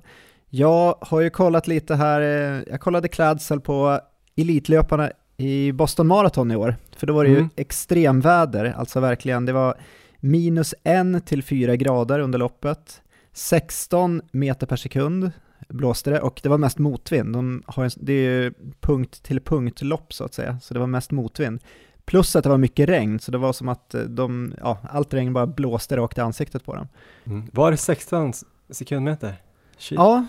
Jag 0.50 0.96
har 1.02 1.22
ju 1.22 1.30
kollat 1.30 1.68
lite 1.68 1.96
här, 1.96 2.22
eh, 2.22 2.64
jag 2.68 2.82
kollade 2.82 3.08
klädsel 3.08 3.60
på 3.62 4.00
elitlöparna 4.36 5.12
i 5.38 5.72
Boston 5.72 6.08
Marathon 6.08 6.52
i 6.52 6.56
år, 6.56 6.76
för 6.98 7.08
då 7.08 7.14
var 7.14 7.24
det 7.24 7.30
ju 7.30 7.38
Mm. 7.38 7.50
extremväder, 7.56 8.74
alltså 8.78 9.00
verkligen, 9.00 9.46
det 9.46 9.54
var 9.54 9.78
minus 10.20 10.74
1 10.84 11.26
till 11.26 11.44
4 11.44 11.76
grader 11.76 12.20
under 12.20 12.40
loppet, 12.40 13.02
16 13.34 14.22
meter 14.32 14.68
per 14.68 14.76
sekund 14.76 15.32
blåste 15.68 16.10
det 16.10 16.20
och 16.20 16.40
det 16.44 16.50
var 16.50 16.58
mest 16.58 16.78
motvind. 16.78 17.34
De 17.34 17.64
har 17.66 17.84
en, 17.84 17.92
det 17.96 18.14
är 18.14 18.42
ju 18.42 18.54
punkt 18.80 19.24
till 19.24 19.42
punkt 19.42 19.82
lopp 19.82 20.14
så 20.14 20.24
att 20.24 20.34
säga, 20.34 20.60
så 20.62 20.74
det 20.74 20.80
var 20.80 20.88
mest 20.88 21.12
motvind. 21.12 21.60
Plus 22.06 22.36
att 22.36 22.44
det 22.44 22.50
var 22.50 22.58
mycket 22.58 22.90
regn, 22.90 23.20
så 23.20 23.32
det 23.32 23.38
var 23.38 23.54
som 23.54 23.70
att 23.70 23.96
de, 24.08 24.54
ja, 24.62 24.78
allt 24.90 25.14
regn 25.14 25.34
bara 25.34 25.48
blåste 25.48 25.98
rakt 25.98 26.18
i 26.18 26.22
ansiktet 26.22 26.66
på 26.66 26.76
dem. 26.76 26.88
Mm. 27.26 27.48
Var 27.54 27.72
det 27.72 27.78
16 27.78 28.34
sekundmeter? 28.70 29.36
Shit. 29.78 29.96
Ja, 29.96 30.26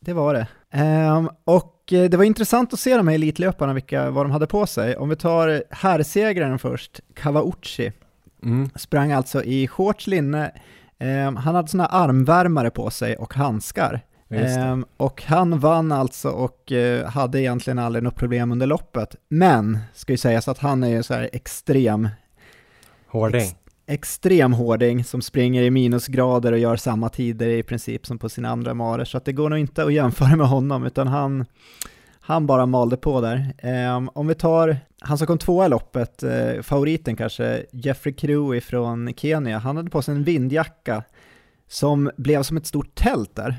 det 0.00 0.12
var 0.12 0.34
det. 0.34 0.46
Um, 0.82 1.30
och 1.44 1.92
eh, 1.92 2.10
det 2.10 2.16
var 2.16 2.24
intressant 2.24 2.72
att 2.72 2.80
se 2.80 2.96
de 2.96 3.08
här 3.08 3.14
elitlöparna, 3.14 3.72
vilka, 3.72 4.10
vad 4.10 4.24
de 4.24 4.30
hade 4.30 4.46
på 4.46 4.66
sig. 4.66 4.96
Om 4.96 5.08
vi 5.08 5.16
tar 5.16 5.64
herrsegraren 5.70 6.58
först, 6.58 7.00
Kawauchi, 7.14 7.92
mm. 8.42 8.70
sprang 8.74 9.12
alltså 9.12 9.42
i 9.44 9.68
shorts, 9.68 10.06
linne, 10.06 10.52
um, 11.00 11.36
han 11.36 11.54
hade 11.54 11.68
sådana 11.68 11.86
armvärmare 11.86 12.70
på 12.70 12.90
sig 12.90 13.16
och 13.16 13.34
handskar. 13.34 14.00
Um, 14.72 14.86
och 14.96 15.22
han 15.22 15.58
vann 15.58 15.92
alltså 15.92 16.28
och 16.28 16.72
uh, 16.72 17.04
hade 17.04 17.40
egentligen 17.40 17.78
aldrig 17.78 18.02
något 18.02 18.16
problem 18.16 18.52
under 18.52 18.66
loppet. 18.66 19.16
Men, 19.28 19.78
ska 19.94 20.12
ju 20.12 20.16
sägas 20.16 20.48
att 20.48 20.58
han 20.58 20.84
är 20.84 20.88
ju 20.88 21.02
så 21.02 21.14
här 21.14 21.30
extrem... 21.32 22.08
Hårding. 23.06 23.40
Ex, 23.40 23.54
extrem 23.86 24.52
hårding 24.52 25.04
som 25.04 25.22
springer 25.22 25.62
i 25.62 25.70
minusgrader 25.70 26.52
och 26.52 26.58
gör 26.58 26.76
samma 26.76 27.08
tider 27.08 27.48
i 27.48 27.62
princip 27.62 28.06
som 28.06 28.18
på 28.18 28.28
sina 28.28 28.48
andra 28.48 28.74
marer. 28.74 29.04
Så 29.04 29.16
att 29.16 29.24
det 29.24 29.32
går 29.32 29.50
nog 29.50 29.58
inte 29.58 29.84
att 29.84 29.92
jämföra 29.92 30.36
med 30.36 30.48
honom, 30.48 30.86
utan 30.86 31.08
han, 31.08 31.46
han 32.20 32.46
bara 32.46 32.66
malde 32.66 32.96
på 32.96 33.20
där. 33.20 33.54
Um, 33.96 34.10
om 34.14 34.26
vi 34.26 34.34
tar 34.34 34.76
han 35.00 35.18
som 35.18 35.26
kom 35.26 35.38
tvåa 35.38 35.66
i 35.66 35.68
loppet, 35.68 36.22
uh, 36.22 36.62
favoriten 36.62 37.16
kanske, 37.16 37.64
Jeffrey 37.72 38.14
Crew 38.14 38.60
från 38.60 39.14
Kenya, 39.16 39.58
han 39.58 39.76
hade 39.76 39.90
på 39.90 40.02
sig 40.02 40.14
en 40.14 40.24
vindjacka 40.24 41.02
som 41.70 42.10
blev 42.16 42.42
som 42.42 42.56
ett 42.56 42.66
stort 42.66 42.94
tält 42.94 43.34
där. 43.34 43.58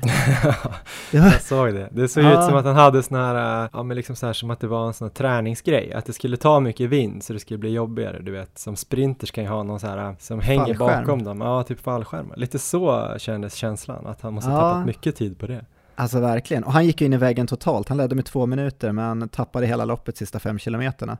jag 1.10 1.42
såg 1.42 1.74
det. 1.74 1.88
Det 1.92 2.08
såg 2.08 2.24
ja. 2.24 2.38
ut 2.38 2.44
som 2.44 2.56
att 2.56 2.64
han 2.64 2.76
hade 2.76 3.02
sån 3.02 3.16
här, 3.16 3.68
ja 3.72 3.82
men 3.82 3.96
liksom 3.96 4.16
så 4.16 4.26
här 4.26 4.32
som 4.32 4.50
att 4.50 4.60
det 4.60 4.66
var 4.66 4.86
en 4.86 4.94
sån 4.94 5.08
här 5.08 5.14
träningsgrej, 5.14 5.92
att 5.92 6.06
det 6.06 6.12
skulle 6.12 6.36
ta 6.36 6.60
mycket 6.60 6.90
vind 6.90 7.22
så 7.22 7.32
det 7.32 7.38
skulle 7.38 7.58
bli 7.58 7.70
jobbigare, 7.72 8.18
du 8.22 8.32
vet. 8.32 8.58
Som 8.58 8.76
sprinters 8.76 9.30
kan 9.30 9.44
ju 9.44 9.50
ha 9.50 9.62
någon 9.62 9.80
så 9.80 9.86
här 9.86 10.16
som 10.18 10.40
hänger 10.40 10.74
bakom 10.74 11.22
dem, 11.22 11.40
ja 11.40 11.62
typ 11.62 11.80
fallskärmar. 11.80 12.36
Lite 12.36 12.58
så 12.58 13.14
kändes 13.18 13.54
känslan, 13.54 14.06
att 14.06 14.20
han 14.20 14.34
måste 14.34 14.50
ha 14.50 14.58
ja. 14.58 14.70
tappat 14.70 14.86
mycket 14.86 15.16
tid 15.16 15.38
på 15.38 15.46
det. 15.46 15.64
Alltså 15.94 16.20
verkligen, 16.20 16.64
och 16.64 16.72
han 16.72 16.86
gick 16.86 17.00
in 17.00 17.12
i 17.12 17.16
väggen 17.16 17.46
totalt, 17.46 17.88
han 17.88 17.98
ledde 17.98 18.14
med 18.14 18.24
två 18.24 18.46
minuter 18.46 18.92
men 18.92 19.28
tappade 19.28 19.66
hela 19.66 19.84
loppet 19.84 20.16
sista 20.16 20.38
fem 20.38 20.58
kilometerna. 20.58 21.18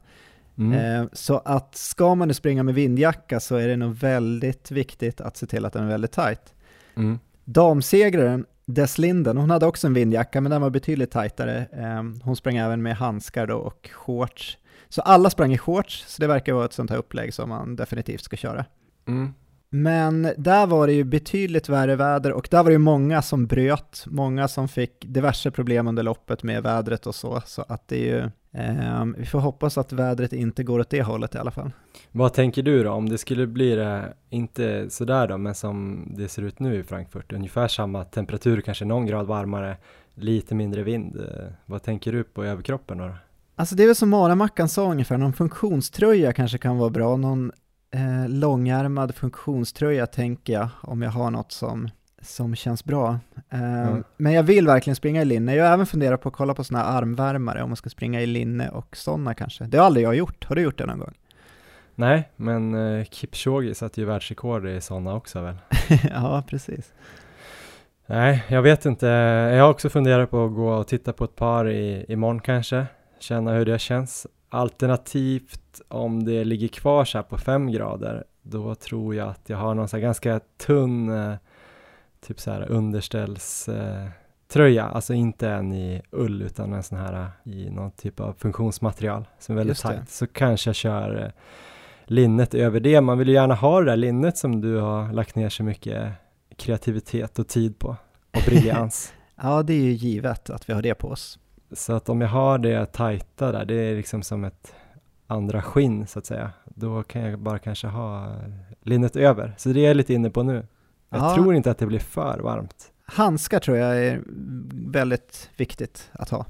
Mm. 0.58 1.02
Eh, 1.02 1.08
så 1.12 1.38
att 1.38 1.74
ska 1.74 2.14
man 2.14 2.28
nu 2.28 2.34
springa 2.34 2.62
med 2.62 2.74
vindjacka 2.74 3.40
så 3.40 3.56
är 3.56 3.68
det 3.68 3.76
nog 3.76 3.94
väldigt 3.94 4.70
viktigt 4.70 5.20
att 5.20 5.36
se 5.36 5.46
till 5.46 5.64
att 5.64 5.72
den 5.72 5.84
är 5.84 5.88
väldigt 5.88 6.12
tight. 6.12 6.54
Mm. 6.94 7.18
Damsegraren 7.44 8.46
Deslinden, 8.66 9.36
hon 9.36 9.50
hade 9.50 9.66
också 9.66 9.86
en 9.86 9.94
vindjacka 9.94 10.40
men 10.40 10.50
den 10.50 10.62
var 10.62 10.70
betydligt 10.70 11.10
tajtare. 11.10 11.66
Ehm, 11.72 12.20
hon 12.24 12.36
sprang 12.36 12.56
även 12.56 12.82
med 12.82 12.96
handskar 12.96 13.46
då 13.46 13.56
och 13.56 13.90
shorts. 13.92 14.58
Så 14.88 15.02
alla 15.02 15.30
sprang 15.30 15.52
i 15.52 15.58
shorts, 15.58 16.04
så 16.08 16.22
det 16.22 16.26
verkar 16.26 16.52
vara 16.52 16.64
ett 16.64 16.72
sånt 16.72 16.90
här 16.90 16.96
upplägg 16.96 17.34
som 17.34 17.48
man 17.48 17.76
definitivt 17.76 18.24
ska 18.24 18.36
köra. 18.36 18.64
Mm. 19.06 19.34
Men 19.74 20.28
där 20.36 20.66
var 20.66 20.86
det 20.86 20.92
ju 20.92 21.04
betydligt 21.04 21.68
värre 21.68 21.96
väder 21.96 22.32
och 22.32 22.48
där 22.50 22.58
var 22.62 22.70
det 22.70 22.72
ju 22.72 22.78
många 22.78 23.22
som 23.22 23.46
bröt, 23.46 24.04
många 24.06 24.48
som 24.48 24.68
fick 24.68 25.04
diverse 25.06 25.50
problem 25.50 25.88
under 25.88 26.02
loppet 26.02 26.42
med 26.42 26.62
vädret 26.62 27.06
och 27.06 27.14
så, 27.14 27.42
så 27.46 27.64
att 27.68 27.88
det 27.88 27.96
är 27.96 28.14
ju 28.14 28.30
eh, 28.60 29.04
vi 29.16 29.26
får 29.26 29.38
hoppas 29.38 29.78
att 29.78 29.92
vädret 29.92 30.32
inte 30.32 30.64
går 30.64 30.80
åt 30.80 30.90
det 30.90 31.02
hållet 31.02 31.34
i 31.34 31.38
alla 31.38 31.50
fall. 31.50 31.70
Vad 32.10 32.32
tänker 32.32 32.62
du 32.62 32.84
då, 32.84 32.90
om 32.90 33.08
det 33.08 33.18
skulle 33.18 33.46
bli 33.46 33.74
det, 33.74 34.14
inte 34.30 34.90
sådär 34.90 35.28
då, 35.28 35.38
men 35.38 35.54
som 35.54 36.04
det 36.16 36.28
ser 36.28 36.42
ut 36.42 36.58
nu 36.58 36.74
i 36.74 36.82
Frankfurt, 36.82 37.32
ungefär 37.32 37.68
samma 37.68 38.04
temperatur, 38.04 38.60
kanske 38.60 38.84
någon 38.84 39.06
grad 39.06 39.26
varmare, 39.26 39.76
lite 40.14 40.54
mindre 40.54 40.82
vind. 40.82 41.16
Eh, 41.16 41.52
vad 41.66 41.82
tänker 41.82 42.12
du 42.12 42.24
på 42.24 42.44
överkroppen 42.44 42.98
då? 42.98 43.14
Alltså 43.56 43.74
det 43.74 43.82
är 43.82 43.86
väl 43.86 43.96
som 43.96 44.08
Maramackan 44.08 44.68
sa 44.68 44.90
ungefär, 44.90 45.18
någon 45.18 45.32
funktionströja 45.32 46.32
kanske 46.32 46.58
kan 46.58 46.78
vara 46.78 46.90
bra, 46.90 47.16
någon 47.16 47.52
eh, 47.92 48.28
långärmad 48.28 49.14
funktionströja 49.14 50.06
tänker 50.06 50.52
jag, 50.52 50.68
om 50.80 51.02
jag 51.02 51.10
har 51.10 51.30
något 51.30 51.52
som, 51.52 51.88
som 52.22 52.54
känns 52.54 52.84
bra. 52.84 53.18
Eh, 53.50 53.88
mm. 53.88 54.04
Men 54.16 54.32
jag 54.32 54.42
vill 54.42 54.66
verkligen 54.66 54.96
springa 54.96 55.22
i 55.22 55.24
linne. 55.24 55.54
Jag 55.54 55.64
har 55.64 55.72
även 55.72 55.86
funderat 55.86 56.22
på 56.22 56.28
att 56.28 56.34
kolla 56.34 56.54
på 56.54 56.64
sådana 56.64 56.84
här 56.84 56.98
armvärmare, 56.98 57.62
om 57.62 57.70
man 57.70 57.76
ska 57.76 57.90
springa 57.90 58.20
i 58.20 58.26
linne 58.26 58.68
och 58.68 58.96
sådana 58.96 59.34
kanske. 59.34 59.64
Det 59.64 59.78
har 59.78 59.86
aldrig 59.86 60.04
jag 60.04 60.14
gjort. 60.14 60.44
Har 60.44 60.56
du 60.56 60.62
gjort 60.62 60.78
det 60.78 60.86
någon 60.86 60.98
gång? 60.98 61.14
Nej, 61.94 62.30
men 62.36 62.74
eh, 62.74 63.04
Kipchoge 63.04 63.74
satte 63.74 64.00
ju 64.00 64.06
världsrekord 64.06 64.66
i 64.66 64.80
sådana 64.80 65.14
också 65.14 65.40
väl? 65.40 65.56
ja, 66.10 66.44
precis. 66.48 66.92
Nej, 68.06 68.44
jag 68.48 68.62
vet 68.62 68.86
inte. 68.86 69.06
Jag 69.06 69.62
har 69.62 69.70
också 69.70 69.90
funderat 69.90 70.30
på 70.30 70.44
att 70.44 70.54
gå 70.54 70.72
och 70.72 70.86
titta 70.86 71.12
på 71.12 71.24
ett 71.24 71.36
par 71.36 71.68
i, 71.68 72.04
imorgon 72.08 72.40
kanske. 72.40 72.86
Känna 73.18 73.52
hur 73.52 73.64
det 73.64 73.78
känns. 73.78 74.26
Alternativt 74.54 75.80
om 75.88 76.24
det 76.24 76.44
ligger 76.44 76.68
kvar 76.68 77.04
så 77.04 77.18
här 77.18 77.22
på 77.22 77.38
fem 77.38 77.72
grader, 77.72 78.24
då 78.42 78.74
tror 78.74 79.14
jag 79.14 79.28
att 79.28 79.48
jag 79.48 79.56
har 79.56 79.74
någon 79.74 79.88
så 79.88 79.96
här 79.96 80.02
ganska 80.02 80.40
tunn, 80.56 81.08
eh, 81.08 81.34
typ 82.26 82.40
så 82.40 82.50
här 82.50 82.70
underställströja, 82.70 84.84
alltså 84.84 85.14
inte 85.14 85.48
en 85.48 85.72
i 85.72 86.02
ull 86.10 86.42
utan 86.42 86.72
en 86.72 86.82
sån 86.82 86.98
här 86.98 87.22
eh, 87.22 87.28
i 87.52 87.70
någon 87.70 87.90
typ 87.90 88.20
av 88.20 88.34
funktionsmaterial 88.38 89.28
som 89.38 89.54
är 89.54 89.56
väldigt 89.56 89.78
tajt. 89.78 90.10
Så 90.10 90.26
kanske 90.26 90.68
jag 90.68 90.76
kör 90.76 91.24
eh, 91.24 91.30
linnet 92.04 92.54
över 92.54 92.80
det. 92.80 93.00
Man 93.00 93.18
vill 93.18 93.28
ju 93.28 93.34
gärna 93.34 93.54
ha 93.54 93.80
det 93.80 93.86
där 93.86 93.96
linnet 93.96 94.38
som 94.38 94.60
du 94.60 94.76
har 94.76 95.12
lagt 95.12 95.34
ner 95.34 95.48
så 95.48 95.62
mycket 95.62 96.12
kreativitet 96.56 97.38
och 97.38 97.48
tid 97.48 97.78
på 97.78 97.96
och 98.30 98.42
briljans. 98.46 99.12
ja, 99.42 99.62
det 99.62 99.72
är 99.72 99.82
ju 99.82 99.92
givet 99.92 100.50
att 100.50 100.68
vi 100.68 100.72
har 100.72 100.82
det 100.82 100.94
på 100.94 101.08
oss. 101.08 101.38
Så 101.72 101.92
att 101.92 102.08
om 102.08 102.20
jag 102.20 102.28
har 102.28 102.58
det 102.58 102.86
tajta 102.86 103.52
där, 103.52 103.64
det 103.64 103.74
är 103.74 103.96
liksom 103.96 104.22
som 104.22 104.44
ett 104.44 104.74
andra 105.26 105.62
skinn 105.62 106.06
så 106.06 106.18
att 106.18 106.26
säga, 106.26 106.50
då 106.64 107.02
kan 107.02 107.22
jag 107.22 107.38
bara 107.38 107.58
kanske 107.58 107.86
ha 107.86 108.36
linnet 108.82 109.16
över. 109.16 109.54
Så 109.56 109.68
det 109.68 109.80
är 109.80 109.88
jag 109.88 109.96
lite 109.96 110.14
inne 110.14 110.30
på 110.30 110.42
nu. 110.42 110.66
Jag 111.08 111.20
ja. 111.20 111.34
tror 111.34 111.54
inte 111.54 111.70
att 111.70 111.78
det 111.78 111.86
blir 111.86 111.98
för 111.98 112.38
varmt. 112.38 112.92
Handskar 113.04 113.60
tror 113.60 113.76
jag 113.76 114.06
är 114.06 114.22
väldigt 114.92 115.50
viktigt 115.56 116.10
att 116.12 116.30
ha. 116.30 116.46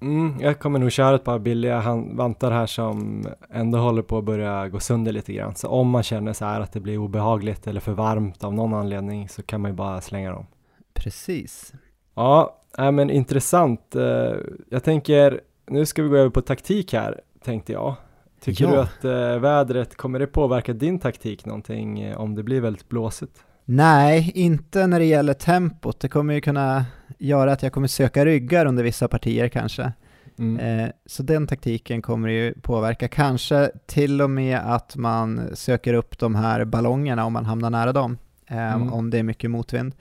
Mm, 0.00 0.36
jag 0.40 0.58
kommer 0.58 0.78
nog 0.78 0.92
köra 0.92 1.14
ett 1.14 1.24
par 1.24 1.38
billiga 1.38 1.82
vantar 2.12 2.50
här 2.50 2.66
som 2.66 3.26
ändå 3.50 3.78
håller 3.78 4.02
på 4.02 4.18
att 4.18 4.24
börja 4.24 4.68
gå 4.68 4.80
sönder 4.80 5.12
lite 5.12 5.32
grann. 5.32 5.54
Så 5.54 5.68
om 5.68 5.90
man 5.90 6.02
känner 6.02 6.32
så 6.32 6.44
här 6.44 6.60
att 6.60 6.72
det 6.72 6.80
blir 6.80 6.98
obehagligt 6.98 7.66
eller 7.66 7.80
för 7.80 7.92
varmt 7.92 8.44
av 8.44 8.54
någon 8.54 8.74
anledning 8.74 9.28
så 9.28 9.42
kan 9.42 9.60
man 9.60 9.70
ju 9.70 9.76
bara 9.76 10.00
slänga 10.00 10.32
dem. 10.32 10.46
Precis. 10.94 11.72
Ja, 12.14 12.60
äh, 12.78 12.92
men 12.92 13.10
intressant. 13.10 13.96
Eh, 13.96 14.34
jag 14.68 14.84
tänker, 14.84 15.40
nu 15.66 15.86
ska 15.86 16.02
vi 16.02 16.08
gå 16.08 16.16
över 16.16 16.30
på 16.30 16.40
taktik 16.40 16.92
här, 16.92 17.20
tänkte 17.44 17.72
jag. 17.72 17.94
Tycker 18.40 18.64
ja. 18.64 18.70
du 18.70 18.78
att 18.78 19.04
äh, 19.04 19.40
vädret, 19.40 19.96
kommer 19.96 20.18
det 20.18 20.26
påverka 20.26 20.72
din 20.72 20.98
taktik 20.98 21.46
någonting 21.46 22.00
eh, 22.00 22.20
om 22.20 22.34
det 22.34 22.42
blir 22.42 22.60
väldigt 22.60 22.88
blåsigt? 22.88 23.44
Nej, 23.64 24.32
inte 24.34 24.86
när 24.86 24.98
det 24.98 25.04
gäller 25.04 25.34
tempot. 25.34 26.00
Det 26.00 26.08
kommer 26.08 26.34
ju 26.34 26.40
kunna 26.40 26.84
göra 27.18 27.52
att 27.52 27.62
jag 27.62 27.72
kommer 27.72 27.88
söka 27.88 28.24
ryggar 28.24 28.66
under 28.66 28.82
vissa 28.82 29.08
partier 29.08 29.48
kanske. 29.48 29.92
Mm. 30.38 30.80
Eh, 30.80 30.90
så 31.06 31.22
den 31.22 31.46
taktiken 31.46 32.02
kommer 32.02 32.28
ju 32.28 32.54
påverka. 32.54 33.08
Kanske 33.08 33.70
till 33.86 34.22
och 34.22 34.30
med 34.30 34.58
att 34.58 34.96
man 34.96 35.40
söker 35.54 35.94
upp 35.94 36.18
de 36.18 36.34
här 36.34 36.64
ballongerna 36.64 37.24
om 37.24 37.32
man 37.32 37.44
hamnar 37.44 37.70
nära 37.70 37.92
dem, 37.92 38.18
eh, 38.46 38.74
mm. 38.74 38.92
om 38.92 39.10
det 39.10 39.18
är 39.18 39.22
mycket 39.22 39.50
motvind. 39.50 39.94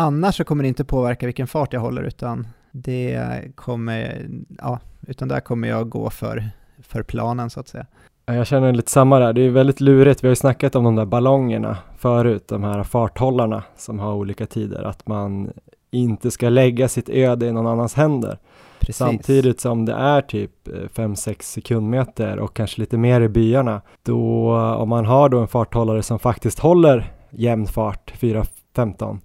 Annars 0.00 0.36
så 0.36 0.44
kommer 0.44 0.62
det 0.62 0.68
inte 0.68 0.84
påverka 0.84 1.26
vilken 1.26 1.46
fart 1.46 1.72
jag 1.72 1.80
håller, 1.80 2.02
utan 2.02 2.46
det 2.72 3.42
kommer, 3.54 4.28
ja, 4.58 4.78
utan 5.06 5.28
där 5.28 5.40
kommer 5.40 5.68
jag 5.68 5.88
gå 5.88 6.10
för, 6.10 6.44
för 6.82 7.02
planen 7.02 7.50
så 7.50 7.60
att 7.60 7.68
säga. 7.68 7.86
Jag 8.26 8.46
känner 8.46 8.72
lite 8.72 8.90
samma 8.90 9.18
där, 9.18 9.32
det 9.32 9.40
är 9.40 9.50
väldigt 9.50 9.80
lurigt. 9.80 10.24
Vi 10.24 10.28
har 10.28 10.30
ju 10.30 10.36
snackat 10.36 10.76
om 10.76 10.84
de 10.84 10.96
där 10.96 11.04
ballongerna 11.04 11.78
förut, 11.98 12.48
de 12.48 12.64
här 12.64 12.82
farthållarna 12.82 13.62
som 13.76 13.98
har 13.98 14.14
olika 14.14 14.46
tider, 14.46 14.82
att 14.82 15.08
man 15.08 15.52
inte 15.90 16.30
ska 16.30 16.48
lägga 16.48 16.88
sitt 16.88 17.08
öde 17.08 17.46
i 17.46 17.52
någon 17.52 17.66
annans 17.66 17.94
händer. 17.94 18.38
Precis. 18.80 18.96
Samtidigt 18.96 19.60
som 19.60 19.84
det 19.84 19.92
är 19.92 20.20
typ 20.20 20.68
5-6 20.68 21.42
sekundmeter 21.42 22.38
och 22.38 22.56
kanske 22.56 22.80
lite 22.80 22.98
mer 22.98 23.20
i 23.20 23.28
byarna, 23.28 23.80
då 24.02 24.52
om 24.56 24.88
man 24.88 25.06
har 25.06 25.28
då 25.28 25.38
en 25.38 25.48
farthållare 25.48 26.02
som 26.02 26.18
faktiskt 26.18 26.58
håller 26.58 27.12
jämn 27.30 27.66
fart, 27.66 28.12
4-15, 28.20 29.18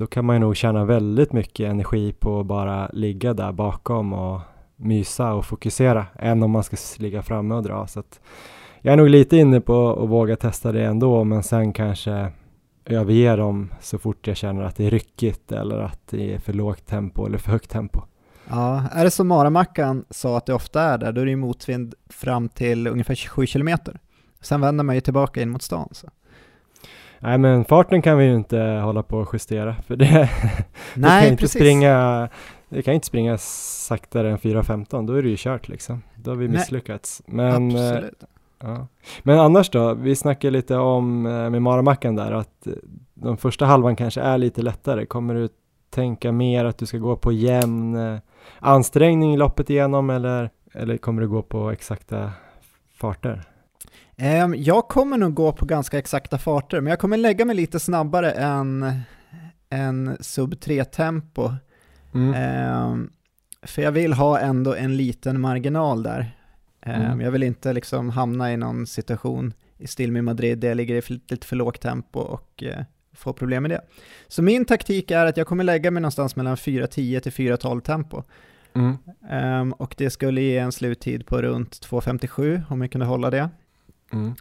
då 0.00 0.06
kan 0.06 0.24
man 0.24 0.36
ju 0.36 0.40
nog 0.40 0.56
tjäna 0.56 0.84
väldigt 0.84 1.32
mycket 1.32 1.70
energi 1.70 2.12
på 2.12 2.40
att 2.40 2.46
bara 2.46 2.88
ligga 2.92 3.34
där 3.34 3.52
bakom 3.52 4.12
och 4.12 4.40
mysa 4.76 5.32
och 5.32 5.46
fokusera 5.46 6.06
än 6.18 6.42
om 6.42 6.50
man 6.50 6.62
ska 6.62 6.76
ligga 6.98 7.22
framme 7.22 7.54
och 7.54 7.62
dra. 7.62 7.86
Så 7.86 8.00
att 8.00 8.20
jag 8.80 8.92
är 8.92 8.96
nog 8.96 9.08
lite 9.08 9.36
inne 9.36 9.60
på 9.60 10.02
att 10.02 10.08
våga 10.08 10.36
testa 10.36 10.72
det 10.72 10.84
ändå, 10.84 11.24
men 11.24 11.42
sen 11.42 11.72
kanske 11.72 12.32
överge 12.84 13.36
dem 13.36 13.72
så 13.80 13.98
fort 13.98 14.26
jag 14.26 14.36
känner 14.36 14.62
att 14.62 14.76
det 14.76 14.86
är 14.86 14.90
ryckigt 14.90 15.52
eller 15.52 15.78
att 15.78 16.00
det 16.10 16.34
är 16.34 16.38
för 16.38 16.52
lågt 16.52 16.86
tempo 16.86 17.26
eller 17.26 17.38
för 17.38 17.50
högt 17.52 17.70
tempo. 17.70 18.00
Ja, 18.48 18.84
är 18.92 19.04
det 19.04 19.10
som 19.10 19.28
Maramackan 19.28 20.04
sa 20.10 20.36
att 20.36 20.46
det 20.46 20.54
ofta 20.54 20.82
är 20.82 20.98
där, 20.98 21.12
då 21.12 21.20
är 21.20 21.26
det 21.26 21.36
motvind 21.36 21.94
fram 22.08 22.48
till 22.48 22.86
ungefär 22.86 23.14
27 23.14 23.46
kilometer. 23.46 24.00
Sen 24.40 24.60
vänder 24.60 24.84
man 24.84 24.94
ju 24.94 25.00
tillbaka 25.00 25.42
in 25.42 25.50
mot 25.50 25.62
stan. 25.62 25.88
Så. 25.92 26.08
Nej 27.20 27.38
men 27.38 27.64
farten 27.64 28.02
kan 28.02 28.18
vi 28.18 28.24
ju 28.24 28.34
inte 28.34 28.58
hålla 28.58 29.02
på 29.02 29.18
och 29.18 29.30
justera 29.32 29.74
för 29.86 29.96
det, 29.96 30.30
Nej, 30.94 31.22
kan 31.22 31.32
inte 31.32 31.40
precis. 31.40 31.60
springa 31.60 32.28
det 32.70 32.82
kan 32.82 32.94
inte 32.94 33.06
springa 33.06 33.38
saktare 33.38 34.30
än 34.30 34.38
4.15, 34.38 35.06
då 35.06 35.12
är 35.12 35.22
det 35.22 35.28
ju 35.28 35.36
kört 35.38 35.68
liksom. 35.68 36.02
Då 36.14 36.30
har 36.30 36.36
vi 36.36 36.48
misslyckats. 36.48 37.22
Men, 37.26 37.70
eh, 37.76 37.86
Absolut. 37.88 38.24
ja. 38.62 38.86
Men 39.22 39.38
annars 39.38 39.70
då, 39.70 39.94
vi 39.94 40.16
snackade 40.16 40.50
lite 40.50 40.76
om 40.76 41.26
eh, 41.26 41.50
med 41.50 41.62
Maramackan 41.62 42.16
där 42.16 42.32
att 42.32 42.66
eh, 42.66 42.72
de 43.14 43.36
första 43.36 43.66
halvan 43.66 43.96
kanske 43.96 44.20
är 44.20 44.38
lite 44.38 44.62
lättare. 44.62 45.06
Kommer 45.06 45.34
du 45.34 45.48
tänka 45.90 46.32
mer 46.32 46.64
att 46.64 46.78
du 46.78 46.86
ska 46.86 46.98
gå 46.98 47.16
på 47.16 47.32
jämn 47.32 48.20
ansträngning 48.58 49.34
i 49.34 49.36
loppet 49.36 49.70
igenom 49.70 50.10
eller, 50.10 50.50
eller 50.72 50.96
kommer 50.96 51.22
du 51.22 51.28
gå 51.28 51.42
på 51.42 51.70
exakta 51.70 52.32
farter? 52.94 53.42
Ehm, 54.22 54.54
jag 54.58 54.88
kommer 54.88 55.18
nog 55.18 55.34
gå 55.34 55.52
på 55.52 55.64
ganska 55.64 55.98
exakta 55.98 56.38
farter, 56.38 56.80
men 56.80 56.90
jag 56.90 56.98
kommer 56.98 57.16
lägga 57.16 57.44
mig 57.44 57.56
lite 57.56 57.80
snabbare 57.80 58.30
än, 58.30 58.92
än 59.70 60.16
sub 60.20 60.54
3-tempo. 60.54 61.52
Mm. 62.14 62.34
Ehm, 62.34 63.10
för 63.62 63.82
jag 63.82 63.92
vill 63.92 64.12
ha 64.12 64.38
ändå 64.38 64.74
en 64.74 64.96
liten 64.96 65.40
marginal 65.40 66.02
där. 66.02 66.36
Ehm, 66.82 67.02
Mm. 67.02 67.20
Jag 67.20 67.30
vill 67.30 67.42
inte 67.42 67.72
liksom 67.72 68.10
hamna 68.10 68.52
i 68.52 68.56
någon 68.56 68.86
situation 68.86 69.52
i 69.78 69.86
stil 69.86 70.12
med 70.12 70.24
Madrid 70.24 70.58
där 70.58 70.68
jag 70.68 70.76
ligger 70.76 70.94
i 71.12 71.20
lite 71.28 71.46
för 71.46 71.56
lågt 71.56 71.80
tempo 71.80 72.20
och 72.20 72.62
eh, 72.62 72.84
får 73.12 73.32
problem 73.32 73.62
med 73.62 73.70
det. 73.70 73.80
Så 74.28 74.42
min 74.42 74.64
taktik 74.64 75.10
är 75.10 75.26
att 75.26 75.36
jag 75.36 75.46
kommer 75.46 75.64
lägga 75.64 75.90
mig 75.90 76.00
någonstans 76.00 76.36
mellan 76.36 76.56
4.10 76.56 77.20
till 77.20 77.32
4.12 77.32 77.80
tempo. 77.80 78.22
Mm. 78.74 79.72
Och 79.72 79.94
det 79.98 80.10
skulle 80.10 80.40
ge 80.40 80.58
en 80.58 80.72
sluttid 80.72 81.26
på 81.26 81.42
runt 81.42 81.70
2.57 81.90 82.62
om 82.68 82.80
jag 82.80 82.90
kunde 82.90 83.06
hålla 83.06 83.30
det. 83.30 83.48
Mm. 84.12 84.34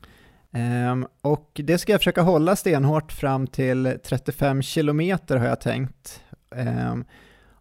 Ehm, 0.52 1.08
och 1.22 1.62
det 1.64 1.78
ska 1.78 1.92
jag 1.92 2.02
försöka 2.02 2.22
hålla 2.22 2.56
stenhårt 2.56 3.12
fram 3.12 3.48
till 3.48 3.98
35 4.04 4.62
kilometer 4.62 5.38
har 5.38 5.46
jag 5.46 5.62
tänkt. 5.62 6.22
Ehm, 6.56 7.06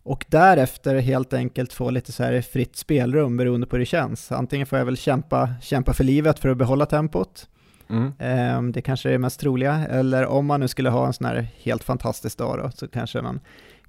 och 0.02 0.24
därefter 0.28 0.98
helt 0.98 1.32
enkelt 1.32 1.72
få 1.72 1.90
lite 1.90 2.12
så 2.12 2.22
här 2.22 2.40
fritt 2.42 2.76
spelrum 2.76 3.36
beroende 3.36 3.66
på 3.66 3.76
hur 3.76 3.80
det 3.80 3.86
känns. 3.86 4.32
Antingen 4.32 4.66
får 4.66 4.78
jag 4.78 4.86
väl 4.86 4.96
kämpa, 4.96 5.54
kämpa 5.62 5.92
för 5.92 6.04
livet 6.04 6.38
för 6.38 6.48
att 6.48 6.56
behålla 6.56 6.86
tempot. 6.86 7.48
Mm. 7.90 8.12
Ehm, 8.18 8.72
det 8.72 8.82
kanske 8.82 9.08
är 9.08 9.12
det 9.12 9.18
mest 9.18 9.40
troliga. 9.40 9.86
Eller 9.90 10.26
om 10.26 10.46
man 10.46 10.60
nu 10.60 10.68
skulle 10.68 10.90
ha 10.90 11.06
en 11.06 11.12
sån 11.12 11.26
här 11.26 11.48
helt 11.56 11.84
fantastisk 11.84 12.38
dag 12.38 12.58
då, 12.58 12.70
så 12.70 12.88
kanske 12.88 13.22
man 13.22 13.40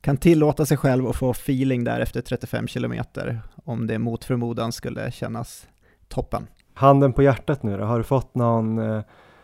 kan 0.02 0.18
tillåta 0.18 0.66
sig 0.66 0.78
själv 0.78 1.08
att 1.08 1.16
få 1.16 1.32
feeling 1.32 1.84
där 1.84 2.00
efter 2.00 2.22
35 2.22 2.68
kilometer. 2.68 3.42
Om 3.66 3.88
det 3.88 4.00
mot 4.00 4.26
förmodan 4.26 4.72
skulle 4.72 5.12
kännas 5.12 5.68
toppen. 6.08 6.48
Handen 6.80 7.14
på 7.14 7.24
hjärtat 7.24 7.64
nu 7.64 7.78
då, 7.78 7.84
har 7.84 7.98
du 7.98 8.04
fått 8.04 8.36
någon 8.36 8.80
eh, 8.80 9.02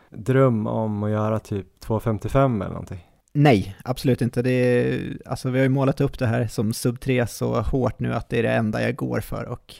dröm 0.10 0.68
om 0.68 1.04
att 1.04 1.12
göra 1.12 1.40
typ 1.40 1.68
2.55 1.86 2.56
eller 2.56 2.74
någonting? 2.74 3.08
Nej, 3.34 3.76
absolut 3.84 4.22
inte. 4.22 4.42
Det 4.42 4.50
är, 4.52 5.18
alltså 5.26 5.50
vi 5.50 5.60
har 5.60 5.64
ju 5.64 5.70
målat 5.70 6.02
upp 6.02 6.20
det 6.20 6.26
här 6.26 6.48
som 6.48 6.74
sub 6.74 7.00
3 7.00 7.28
så 7.28 7.62
hårt 7.62 8.00
nu 8.00 8.14
att 8.14 8.30
det 8.30 8.40
är 8.40 8.44
det 8.44 8.52
enda 8.52 8.82
jag 8.82 8.96
går 8.96 9.20
för 9.20 9.44
och 9.46 9.76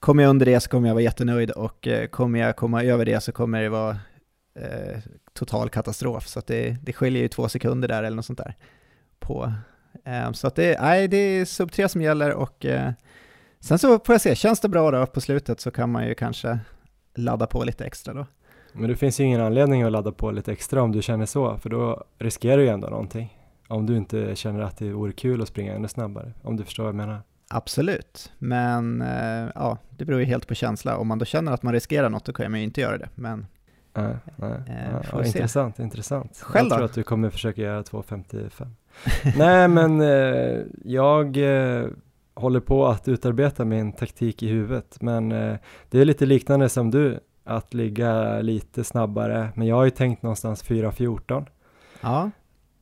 kommer 0.00 0.22
jag 0.22 0.30
under 0.30 0.46
det 0.46 0.60
så 0.60 0.70
kommer 0.70 0.88
jag 0.88 0.94
vara 0.94 1.02
jättenöjd 1.02 1.50
och 1.50 1.88
eh, 1.88 2.06
kommer 2.06 2.38
jag 2.38 2.56
komma 2.56 2.84
över 2.84 3.04
det 3.04 3.20
så 3.20 3.32
kommer 3.32 3.62
det 3.62 3.68
vara 3.68 3.96
eh, 4.60 4.98
total 5.32 5.68
katastrof. 5.68 6.26
Så 6.26 6.38
att 6.38 6.46
det, 6.46 6.76
det 6.82 6.92
skiljer 6.92 7.22
ju 7.22 7.28
två 7.28 7.48
sekunder 7.48 7.88
där 7.88 8.02
eller 8.02 8.16
något 8.16 8.26
sånt 8.26 8.38
där. 8.38 8.54
På, 9.18 9.52
eh, 10.04 10.32
så 10.32 10.46
att 10.46 10.54
det, 10.54 10.80
nej, 10.80 11.08
det 11.08 11.16
är 11.16 11.44
sub 11.44 11.72
3 11.72 11.88
som 11.88 12.02
gäller 12.02 12.32
och 12.32 12.64
eh, 12.64 12.92
sen 13.60 13.78
så 13.78 13.98
får 13.98 14.14
jag 14.14 14.20
se, 14.20 14.34
känns 14.34 14.60
det 14.60 14.68
bra 14.68 14.90
då 14.90 15.06
på 15.06 15.20
slutet 15.20 15.60
så 15.60 15.70
kan 15.70 15.90
man 15.90 16.06
ju 16.06 16.14
kanske 16.14 16.58
ladda 17.14 17.46
på 17.46 17.64
lite 17.64 17.84
extra 17.84 18.14
då. 18.14 18.26
Men 18.72 18.90
det 18.90 18.96
finns 18.96 19.20
ju 19.20 19.24
ingen 19.24 19.40
anledning 19.40 19.82
att 19.82 19.92
ladda 19.92 20.12
på 20.12 20.30
lite 20.30 20.52
extra 20.52 20.82
om 20.82 20.92
du 20.92 21.02
känner 21.02 21.26
så, 21.26 21.58
för 21.58 21.70
då 21.70 22.04
riskerar 22.18 22.56
du 22.56 22.62
ju 22.62 22.68
ändå 22.68 22.88
någonting. 22.88 23.38
Om 23.68 23.86
du 23.86 23.96
inte 23.96 24.36
känner 24.36 24.60
att 24.60 24.78
det 24.78 24.92
vore 24.92 25.12
kul 25.12 25.42
att 25.42 25.48
springa 25.48 25.74
ännu 25.74 25.88
snabbare, 25.88 26.32
om 26.42 26.56
du 26.56 26.64
förstår 26.64 26.82
vad 26.84 26.88
jag 26.88 26.96
menar. 26.96 27.22
Absolut, 27.48 28.32
men 28.38 29.02
eh, 29.02 29.50
ja, 29.54 29.78
det 29.90 30.04
beror 30.04 30.20
ju 30.20 30.26
helt 30.26 30.46
på 30.46 30.54
känsla. 30.54 30.96
Om 30.96 31.08
man 31.08 31.18
då 31.18 31.24
känner 31.24 31.52
att 31.52 31.62
man 31.62 31.72
riskerar 31.72 32.08
något, 32.10 32.24
då 32.24 32.32
kan 32.32 32.50
man 32.50 32.60
ju 32.60 32.64
inte 32.64 32.80
göra 32.80 32.98
det. 32.98 33.08
Men 33.14 33.46
Nej, 33.94 34.14
nej. 34.36 34.52
Eh, 34.52 34.96
Ja, 35.12 35.24
intressant, 35.24 35.78
intressant. 35.78 36.38
Själv 36.42 36.64
jag 36.68 36.70
då? 36.70 36.76
tror 36.76 36.84
att 36.84 36.94
du 36.94 37.02
kommer 37.02 37.30
försöka 37.30 37.62
göra 37.62 37.82
2.55. 37.82 38.66
nej, 39.36 39.68
men 39.68 40.00
eh, 40.00 40.60
jag 40.84 41.36
eh, 41.36 41.86
håller 42.34 42.60
på 42.60 42.86
att 42.86 43.08
utarbeta 43.08 43.64
min 43.64 43.92
taktik 43.92 44.42
i 44.42 44.48
huvudet, 44.48 44.96
men 45.00 45.32
eh, 45.32 45.56
det 45.90 46.00
är 46.00 46.04
lite 46.04 46.26
liknande 46.26 46.68
som 46.68 46.90
du, 46.90 47.20
att 47.44 47.74
ligga 47.74 48.40
lite 48.40 48.84
snabbare, 48.84 49.48
men 49.54 49.66
jag 49.66 49.76
har 49.76 49.84
ju 49.84 49.90
tänkt 49.90 50.22
någonstans 50.22 50.64
4.14. 50.64 51.46
ja, 52.00 52.30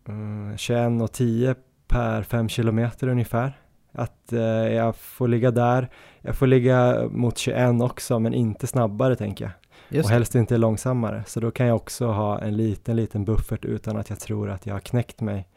Mm, 0.09 0.57
21 0.57 1.03
och 1.03 1.12
10 1.12 1.55
per 1.88 2.22
5 2.22 2.48
kilometer 2.48 3.09
ungefär. 3.09 3.53
Att 3.92 4.32
eh, 4.32 4.40
jag 4.72 4.96
får 4.96 5.28
ligga 5.28 5.51
där. 5.51 5.90
Jag 6.20 6.36
får 6.36 6.46
ligga 6.46 7.09
mot 7.11 7.38
21 7.38 7.82
också, 7.82 8.18
men 8.18 8.34
inte 8.34 8.66
snabbare 8.66 9.16
tänker 9.16 9.44
jag. 9.44 9.53
just 9.88 10.07
och 10.07 10.11
helst 10.11 10.34
inte 10.34 10.57
långsammare. 10.57 11.24
Så 11.26 11.40
då 11.40 11.51
kan 11.51 11.66
jag 11.66 11.76
också 11.76 12.07
ha 12.07 12.38
en 12.38 12.57
liten, 12.57 12.96
liten 12.96 13.24
buffert 13.24 13.64
utan 13.64 13.96
att 13.96 14.11
jag 14.11 14.20
tror 14.20 14.51
att 14.51 14.66
jag 14.66 14.74
har 14.74 14.80
knäckt 14.80 15.20
mig. 15.20 15.48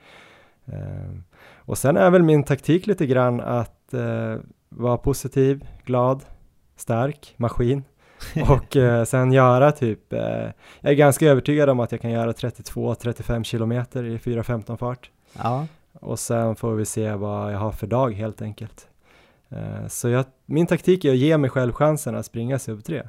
Eh, 0.66 1.18
och 1.56 1.78
sen 1.78 1.98
är 1.98 2.10
väl 2.10 2.24
min 2.24 2.44
taktik 2.44 2.88
lite 2.88 3.06
grann 3.06 3.42
att 3.42 3.83
eh, 3.94 4.38
vara 4.70 4.98
positiv, 4.98 5.66
glad, 5.86 6.26
stark, 6.76 7.34
maskin. 7.38 7.84
och 8.50 8.78
eh, 8.78 9.04
sen 9.06 9.32
göra 9.32 9.72
typ, 9.72 10.14
eh, 10.14 10.20
jag 10.82 10.92
är 10.92 10.94
ganska 10.94 11.26
övertygad 11.26 11.70
om 11.70 11.80
att 11.80 11.92
jag 11.92 12.02
kan 12.02 12.12
göra 12.12 12.32
32-35 12.32 13.44
kilometer 13.44 14.04
i 14.04 14.18
4.15 14.18 14.78
fart. 14.78 15.12
Ja, 15.34 15.68
Och 15.94 16.20
sen 16.20 16.56
får 16.56 16.74
vi 16.74 16.86
se 16.86 17.14
vad 17.14 17.54
jag 17.54 17.60
har 17.60 17.72
för 17.72 17.88
dag 17.88 18.14
helt 18.14 18.42
enkelt. 18.42 18.88
Eh, 19.50 19.88
så 19.88 20.10
jag, 20.10 20.26
min 20.46 20.68
taktik 20.68 21.06
är 21.06 21.12
att 21.12 21.18
ge 21.18 21.38
mig 21.38 21.50
själv 21.50 21.74
chansen 21.74 22.16
att 22.16 22.26
springa 22.26 22.60
sub 22.60 22.84
3. 22.84 23.04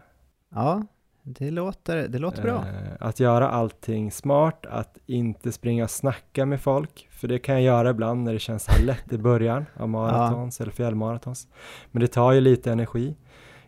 ja 0.54 0.82
det, 1.26 1.50
låter, 1.50 2.08
det 2.08 2.18
låter 2.18 2.42
bra. 2.42 2.54
Eh, 2.56 2.92
att 2.98 3.20
göra 3.20 3.48
allting 3.48 4.10
smart, 4.10 4.66
att 4.66 4.98
inte 5.06 5.52
springa 5.52 5.84
och 5.84 5.90
snacka 5.90 6.46
med 6.46 6.60
folk, 6.60 7.08
för 7.10 7.28
det 7.28 7.38
kan 7.38 7.54
jag 7.54 7.62
göra 7.62 7.90
ibland 7.90 8.24
när 8.24 8.32
det 8.32 8.38
känns 8.38 8.64
så 8.64 8.72
här 8.72 8.84
lätt 8.84 9.12
i 9.12 9.18
början 9.18 9.66
av 9.76 9.88
maratons 9.88 10.60
eller 10.60 10.72
fjällmaratons. 10.72 11.48
Men 11.90 12.00
det 12.00 12.08
tar 12.08 12.32
ju 12.32 12.40
lite 12.40 12.72
energi. 12.72 13.16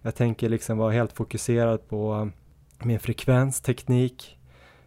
Jag 0.03 0.15
tänker 0.15 0.49
liksom 0.49 0.79
vara 0.79 0.93
helt 0.93 1.13
fokuserad 1.13 1.89
på 1.89 2.31
min 2.83 3.01
frekvens, 3.01 3.61
teknik, 3.61 4.39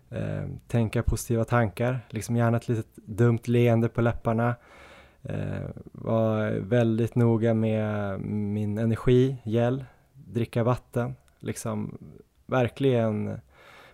eh, 0.10 0.48
tänka 0.68 1.04
positiva 1.04 1.46
tankar, 1.46 2.00
liksom 2.10 2.36
gärna 2.36 2.58
ett 2.58 2.68
litet 2.68 2.96
dumt 2.96 3.40
leende 3.46 3.90
på 3.90 4.02
läpparna. 4.02 4.56
Eh, 5.24 5.70
vara 5.92 6.52
väldigt 6.52 7.16
noga 7.16 7.54
med 7.54 8.20
min 8.22 8.78
energi, 8.78 9.38
gel, 9.44 9.86
dricka 10.14 10.64
vatten, 10.64 11.16
liksom 11.40 11.98
verkligen 12.50 13.40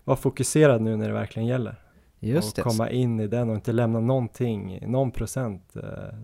vara 0.04 0.16
fokuserad 0.16 0.82
nu 0.82 0.96
när 0.96 1.08
det 1.08 1.14
verkligen 1.14 1.48
gäller. 1.48 1.74
Just 2.20 2.48
och 2.48 2.64
det. 2.64 2.70
komma 2.70 2.90
in 2.90 3.20
i 3.20 3.26
den 3.26 3.48
och 3.48 3.54
inte 3.54 3.72
lämna 3.72 4.00
någonting, 4.00 4.90
någon 4.90 5.10
procent 5.10 5.76
eh, 5.76 6.18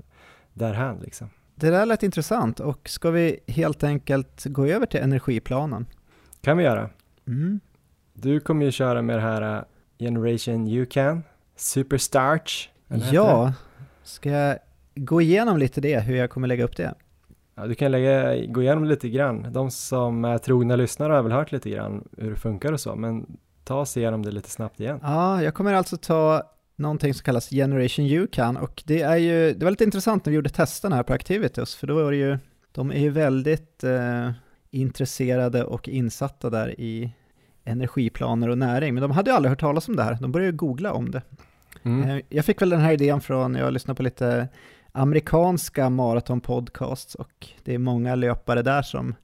därhän 0.54 0.98
liksom. 0.98 1.30
Det 1.54 1.70
där 1.70 1.86
lät 1.86 2.02
intressant 2.02 2.60
och 2.60 2.88
ska 2.88 3.10
vi 3.10 3.40
helt 3.46 3.84
enkelt 3.84 4.44
gå 4.44 4.66
över 4.66 4.86
till 4.86 5.00
energiplanen? 5.00 5.86
Kan 6.40 6.56
vi 6.56 6.64
göra. 6.64 6.90
Mm. 7.26 7.60
Du 8.12 8.40
kommer 8.40 8.64
ju 8.64 8.72
köra 8.72 9.02
med 9.02 9.16
det 9.16 9.22
här 9.22 9.56
eh, 9.56 9.64
Generation 9.98 10.66
You 10.66 10.86
Can, 10.86 11.22
Superstarch. 11.56 12.70
Ja, 13.12 13.52
ska 14.02 14.30
jag 14.30 14.58
gå 14.94 15.20
igenom 15.20 15.58
lite 15.58 15.80
det, 15.80 16.00
hur 16.00 16.16
jag 16.16 16.30
kommer 16.30 16.48
lägga 16.48 16.64
upp 16.64 16.76
det? 16.76 16.94
Ja. 17.54 17.66
Du 17.66 17.74
kan 17.74 17.90
lägga, 17.90 18.46
gå 18.46 18.62
igenom 18.62 18.84
lite 18.84 19.08
grann. 19.08 19.46
De 19.50 19.70
som 19.70 20.24
är 20.24 20.38
trogna 20.38 20.76
lyssnare 20.76 21.12
har 21.12 21.22
väl 21.22 21.32
hört 21.32 21.52
lite 21.52 21.70
grann 21.70 22.08
hur 22.18 22.30
det 22.30 22.36
funkar 22.36 22.72
och 22.72 22.80
så, 22.80 22.96
men 22.96 23.26
ta 23.64 23.80
oss 23.80 23.96
igenom 23.96 24.22
det 24.22 24.30
lite 24.30 24.50
snabbt 24.50 24.80
igen. 24.80 24.98
Ja, 25.02 25.42
jag 25.42 25.54
kommer 25.54 25.74
alltså 25.74 25.96
ta 25.96 26.42
någonting 26.76 27.14
som 27.14 27.24
kallas 27.24 27.50
Generation 27.50 28.04
UCAN 28.06 28.56
och 28.56 28.82
det 28.86 29.02
är 29.02 29.16
ju, 29.16 29.54
det 29.54 29.64
var 29.64 29.70
lite 29.70 29.84
intressant 29.84 30.24
när 30.24 30.30
vi 30.30 30.36
gjorde 30.36 30.50
testen 30.50 30.92
här 30.92 31.02
på 31.02 31.12
Activities, 31.12 31.74
för 31.74 31.86
då 31.86 31.94
var 31.94 32.10
det 32.10 32.16
ju, 32.16 32.38
de 32.72 32.90
är 32.90 32.98
ju 32.98 33.10
väldigt 33.10 33.84
eh, 33.84 34.30
intresserade 34.70 35.64
och 35.64 35.88
insatta 35.88 36.50
där 36.50 36.80
i 36.80 37.12
energiplaner 37.64 38.48
och 38.48 38.58
näring, 38.58 38.94
men 38.94 39.02
de 39.02 39.10
hade 39.10 39.30
ju 39.30 39.36
aldrig 39.36 39.50
hört 39.50 39.60
talas 39.60 39.88
om 39.88 39.96
det 39.96 40.02
här, 40.02 40.18
de 40.20 40.32
började 40.32 40.50
ju 40.50 40.56
googla 40.56 40.92
om 40.92 41.10
det. 41.10 41.22
Mm. 41.82 42.10
Eh, 42.10 42.22
Jag 42.28 42.44
fick 42.44 42.62
väl 42.62 42.70
den 42.70 42.80
här 42.80 42.92
idén 42.92 43.20
från, 43.20 43.54
jag 43.54 43.72
lyssnade 43.72 43.96
på 43.96 44.02
lite 44.02 44.48
amerikanska 44.92 45.90
maratonpodcasts 45.90 47.14
och 47.14 47.48
det 47.64 47.74
är 47.74 47.78
många 47.78 48.14
löpare 48.14 48.62
där 48.62 48.82
som 48.82 49.14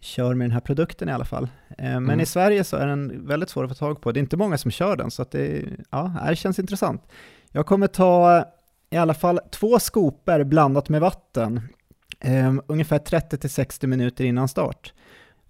kör 0.00 0.34
med 0.34 0.44
den 0.44 0.52
här 0.52 0.60
produkten 0.60 1.08
i 1.08 1.12
alla 1.12 1.24
fall. 1.24 1.44
Eh, 1.78 1.84
Men 1.84 2.04
Mm. 2.04 2.20
i 2.20 2.26
Sverige 2.26 2.64
så 2.64 2.76
är 2.76 2.86
den 2.86 3.26
väldigt 3.26 3.50
svår 3.50 3.64
att 3.64 3.70
få 3.70 3.74
tag 3.74 4.00
på. 4.00 4.12
Det 4.12 4.18
är 4.18 4.22
inte 4.22 4.36
många 4.36 4.58
som 4.58 4.70
kör 4.70 4.96
den, 4.96 5.10
så 5.10 5.24
det, 5.30 5.64
ja, 5.90 6.12
det 6.28 6.36
känns 6.36 6.58
intressant. 6.58 7.02
Jag 7.52 7.66
kommer 7.66 7.86
ta 7.86 8.44
i 8.90 8.96
alla 8.96 9.14
fall 9.14 9.40
två 9.50 9.78
skoper 9.78 10.44
blandat 10.44 10.88
med 10.88 11.00
vatten, 11.00 11.60
eh, 12.20 12.54
ungefär 12.66 12.98
30-60 12.98 13.86
minuter 13.86 14.24
innan 14.24 14.48
start. 14.48 14.92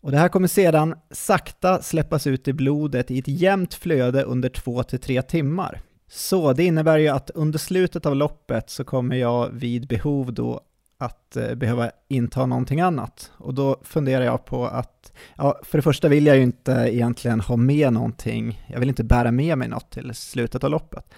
Och 0.00 0.10
det 0.10 0.18
här 0.18 0.28
kommer 0.28 0.48
sedan 0.48 0.94
sakta 1.10 1.82
släppas 1.82 2.26
ut 2.26 2.48
i 2.48 2.52
blodet 2.52 3.10
i 3.10 3.18
ett 3.18 3.28
jämnt 3.28 3.74
flöde 3.74 4.22
under 4.22 4.48
2-3 4.48 5.22
timmar. 5.22 5.80
Så 6.14 6.52
det 6.52 6.64
innebär 6.64 6.98
ju 6.98 7.08
att 7.08 7.30
under 7.30 7.58
slutet 7.58 8.06
av 8.06 8.16
loppet 8.16 8.70
så 8.70 8.84
kommer 8.84 9.16
jag 9.16 9.50
vid 9.52 9.88
behov 9.88 10.34
då 10.34 10.60
att 10.98 11.36
eh, 11.36 11.54
behöva 11.54 11.90
inta 12.08 12.46
någonting 12.46 12.80
annat. 12.80 13.32
Och 13.36 13.54
då 13.54 13.80
funderar 13.82 14.24
jag 14.24 14.44
på 14.44 14.66
att, 14.66 15.12
ja, 15.36 15.60
för 15.62 15.78
det 15.78 15.82
första 15.82 16.08
vill 16.08 16.26
jag 16.26 16.36
ju 16.36 16.42
inte 16.42 16.72
egentligen 16.72 17.40
ha 17.40 17.56
med 17.56 17.92
någonting, 17.92 18.64
jag 18.66 18.80
vill 18.80 18.88
inte 18.88 19.04
bära 19.04 19.30
med 19.30 19.58
mig 19.58 19.68
något 19.68 19.90
till 19.90 20.14
slutet 20.14 20.64
av 20.64 20.70
loppet. 20.70 21.14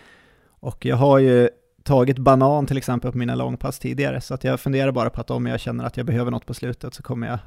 Och 0.48 0.84
jag 0.84 0.96
har 0.96 1.18
ju 1.18 1.48
tagit 1.82 2.18
banan 2.18 2.66
till 2.66 2.78
exempel 2.78 3.12
på 3.12 3.18
mina 3.18 3.34
långpass 3.34 3.78
tidigare, 3.78 4.20
så 4.20 4.34
att 4.34 4.44
jag 4.44 4.60
funderar 4.60 4.92
bara 4.92 5.10
på 5.10 5.20
att 5.20 5.30
om 5.30 5.46
jag 5.46 5.60
känner 5.60 5.84
att 5.84 5.96
jag 5.96 6.06
behöver 6.06 6.30
något 6.30 6.46
på 6.46 6.54
slutet 6.54 6.94
så 6.94 7.02
kommer 7.02 7.26
jag 7.26 7.38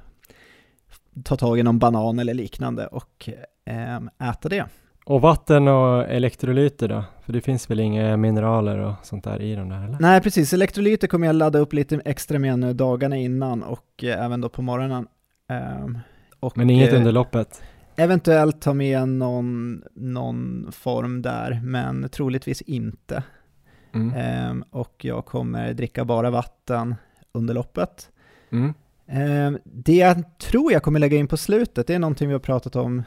ta 1.24 1.36
tag 1.36 1.60
i 1.60 1.64
någon 1.64 1.80
banan 1.80 2.20
eller 2.20 2.34
liknande 2.34 2.88
och 2.88 3.30
eh, 3.66 4.30
äta 4.30 4.50
det. 4.50 4.66
Och 5.06 5.22
vatten 5.22 5.68
och 5.68 6.04
elektrolyter 6.10 6.88
då? 6.88 7.04
För 7.30 7.34
det 7.34 7.42
finns 7.42 7.70
väl 7.70 7.80
inga 7.80 8.18
mineraler 8.18 8.78
och 8.78 8.94
sånt 9.04 9.24
där 9.24 9.42
i 9.42 9.56
de 9.56 9.70
där 9.70 9.84
eller? 9.84 9.98
Nej 10.00 10.22
precis, 10.22 10.54
elektrolyter 10.54 11.08
kommer 11.08 11.28
jag 11.28 11.36
ladda 11.36 11.60
upp 11.60 11.74
lite 11.74 12.02
extra 12.06 12.40
med 12.40 12.60
nu 12.60 12.74
dagarna 12.74 13.18
innan 13.18 13.64
och 13.64 14.04
eh, 14.04 14.26
även 14.26 14.42
då 14.42 14.50
på 14.50 14.62
morgonen. 14.62 15.08
Um, 15.84 16.00
och, 16.40 16.58
Men 16.58 16.70
inget 16.70 16.94
eh, 16.94 16.98
under 16.98 17.12
loppet? 17.12 17.62
Eventuellt 17.96 18.62
ta 18.62 18.74
med 18.74 19.10
någon, 19.10 19.82
någon 19.94 20.68
form 20.72 21.22
där, 21.22 21.62
men 21.64 22.10
troligtvis 22.10 22.62
inte. 22.62 23.24
Mm. 23.94 24.50
Um, 24.52 24.64
och 24.72 25.06
jag 25.06 25.26
kommer 25.26 25.74
dricka 25.74 26.06
bara 26.06 26.30
vatten 26.30 26.96
under 27.32 27.54
loppet. 27.54 28.10
Mm. 28.52 28.74
Um, 29.48 29.60
det 29.64 29.96
jag 29.96 30.38
tror 30.38 30.72
jag 30.72 30.84
kommer 30.84 31.00
lägga 31.00 31.18
in 31.18 31.28
på 31.28 31.38
slutet, 31.38 31.88
det 31.88 31.96
är 31.96 32.00
någonting 32.00 32.28
vi 32.28 32.34
har 32.34 32.40
pratat 32.40 32.76
om 32.76 33.04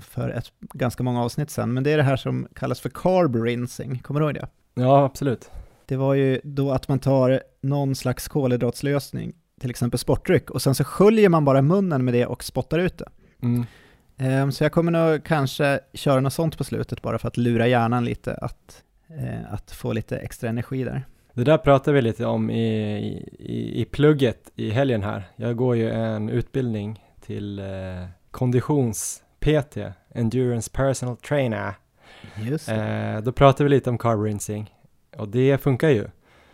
för 0.00 0.30
ett, 0.30 0.52
ganska 0.60 1.02
många 1.02 1.22
avsnitt 1.22 1.50
sedan, 1.50 1.72
men 1.72 1.84
det 1.84 1.92
är 1.92 1.96
det 1.96 2.02
här 2.02 2.16
som 2.16 2.48
kallas 2.54 2.80
för 2.80 2.88
carb 2.88 3.36
rinsing, 3.36 3.98
kommer 3.98 4.20
du 4.20 4.26
ihåg 4.26 4.34
det? 4.34 4.48
Ja, 4.74 5.04
absolut. 5.04 5.50
Det 5.86 5.96
var 5.96 6.14
ju 6.14 6.40
då 6.44 6.70
att 6.70 6.88
man 6.88 6.98
tar 6.98 7.42
någon 7.60 7.94
slags 7.94 8.28
kolhydratslösning, 8.28 9.32
till 9.60 9.70
exempel 9.70 9.98
sportdryck, 9.98 10.50
och 10.50 10.62
sen 10.62 10.74
så 10.74 10.84
sköljer 10.84 11.28
man 11.28 11.44
bara 11.44 11.62
munnen 11.62 12.04
med 12.04 12.14
det 12.14 12.26
och 12.26 12.44
spottar 12.44 12.78
ut 12.78 12.98
det. 12.98 13.08
Mm. 13.42 13.66
Eh, 14.16 14.50
så 14.50 14.64
jag 14.64 14.72
kommer 14.72 14.92
nog 14.92 15.24
kanske 15.24 15.80
köra 15.94 16.20
något 16.20 16.32
sånt 16.32 16.58
på 16.58 16.64
slutet 16.64 17.02
bara 17.02 17.18
för 17.18 17.28
att 17.28 17.36
lura 17.36 17.66
hjärnan 17.66 18.04
lite 18.04 18.34
att, 18.34 18.82
eh, 19.08 19.52
att 19.52 19.70
få 19.70 19.92
lite 19.92 20.16
extra 20.16 20.48
energi 20.48 20.84
där. 20.84 21.04
Det 21.34 21.44
där 21.44 21.58
pratar 21.58 21.92
vi 21.92 22.02
lite 22.02 22.26
om 22.26 22.50
i, 22.50 22.96
i, 23.38 23.80
i 23.80 23.84
plugget 23.84 24.50
i 24.54 24.70
helgen 24.70 25.02
här. 25.02 25.24
Jag 25.36 25.56
går 25.56 25.76
ju 25.76 25.90
en 25.90 26.28
utbildning 26.28 27.04
till 27.20 27.58
eh, 27.58 27.64
konditions 28.30 29.21
PT, 29.42 29.78
Endurance 30.14 30.70
Personal 30.72 31.16
Trainer. 31.16 31.74
Just 32.36 32.68
eh, 32.68 33.18
då 33.22 33.32
pratade 33.32 33.64
vi 33.64 33.70
lite 33.70 33.90
om 33.90 33.98
carb 33.98 34.22
rinsing 34.22 34.74
och 35.16 35.28
det 35.28 35.58
funkar 35.58 35.88
ju. 35.88 36.06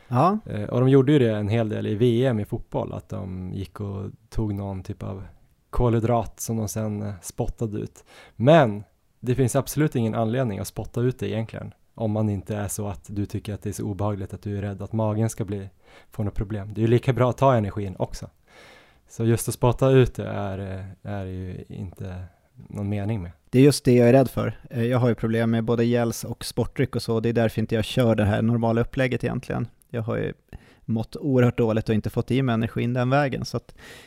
Ja. 0.09 0.39
Eh, 0.47 0.62
och 0.62 0.80
de 0.80 0.89
gjorde 0.89 1.12
ju 1.12 1.18
det 1.18 1.36
en 1.36 1.49
hel 1.49 1.68
del 1.68 1.86
i 1.86 1.95
VM 1.95 2.41
i 2.41 2.45
fotboll, 2.45 2.93
att 2.93 3.09
de 3.09 3.53
gick 3.55 3.80
och 3.80 4.11
tog 4.30 4.55
någon 4.55 4.82
typ 4.82 5.03
av 5.03 5.24
kolhydrat 5.70 6.41
som 6.41 6.57
de 6.57 6.68
sen 6.68 7.03
eh, 7.03 7.14
spottade 7.22 7.78
ut. 7.78 8.05
Men 8.36 8.84
det 9.20 9.34
finns 9.34 9.57
absolut 9.57 9.97
ingen 9.97 10.14
anledning 10.14 10.59
att 10.59 10.68
spotta 10.68 11.01
ut 11.01 11.18
det 11.18 11.28
egentligen, 11.28 11.74
om 11.95 12.11
man 12.11 12.28
inte 12.28 12.57
är 12.57 12.68
så 12.68 12.89
att 12.89 13.05
du 13.07 13.26
tycker 13.26 13.55
att 13.55 13.62
det 13.62 13.68
är 13.68 13.72
så 13.72 13.84
obehagligt 13.84 14.34
att 14.34 14.43
du 14.43 14.59
är 14.59 14.62
rädd 14.62 14.82
att 14.82 14.93
magen 14.93 15.30
ska 15.30 15.45
bli, 15.45 15.70
få 16.11 16.22
något 16.22 16.34
problem. 16.34 16.74
Det 16.74 16.80
är 16.80 16.82
ju 16.82 16.89
lika 16.89 17.12
bra 17.12 17.30
att 17.30 17.36
ta 17.39 17.55
energin 17.55 17.97
också. 17.99 18.30
Så 19.09 19.24
just 19.24 19.49
att 19.49 19.55
spotta 19.55 19.91
ut 19.91 20.14
det 20.14 20.28
är, 20.28 20.59
eh, 20.59 21.12
är 21.12 21.24
ju 21.24 21.64
inte 21.68 22.24
någon 22.69 22.89
mening 22.89 23.23
med. 23.23 23.33
Det 23.51 23.59
är 23.59 23.63
just 23.63 23.85
det 23.85 23.93
jag 23.93 24.09
är 24.09 24.13
rädd 24.13 24.31
för. 24.31 24.59
Eh, 24.71 24.85
jag 24.85 24.99
har 24.99 25.09
ju 25.09 25.15
problem 25.15 25.51
med 25.51 25.65
både 25.65 25.85
gels 25.85 26.25
och 26.25 26.45
sportdryck 26.45 26.97
och 26.97 27.03
så, 27.03 27.21
det 27.21 27.29
är 27.29 27.33
därför 27.33 27.61
inte 27.61 27.75
jag 27.75 27.85
kör 27.85 28.15
det 28.15 28.25
här 28.25 28.43
normala 28.43 28.81
upplägget 28.81 29.25
egentligen. 29.25 29.69
Jag 29.91 30.03
har 30.03 30.17
ju 30.17 30.33
mått 30.85 31.17
oerhört 31.17 31.59
dåligt 31.59 31.89
och 31.89 31.95
inte 31.95 32.11
fått 32.11 32.31
i 32.31 32.43
mig 32.43 32.53
energin 32.53 32.93
den 32.93 33.11
vägen. 33.11 33.45
Så 33.45 33.61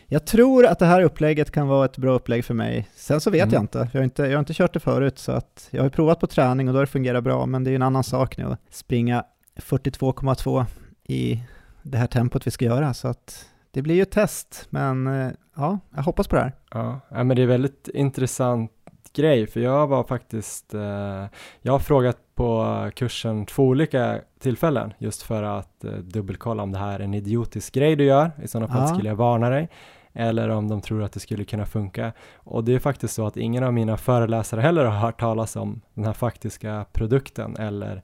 jag 0.06 0.26
tror 0.26 0.66
att 0.66 0.80
det 0.80 0.86
här 0.86 1.02
upplägget 1.02 1.52
kan 1.52 1.68
vara 1.68 1.86
ett 1.86 1.98
bra 1.98 2.14
upplägg 2.14 2.46
för 2.46 2.54
mig. 2.54 2.88
Sen 2.96 3.22
så 3.22 3.30
vet 3.30 3.44
mm. 3.44 3.54
jag 3.54 3.64
inte. 3.64 3.90
Jag 3.94 4.00
har 4.00 4.04
inte, 4.04 4.24
jag 4.24 4.32
har 4.32 4.40
inte 4.40 4.54
kört 4.54 4.74
det 4.74 4.80
förut, 4.80 5.20
så 5.20 5.32
att 5.32 5.68
jag 5.72 5.84
har 5.84 5.90
provat 5.90 6.20
på 6.20 6.28
träning 6.28 6.68
och 6.68 6.74
då 6.74 6.78
har 6.78 6.86
det 6.86 6.92
fungerat 6.92 7.24
bra, 7.24 7.46
men 7.46 7.64
det 7.64 7.72
är 7.72 7.76
en 7.76 7.82
annan 7.82 8.04
sak 8.04 8.38
nu 8.38 8.44
att 8.44 8.62
springa 8.70 9.24
42,2 9.56 10.66
i 11.04 11.44
det 11.84 11.98
här 11.98 12.08
tempot 12.08 12.48
vi 12.48 12.52
ska 12.52 12.66
göra, 12.66 12.94
så 12.94 13.08
att 13.08 13.46
det 13.72 13.82
blir 13.82 13.96
ju 13.96 14.02
ett 14.02 14.12
test, 14.12 14.68
men 14.70 15.08
eh, 15.08 15.32
ja, 15.56 15.80
jag 15.96 16.04
hoppas 16.04 16.28
på 16.28 16.36
det 16.36 16.42
här. 16.42 16.52
Ja, 16.72 17.00
men 17.10 17.36
det 17.36 17.42
är 17.42 17.48
väldigt 17.48 17.88
intressant 17.94 18.72
grej, 19.14 19.48
för 19.48 19.60
jag 19.60 19.88
var 19.88 20.04
faktiskt, 20.04 20.74
eh, 20.74 21.26
jag 21.62 21.72
har 21.72 21.80
frågat 21.80 22.18
på 22.36 22.90
kursen 22.96 23.46
två 23.46 23.64
olika 23.64 24.20
tillfällen 24.40 24.94
just 24.98 25.22
för 25.22 25.44
att 25.44 25.84
eh, 25.84 25.92
dubbelkolla 25.92 26.64
om 26.64 26.72
det 26.72 26.78
här 26.78 27.00
är 27.00 27.04
en 27.04 27.14
idiotisk 27.14 27.74
grej 27.74 27.96
du 27.96 28.04
gör, 28.04 28.32
i 28.44 28.48
sådana 28.48 28.68
fall 28.68 28.82
ja. 28.82 28.88
skulle 28.88 29.10
jag 29.10 29.16
varna 29.16 29.50
dig, 29.50 29.70
eller 30.14 30.50
om 30.50 30.68
de 30.68 30.82
tror 30.82 31.04
att 31.04 31.14
det 31.14 31.20
skulle 31.20 31.44
kunna 31.44 31.66
funka. 31.66 32.12
Och 32.36 32.64
det 32.64 32.74
är 32.74 32.80
faktiskt 32.80 33.14
så 33.14 33.28
att 33.28 33.38
ingen 33.38 33.64
av 33.64 33.74
mina 33.74 33.98
föreläsare 33.98 34.62
heller 34.62 34.86
har 34.86 34.98
hört 35.00 35.20
talas 35.20 35.56
om 35.56 35.82
den 35.94 36.06
här 36.06 36.14
faktiska 36.14 36.86
produkten 36.94 37.58
eller 37.58 38.04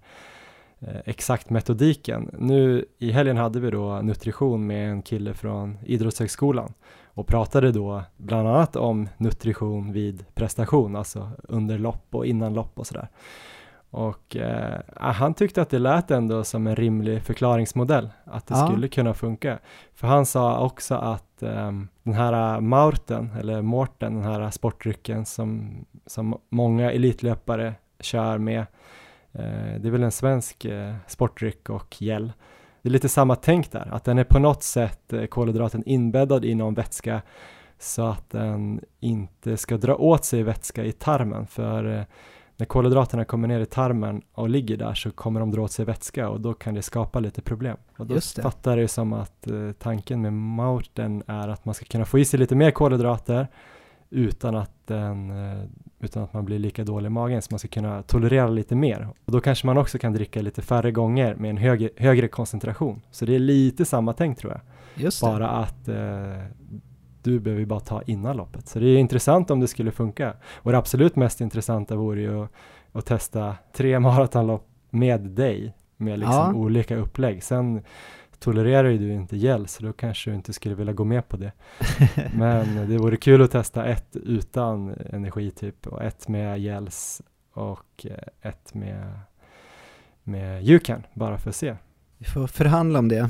exakt 1.06 1.50
metodiken. 1.50 2.30
Nu 2.40 2.86
i 2.98 3.12
helgen 3.12 3.38
hade 3.38 3.60
vi 3.60 3.72
då 3.72 4.02
nutrition 4.02 4.68
med 4.68 4.90
en 4.90 5.02
kille 5.02 5.34
från 5.34 5.78
Idrottshögskolan 5.86 6.74
och 7.06 7.28
pratade 7.28 7.72
då 7.72 8.04
bland 8.18 8.48
annat 8.48 8.76
om 8.76 9.10
nutrition 9.18 9.92
vid 9.92 10.26
prestation, 10.36 10.96
alltså 10.96 11.32
under 11.44 11.78
lopp 11.78 12.06
och 12.12 12.26
innan 12.26 12.54
lopp 12.54 12.80
och 12.80 12.88
sådär. 12.88 13.08
Och 13.90 14.36
eh, 14.36 14.80
han 14.96 15.34
tyckte 15.34 15.62
att 15.62 15.70
det 15.70 15.80
lät 15.80 16.12
ändå 16.12 16.44
som 16.44 16.68
en 16.68 16.76
rimlig 16.76 17.24
förklaringsmodell, 17.24 18.10
att 18.24 18.48
det 18.48 18.56
ja. 18.56 18.68
skulle 18.68 18.88
kunna 18.88 19.14
funka. 19.14 19.60
För 19.96 20.08
han 20.08 20.26
sa 20.26 20.66
också 20.66 20.96
att 20.96 21.44
eh, 21.44 21.72
den 22.04 22.14
här 22.14 22.60
Maurten, 22.60 23.30
eller 23.40 23.62
Morten, 23.62 24.14
den 24.14 24.24
här 24.24 24.50
sportdrycken 24.50 25.26
som, 25.26 25.76
som 26.06 26.38
många 26.50 26.92
elitlöpare 26.92 27.74
kör 28.00 28.38
med, 28.38 28.66
Eh, 28.66 29.07
det 29.80 29.88
är 29.88 29.92
väl 29.92 30.04
en 30.04 30.12
svensk 30.12 30.66
eh, 30.66 30.96
sportdryck 31.08 31.70
och 31.70 32.02
gel. 32.02 32.32
Det 32.82 32.90
är 32.90 32.92
lite 32.92 33.10
samma 33.10 33.36
tänk 33.36 33.72
där, 33.72 33.90
att 33.92 34.04
den 34.04 34.18
är 34.18 34.24
på 34.24 34.40
något 34.40 34.64
sätt 34.64 35.14
eh, 35.14 35.26
kolhydraten 35.26 35.84
inbäddad 35.86 36.46
i 36.46 36.56
någon 36.56 36.74
vätska 36.74 37.22
så 37.80 38.06
att 38.06 38.30
den 38.30 38.82
inte 39.00 39.58
ska 39.58 39.78
dra 39.78 39.96
åt 39.96 40.26
sig 40.26 40.44
vätska 40.44 40.84
i 40.84 40.92
tarmen 40.92 41.48
för 41.48 42.06
när 42.58 42.66
kolhydraterna 42.66 43.26
kommer 43.26 43.48
ner 43.48 43.60
i 43.60 43.66
tarmen 43.66 44.22
och 44.34 44.50
ligger 44.50 44.78
där 44.78 44.94
så 44.94 45.12
kommer 45.12 45.40
de 45.40 45.52
dra 45.52 45.62
åt 45.62 45.72
sig 45.72 45.86
vätska 45.86 46.30
och 46.30 46.42
då 46.42 46.54
kan 46.54 46.74
det 46.74 46.82
skapa 46.82 47.20
lite 47.20 47.42
problem. 47.42 47.78
Och 47.98 48.06
då 48.06 48.22
fattar 48.22 48.78
det 48.78 48.88
som 48.88 49.14
att 49.14 49.48
tanken 49.80 50.22
med 50.22 50.34
maurten 50.34 51.24
är 51.28 51.48
att 51.48 51.66
man 51.66 51.74
ska 51.76 51.86
kunna 51.86 52.06
få 52.06 52.20
i 52.20 52.26
sig 52.26 52.40
lite 52.40 52.56
mer 52.56 52.72
kolhydrater 52.72 53.48
utan 54.10 54.56
att, 54.56 54.72
den, 54.86 55.32
eh, 55.32 55.64
utan 56.00 56.24
att 56.24 56.34
man 56.34 56.46
blir 56.46 56.60
lika 56.60 56.84
dålig 56.84 57.08
i 57.08 57.10
magen 57.10 57.42
så 57.42 57.48
man 57.52 57.60
ska 57.60 57.68
kunna 57.68 58.04
tolerera 58.04 58.48
lite 58.48 58.76
mer. 58.76 59.08
Och 59.26 59.32
då 59.32 59.42
kanske 59.42 59.68
man 59.68 59.78
också 59.78 60.00
kan 60.00 60.14
dricka 60.14 60.42
lite 60.42 60.62
färre 60.62 60.92
gånger 60.92 61.36
med 61.36 61.50
en 61.50 61.58
högre, 61.58 61.90
högre 61.98 62.28
koncentration. 62.28 63.02
Så 63.12 63.26
det 63.26 63.36
är 63.36 63.40
lite 63.40 63.86
samma 63.86 64.14
tänk 64.14 64.38
tror 64.38 64.52
jag. 64.52 64.62
Just 65.04 65.22
det. 65.22 65.28
Bara 65.28 65.50
att 65.50 65.88
eh, 65.88 66.44
du 67.24 67.40
behöver 67.40 67.66
bara 67.66 67.80
ta 67.80 68.02
innan 68.02 68.38
loppet. 68.38 68.68
Så 68.68 68.80
det 68.80 68.88
är 68.88 68.98
intressant 68.98 69.52
om 69.52 69.60
det 69.60 69.68
skulle 69.68 69.92
funka. 69.92 70.34
Och 70.54 70.72
det 70.72 70.78
absolut 70.78 71.16
mest 71.16 71.42
intressanta 71.42 71.96
vore 71.96 72.22
ju 72.22 72.44
att, 72.44 72.52
att 72.92 73.06
testa 73.06 73.56
tre 73.74 74.00
maratonlopp 74.00 74.68
med 74.90 75.22
dig 75.22 75.74
med 75.98 76.20
liksom 76.20 76.36
ja. 76.36 76.54
olika 76.54 76.96
upplägg. 76.96 77.44
Sen 77.44 77.82
tolererar 78.40 78.90
ju 78.90 78.98
du 78.98 79.14
inte 79.14 79.38
gel 79.38 79.68
så 79.68 79.84
då 79.84 79.94
kanske 79.94 80.30
du 80.30 80.36
inte 80.36 80.54
skulle 80.54 80.76
vilja 80.76 80.94
gå 80.94 81.04
med 81.04 81.28
på 81.30 81.38
det. 81.38 81.52
Men 82.34 82.90
det 82.90 82.98
vore 82.98 83.18
kul 83.18 83.42
att 83.42 83.52
testa 83.52 83.86
ett 83.86 84.16
utan 84.16 84.96
energi 85.10 85.52
typ 85.52 85.88
och 85.88 86.04
ett 86.04 86.28
med 86.28 86.60
gels 86.60 87.22
och 87.54 88.06
ett 88.42 88.74
med, 88.74 89.20
med 90.24 90.70
Yucan 90.70 91.04
bara 91.14 91.38
för 91.38 91.50
att 91.50 91.56
se. 91.56 91.76
Vi 92.18 92.26
får 92.26 92.48
förhandla 92.48 93.00
om 93.00 93.08
det. 93.08 93.30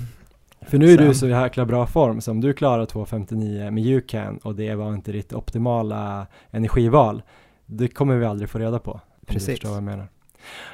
För 0.62 0.78
nu 0.78 0.86
är 0.86 0.98
Sen. 0.98 1.06
du 1.06 1.12
i 1.12 1.16
så 1.16 1.28
jäkla 1.28 1.66
bra 1.66 1.88
form, 1.88 2.22
så 2.22 2.32
om 2.32 2.42
du 2.42 2.54
klarar 2.54 2.86
2.59 2.86 3.72
med 3.72 3.84
Yucan 3.84 4.38
och 4.38 4.56
det 4.56 4.76
var 4.76 4.94
inte 4.94 5.12
ditt 5.12 5.34
optimala 5.34 6.28
energival, 6.52 7.22
det 7.66 7.88
kommer 7.88 8.16
vi 8.16 8.26
aldrig 8.26 8.50
få 8.50 8.60
reda 8.60 8.80
på. 8.80 9.02
Precis. 9.26 9.46
Du 9.46 9.52
förstår 9.52 9.70
vad 9.70 9.78
jag 9.78 9.84
menar. 9.84 10.08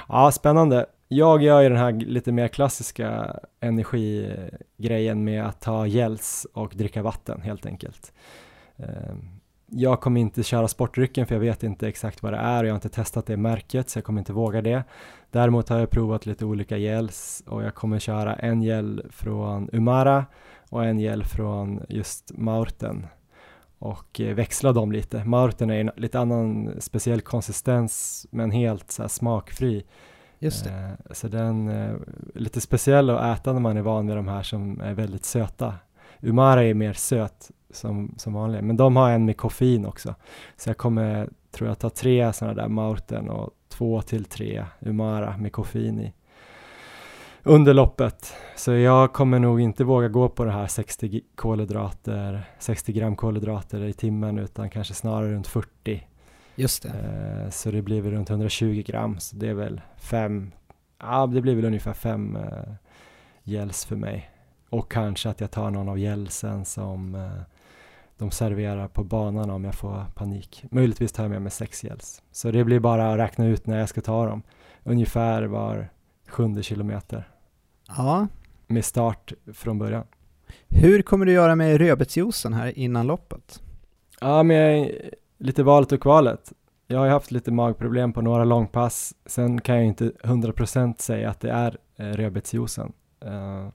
Ja, 0.07 0.31
spännande. 0.31 0.85
Jag 1.13 1.43
gör 1.43 1.61
ju 1.61 1.69
den 1.69 1.77
här 1.77 1.91
lite 1.91 2.31
mer 2.31 2.47
klassiska 2.47 3.39
energigrejen 3.59 5.23
med 5.23 5.45
att 5.45 5.61
ta 5.61 5.87
gels 5.87 6.47
och 6.53 6.73
dricka 6.75 7.01
vatten 7.01 7.41
helt 7.41 7.65
enkelt. 7.65 8.13
Ehm, 8.77 9.29
jag 9.67 10.01
kommer 10.01 10.21
inte 10.21 10.43
köra 10.43 10.67
sportdrycken 10.67 11.27
för 11.27 11.35
jag 11.35 11.39
vet 11.39 11.63
inte 11.63 11.87
exakt 11.87 12.23
vad 12.23 12.33
det 12.33 12.37
är 12.37 12.63
och 12.63 12.67
jag 12.67 12.73
har 12.73 12.77
inte 12.77 12.89
testat 12.89 13.25
det 13.25 13.37
märket 13.37 13.89
så 13.89 13.97
jag 13.97 14.03
kommer 14.03 14.21
inte 14.21 14.33
våga 14.33 14.61
det. 14.61 14.83
Däremot 15.31 15.69
har 15.69 15.79
jag 15.79 15.89
provat 15.89 16.25
lite 16.25 16.45
olika 16.45 16.77
gels 16.77 17.43
och 17.47 17.63
jag 17.63 17.75
kommer 17.75 17.99
köra 17.99 18.35
en 18.35 18.61
gel 18.61 19.05
från 19.09 19.69
Umara 19.71 20.25
och 20.69 20.85
en 20.85 20.99
gel 20.99 21.23
från 21.23 21.81
just 21.89 22.31
Maurten. 22.37 23.07
och 23.79 24.21
eh, 24.21 24.35
växla 24.35 24.71
dem 24.71 24.91
lite. 24.91 25.23
Maurten 25.25 25.69
är 25.69 25.79
en 25.79 25.91
lite 25.97 26.19
annan 26.19 26.71
speciell 26.79 27.21
konsistens 27.21 28.25
men 28.31 28.51
helt 28.51 28.91
så 28.91 29.01
här 29.01 29.09
smakfri. 29.09 29.83
Just 30.43 30.63
det. 30.63 30.69
Eh, 30.69 31.13
så 31.13 31.27
den 31.27 31.67
är 31.67 31.99
lite 32.33 32.61
speciell 32.61 33.09
att 33.09 33.39
äta 33.39 33.53
när 33.53 33.59
man 33.59 33.77
är 33.77 33.81
van 33.81 34.07
vid 34.07 34.15
de 34.15 34.27
här 34.27 34.43
som 34.43 34.81
är 34.81 34.93
väldigt 34.93 35.25
söta. 35.25 35.75
Umara 36.21 36.63
är 36.63 36.73
mer 36.73 36.93
söt 36.93 37.51
som, 37.71 38.13
som 38.17 38.33
vanligt, 38.33 38.63
men 38.63 38.77
de 38.77 38.95
har 38.95 39.11
en 39.11 39.25
med 39.25 39.37
koffein 39.37 39.85
också. 39.85 40.15
Så 40.57 40.69
jag 40.69 40.77
kommer, 40.77 41.29
tror 41.51 41.69
jag, 41.69 41.79
ta 41.79 41.89
tre 41.89 42.33
sådana 42.33 42.61
där 42.61 42.67
Mauten 42.67 43.29
och 43.29 43.49
två 43.69 44.01
till 44.01 44.25
tre 44.25 44.65
Umara 44.79 45.37
med 45.37 45.51
koffein 45.51 45.99
i 45.99 46.13
under 47.43 47.73
loppet. 47.73 48.33
Så 48.55 48.71
jag 48.71 49.13
kommer 49.13 49.39
nog 49.39 49.61
inte 49.61 49.83
våga 49.83 50.07
gå 50.07 50.29
på 50.29 50.45
det 50.45 50.51
här 50.51 50.67
60 50.67 51.21
kolhydrater, 51.35 52.43
60 52.59 52.93
gram 52.93 53.15
kolhydrater 53.15 53.83
i 53.83 53.93
timmen 53.93 54.39
utan 54.39 54.69
kanske 54.69 54.93
snarare 54.93 55.33
runt 55.33 55.47
40. 55.47 56.07
Just 56.55 56.83
det. 56.83 56.89
Eh, 56.89 57.49
så 57.49 57.71
det 57.71 57.81
blir 57.81 58.01
väl 58.01 58.11
runt 58.11 58.29
120 58.29 58.83
gram, 58.85 59.19
så 59.19 59.35
det 59.35 59.47
är 59.49 59.53
väl 59.53 59.81
fem, 59.97 60.51
ja 60.99 61.27
det 61.27 61.41
blir 61.41 61.55
väl 61.55 61.65
ungefär 61.65 61.93
fem 61.93 62.35
eh, 63.45 63.69
för 63.87 63.95
mig. 63.95 64.29
Och 64.69 64.91
kanske 64.91 65.29
att 65.29 65.41
jag 65.41 65.51
tar 65.51 65.71
någon 65.71 65.89
av 65.89 65.99
gelsen 65.99 66.65
som 66.65 67.15
eh, 67.15 67.41
de 68.17 68.31
serverar 68.31 68.87
på 68.87 69.03
banan 69.03 69.49
om 69.49 69.63
jag 69.63 69.75
får 69.75 70.05
panik. 70.15 70.63
Möjligtvis 70.71 71.11
tar 71.11 71.23
jag 71.23 71.31
med 71.31 71.41
mig 71.41 71.51
sex 71.51 71.83
gels. 71.83 72.21
Så 72.31 72.51
det 72.51 72.63
blir 72.63 72.79
bara 72.79 73.11
att 73.11 73.17
räkna 73.19 73.45
ut 73.45 73.67
när 73.67 73.79
jag 73.79 73.89
ska 73.89 74.01
ta 74.01 74.25
dem. 74.25 74.41
Ungefär 74.83 75.43
var 75.43 75.89
sjunde 76.27 76.63
kilometer 76.63 77.29
Ja. 77.87 78.27
med 78.67 78.85
start 78.85 79.33
från 79.53 79.79
början. 79.79 80.03
Hur 80.67 81.01
kommer 81.01 81.25
du 81.25 81.31
göra 81.31 81.55
med 81.55 81.77
rödbetsjuicen 81.77 82.53
här 82.53 82.79
innan 82.79 83.07
loppet? 83.07 83.61
Ja, 84.21 84.43
men 84.43 84.57
jag 84.57 84.91
lite 85.37 85.63
valet 85.63 85.91
och 85.91 86.01
kvalet. 86.01 86.53
Jag 86.87 86.99
har 86.99 87.05
ju 87.05 87.11
haft 87.11 87.31
lite 87.31 87.51
magproblem 87.51 88.13
på 88.13 88.21
några 88.21 88.43
långpass. 88.45 89.13
Sen 89.25 89.61
kan 89.61 89.75
jag 89.75 89.85
inte 89.85 90.11
100% 90.23 91.01
säga 91.01 91.29
att 91.29 91.39
det 91.39 91.51
är 91.51 91.77
eh, 91.95 92.05
rödbetsjuicen. 92.05 92.93
Eh, 93.25 93.67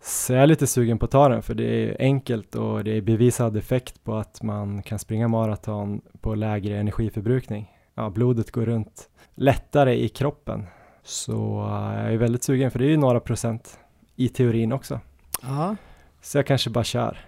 så 0.00 0.32
jag 0.32 0.42
är 0.42 0.46
lite 0.46 0.66
sugen 0.66 0.98
på 0.98 1.04
att 1.04 1.10
ta 1.10 1.28
den 1.28 1.42
för 1.42 1.54
det 1.54 1.64
är 1.64 1.96
enkelt 1.98 2.54
och 2.54 2.84
det 2.84 2.96
är 2.96 3.00
bevisad 3.00 3.56
effekt 3.56 4.04
på 4.04 4.14
att 4.14 4.42
man 4.42 4.82
kan 4.82 4.98
springa 4.98 5.28
maraton 5.28 6.00
på 6.20 6.34
lägre 6.34 6.78
energiförbrukning. 6.78 7.70
Ja, 7.94 8.10
blodet 8.10 8.50
går 8.50 8.66
runt 8.66 9.08
lättare 9.34 9.94
i 9.94 10.08
kroppen. 10.08 10.66
Så 11.02 11.60
eh, 11.60 12.02
jag 12.02 12.12
är 12.12 12.16
väldigt 12.16 12.44
sugen 12.44 12.70
för 12.70 12.78
det 12.78 12.84
är 12.84 12.90
ju 12.90 12.96
några 12.96 13.20
procent 13.20 13.78
i 14.16 14.28
teorin 14.28 14.72
också. 14.72 15.00
Ja. 15.42 15.76
Så 16.20 16.38
jag 16.38 16.46
kanske 16.46 16.70
bara 16.70 16.84
kör. 16.84 17.18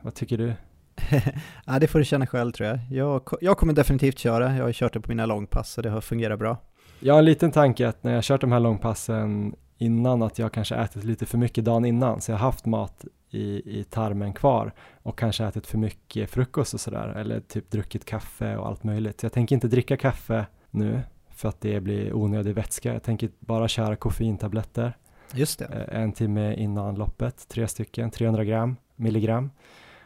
Vad 0.00 0.14
tycker 0.14 0.38
du? 0.38 0.52
ja, 1.66 1.78
det 1.78 1.86
får 1.86 1.98
du 1.98 2.04
känna 2.04 2.26
själv 2.26 2.52
tror 2.52 2.68
jag. 2.68 2.78
jag. 2.90 3.22
Jag 3.40 3.58
kommer 3.58 3.72
definitivt 3.72 4.18
köra, 4.18 4.56
jag 4.56 4.64
har 4.64 4.72
kört 4.72 4.92
det 4.92 5.00
på 5.00 5.10
mina 5.10 5.26
långpass 5.26 5.76
och 5.76 5.82
det 5.82 5.90
har 5.90 6.00
fungerat 6.00 6.38
bra. 6.38 6.56
Jag 7.00 7.14
har 7.14 7.18
en 7.18 7.24
liten 7.24 7.50
tanke 7.50 7.88
att 7.88 8.04
när 8.04 8.14
jag 8.14 8.24
kört 8.24 8.40
de 8.40 8.52
här 8.52 8.60
långpassen 8.60 9.54
innan 9.78 10.22
att 10.22 10.38
jag 10.38 10.52
kanske 10.52 10.74
ätit 10.74 11.04
lite 11.04 11.26
för 11.26 11.38
mycket 11.38 11.64
dagen 11.64 11.84
innan 11.84 12.20
så 12.20 12.30
jag 12.32 12.38
har 12.38 12.46
haft 12.46 12.66
mat 12.66 13.04
i, 13.30 13.78
i 13.80 13.84
tarmen 13.84 14.32
kvar 14.32 14.72
och 15.02 15.18
kanske 15.18 15.44
ätit 15.44 15.66
för 15.66 15.78
mycket 15.78 16.30
frukost 16.30 16.74
och 16.74 16.80
sådär 16.80 17.08
eller 17.08 17.40
typ 17.40 17.70
druckit 17.70 18.04
kaffe 18.04 18.56
och 18.56 18.66
allt 18.66 18.84
möjligt. 18.84 19.20
Så 19.20 19.24
jag 19.26 19.32
tänker 19.32 19.54
inte 19.54 19.68
dricka 19.68 19.96
kaffe 19.96 20.46
nu 20.70 21.00
för 21.30 21.48
att 21.48 21.60
det 21.60 21.80
blir 21.80 22.12
onödig 22.14 22.54
vätska. 22.54 22.92
Jag 22.92 23.02
tänker 23.02 23.30
bara 23.38 23.68
köra 23.68 23.96
koffeintabletter 23.96 24.96
Just 25.34 25.58
det. 25.58 25.64
eh, 25.90 26.00
en 26.02 26.12
timme 26.12 26.54
innan 26.54 26.94
loppet, 26.94 27.48
tre 27.48 27.68
stycken, 27.68 28.10
300 28.10 28.44
gram, 28.44 28.76
milligram. 28.96 29.50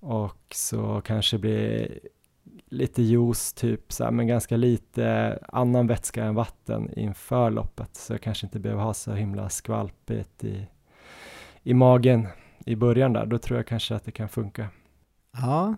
Och 0.00 0.54
så 0.54 1.00
kanske 1.04 1.38
blir 1.38 1.98
lite 2.68 3.02
juice 3.02 3.52
typ, 3.52 3.92
så 3.92 4.04
här, 4.04 4.10
men 4.10 4.26
ganska 4.26 4.56
lite 4.56 5.38
annan 5.48 5.86
vätska 5.86 6.24
än 6.24 6.34
vatten 6.34 6.98
inför 6.98 7.50
loppet. 7.50 7.96
Så 7.96 8.12
jag 8.12 8.20
kanske 8.20 8.46
inte 8.46 8.58
behöver 8.58 8.82
ha 8.82 8.94
så 8.94 9.12
himla 9.12 9.48
skvalpigt 9.48 10.44
i, 10.44 10.66
i 11.62 11.74
magen 11.74 12.26
i 12.66 12.76
början 12.76 13.12
där. 13.12 13.26
Då 13.26 13.38
tror 13.38 13.58
jag 13.58 13.66
kanske 13.66 13.94
att 13.94 14.04
det 14.04 14.12
kan 14.12 14.28
funka. 14.28 14.68
Ja, 15.32 15.74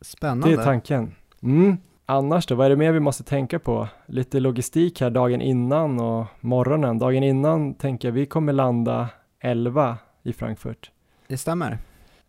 spännande. 0.00 0.56
Det 0.56 0.62
är 0.62 0.64
tanken. 0.64 1.14
Mm. 1.42 1.76
Annars 2.06 2.46
då, 2.46 2.54
vad 2.54 2.66
är 2.66 2.70
det 2.70 2.76
mer 2.76 2.92
vi 2.92 3.00
måste 3.00 3.24
tänka 3.24 3.58
på? 3.58 3.88
Lite 4.06 4.40
logistik 4.40 5.00
här 5.00 5.10
dagen 5.10 5.40
innan 5.40 6.00
och 6.00 6.26
morgonen. 6.40 6.98
Dagen 6.98 7.22
innan 7.22 7.74
tänker 7.74 8.08
jag 8.08 8.12
vi 8.12 8.26
kommer 8.26 8.52
landa 8.52 9.08
11 9.40 9.98
i 10.22 10.32
Frankfurt. 10.32 10.90
Det 11.26 11.36
stämmer. 11.36 11.78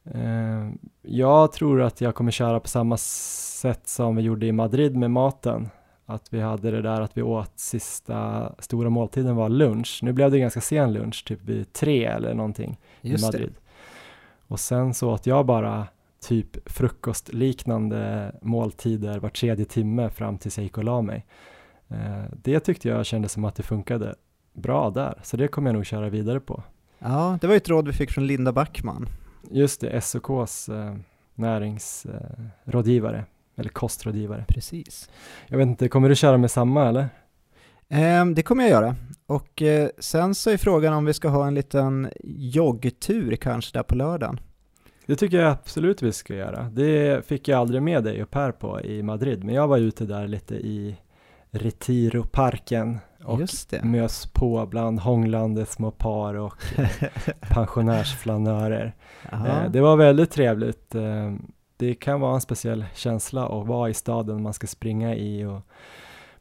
Eh, 0.03 0.69
jag 1.01 1.51
tror 1.51 1.81
att 1.81 2.01
jag 2.01 2.15
kommer 2.15 2.31
köra 2.31 2.59
på 2.59 2.67
samma 2.67 2.97
sätt 2.97 3.87
som 3.87 4.15
vi 4.15 4.21
gjorde 4.21 4.45
i 4.45 4.51
Madrid 4.51 4.95
med 4.95 5.11
maten. 5.11 5.69
Att 6.05 6.33
vi 6.33 6.41
hade 6.41 6.71
det 6.71 6.81
där 6.81 7.01
att 7.01 7.17
vi 7.17 7.21
åt 7.21 7.59
sista 7.59 8.51
stora 8.59 8.89
måltiden 8.89 9.35
var 9.35 9.49
lunch. 9.49 9.99
Nu 10.01 10.13
blev 10.13 10.31
det 10.31 10.39
ganska 10.39 10.61
sen 10.61 10.93
lunch, 10.93 11.25
typ 11.27 11.43
vid 11.43 11.73
tre 11.73 12.05
eller 12.05 12.33
någonting 12.33 12.79
Just 13.01 13.23
i 13.23 13.27
det. 13.27 13.27
Madrid. 13.27 13.55
Och 14.47 14.59
sen 14.59 14.93
så 14.93 15.11
åt 15.11 15.25
jag 15.25 15.45
bara 15.45 15.87
typ 16.21 16.69
frukostliknande 16.71 18.31
måltider 18.41 19.19
var 19.19 19.29
tredje 19.29 19.65
timme 19.65 20.09
fram 20.09 20.37
tills 20.37 20.57
jag 20.57 20.63
gick 20.63 20.77
och 20.77 20.83
la 20.83 21.01
mig. 21.01 21.25
Eh, 21.87 22.23
det 22.43 22.59
tyckte 22.59 22.89
jag 22.89 23.05
kändes 23.05 23.31
som 23.31 23.45
att 23.45 23.55
det 23.55 23.63
funkade 23.63 24.15
bra 24.53 24.89
där, 24.89 25.19
så 25.23 25.37
det 25.37 25.47
kommer 25.47 25.69
jag 25.69 25.75
nog 25.75 25.85
köra 25.85 26.09
vidare 26.09 26.39
på. 26.39 26.63
Ja, 26.99 27.37
det 27.41 27.47
var 27.47 27.53
ju 27.53 27.57
ett 27.57 27.69
råd 27.69 27.87
vi 27.87 27.93
fick 27.93 28.11
från 28.11 28.27
Linda 28.27 28.51
Backman. 28.51 29.07
Just 29.49 29.81
det, 29.81 30.01
SOKs 30.01 30.69
eh, 30.69 30.95
näringsrådgivare, 31.35 33.25
eller 33.55 33.69
kostrådgivare. 33.69 34.45
Precis. 34.47 35.09
Jag 35.47 35.57
vet 35.57 35.67
inte, 35.67 35.89
kommer 35.89 36.09
du 36.09 36.15
köra 36.15 36.37
med 36.37 36.51
samma 36.51 36.89
eller? 36.89 37.09
Ehm, 37.89 38.35
det 38.35 38.43
kommer 38.43 38.63
jag 38.63 38.71
göra. 38.71 38.95
Och 39.25 39.61
eh, 39.61 39.89
sen 39.99 40.35
så 40.35 40.49
är 40.49 40.57
frågan 40.57 40.93
om 40.93 41.05
vi 41.05 41.13
ska 41.13 41.27
ha 41.27 41.47
en 41.47 41.55
liten 41.55 42.09
joggtur 42.23 43.35
kanske 43.35 43.77
där 43.77 43.83
på 43.83 43.95
lördagen. 43.95 44.39
Det 45.05 45.15
tycker 45.15 45.37
jag 45.37 45.51
absolut 45.51 46.01
vi 46.01 46.11
ska 46.11 46.35
göra. 46.35 46.63
Det 46.63 47.25
fick 47.25 47.47
jag 47.47 47.59
aldrig 47.59 47.81
med 47.81 48.03
dig 48.03 48.23
och 48.23 48.29
Per 48.29 48.51
på 48.51 48.81
i 48.81 49.03
Madrid, 49.03 49.43
men 49.43 49.55
jag 49.55 49.67
var 49.67 49.77
ute 49.77 50.05
där 50.05 50.27
lite 50.27 50.55
i 50.55 50.95
Retiro-parken 51.51 52.99
och 53.23 53.39
Just 53.39 53.69
det. 53.69 53.83
mös 53.83 54.25
på 54.33 54.65
bland 54.65 54.99
hånglande 54.99 55.65
små 55.65 55.91
par 55.91 56.33
och 56.33 56.53
pensionärsflanörer. 57.41 58.93
Eh, 59.31 59.71
Det 59.71 59.81
var 59.81 59.97
väldigt 59.97 60.31
trevligt. 60.31 60.95
Eh, 60.95 61.33
Det 61.77 61.93
kan 61.93 62.19
vara 62.19 62.35
en 62.35 62.41
speciell 62.41 62.85
känsla 62.95 63.45
att 63.61 63.67
vara 63.67 63.89
i 63.89 63.93
staden 63.93 64.41
man 64.43 64.53
ska 64.53 64.67
springa 64.67 65.15
i 65.15 65.45
och 65.45 65.61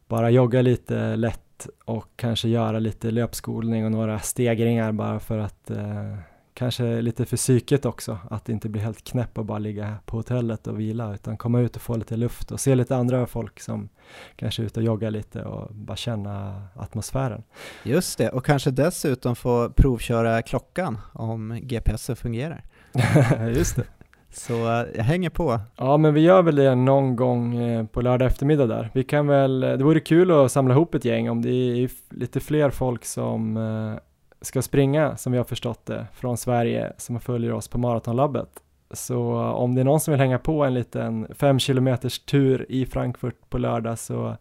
bara 0.07 0.29
jogga 0.29 0.61
lite 0.61 1.15
lätt 1.15 1.67
och 1.85 2.07
kanske 2.15 2.47
göra 2.49 2.79
lite 2.79 3.11
löpskolning 3.11 3.85
och 3.85 3.91
några 3.91 4.19
stegringar 4.19 4.91
bara 4.91 5.19
för 5.19 5.37
att 5.37 5.69
eh, 5.71 6.15
kanske 6.61 7.01
lite 7.01 7.25
för 7.25 7.37
psyket 7.37 7.85
också, 7.85 8.17
att 8.29 8.49
inte 8.49 8.69
bli 8.69 8.81
helt 8.81 9.03
knäpp 9.03 9.37
och 9.37 9.45
bara 9.45 9.59
ligga 9.59 9.95
på 10.05 10.17
hotellet 10.17 10.67
och 10.67 10.79
vila 10.79 11.13
utan 11.13 11.37
komma 11.37 11.59
ut 11.59 11.75
och 11.75 11.81
få 11.81 11.95
lite 11.95 12.17
luft 12.17 12.51
och 12.51 12.59
se 12.59 12.75
lite 12.75 12.95
andra 12.95 13.27
folk 13.27 13.59
som 13.59 13.89
kanske 14.35 14.61
är 14.61 14.65
ute 14.65 14.79
och 14.79 14.85
joggar 14.85 15.11
lite 15.11 15.43
och 15.43 15.75
bara 15.75 15.97
känna 15.97 16.63
atmosfären. 16.75 17.43
Just 17.83 18.17
det, 18.17 18.29
och 18.29 18.45
kanske 18.45 18.71
dessutom 18.71 19.35
få 19.35 19.69
provköra 19.69 20.41
klockan 20.41 20.97
om 21.13 21.59
GPSen 21.61 22.15
fungerar. 22.15 22.63
Just 23.55 23.75
det. 23.75 23.83
Så 24.29 24.53
jag 24.95 25.03
hänger 25.03 25.29
på. 25.29 25.59
Ja, 25.75 25.97
men 25.97 26.13
vi 26.13 26.21
gör 26.21 26.41
väl 26.41 26.55
det 26.55 26.75
någon 26.75 27.15
gång 27.15 27.55
eh, 27.55 27.85
på 27.85 28.01
lördag 28.01 28.25
eftermiddag 28.25 28.67
där. 28.67 28.89
Vi 28.93 29.03
kan 29.03 29.27
väl, 29.27 29.63
eh, 29.63 29.69
det 29.69 29.83
vore 29.83 29.99
kul 29.99 30.31
att 30.31 30.51
samla 30.51 30.73
ihop 30.73 30.95
ett 30.95 31.05
gäng 31.05 31.29
om 31.29 31.41
det 31.41 31.49
är 31.49 31.89
lite 32.09 32.39
fler 32.39 32.69
folk 32.69 33.05
som 33.05 33.57
eh, 33.57 33.99
ska 34.41 34.61
springa, 34.61 35.17
som 35.17 35.31
vi 35.31 35.37
har 35.37 35.45
förstått 35.45 35.85
det, 35.85 36.07
från 36.13 36.37
Sverige 36.37 36.93
som 36.97 37.19
följer 37.19 37.53
oss 37.53 37.67
på 37.67 37.77
Maratonlabbet. 37.77 38.49
Så 38.93 39.33
om 39.35 39.75
det 39.75 39.81
är 39.81 39.85
någon 39.85 39.99
som 39.99 40.11
vill 40.11 40.21
hänga 40.21 40.39
på 40.39 40.63
en 40.63 40.73
liten 40.73 41.27
fem 41.35 41.59
kilometers 41.59 42.19
tur 42.19 42.65
i 42.69 42.85
Frankfurt 42.85 43.49
på 43.49 43.57
lördag 43.57 43.99
så 43.99 44.35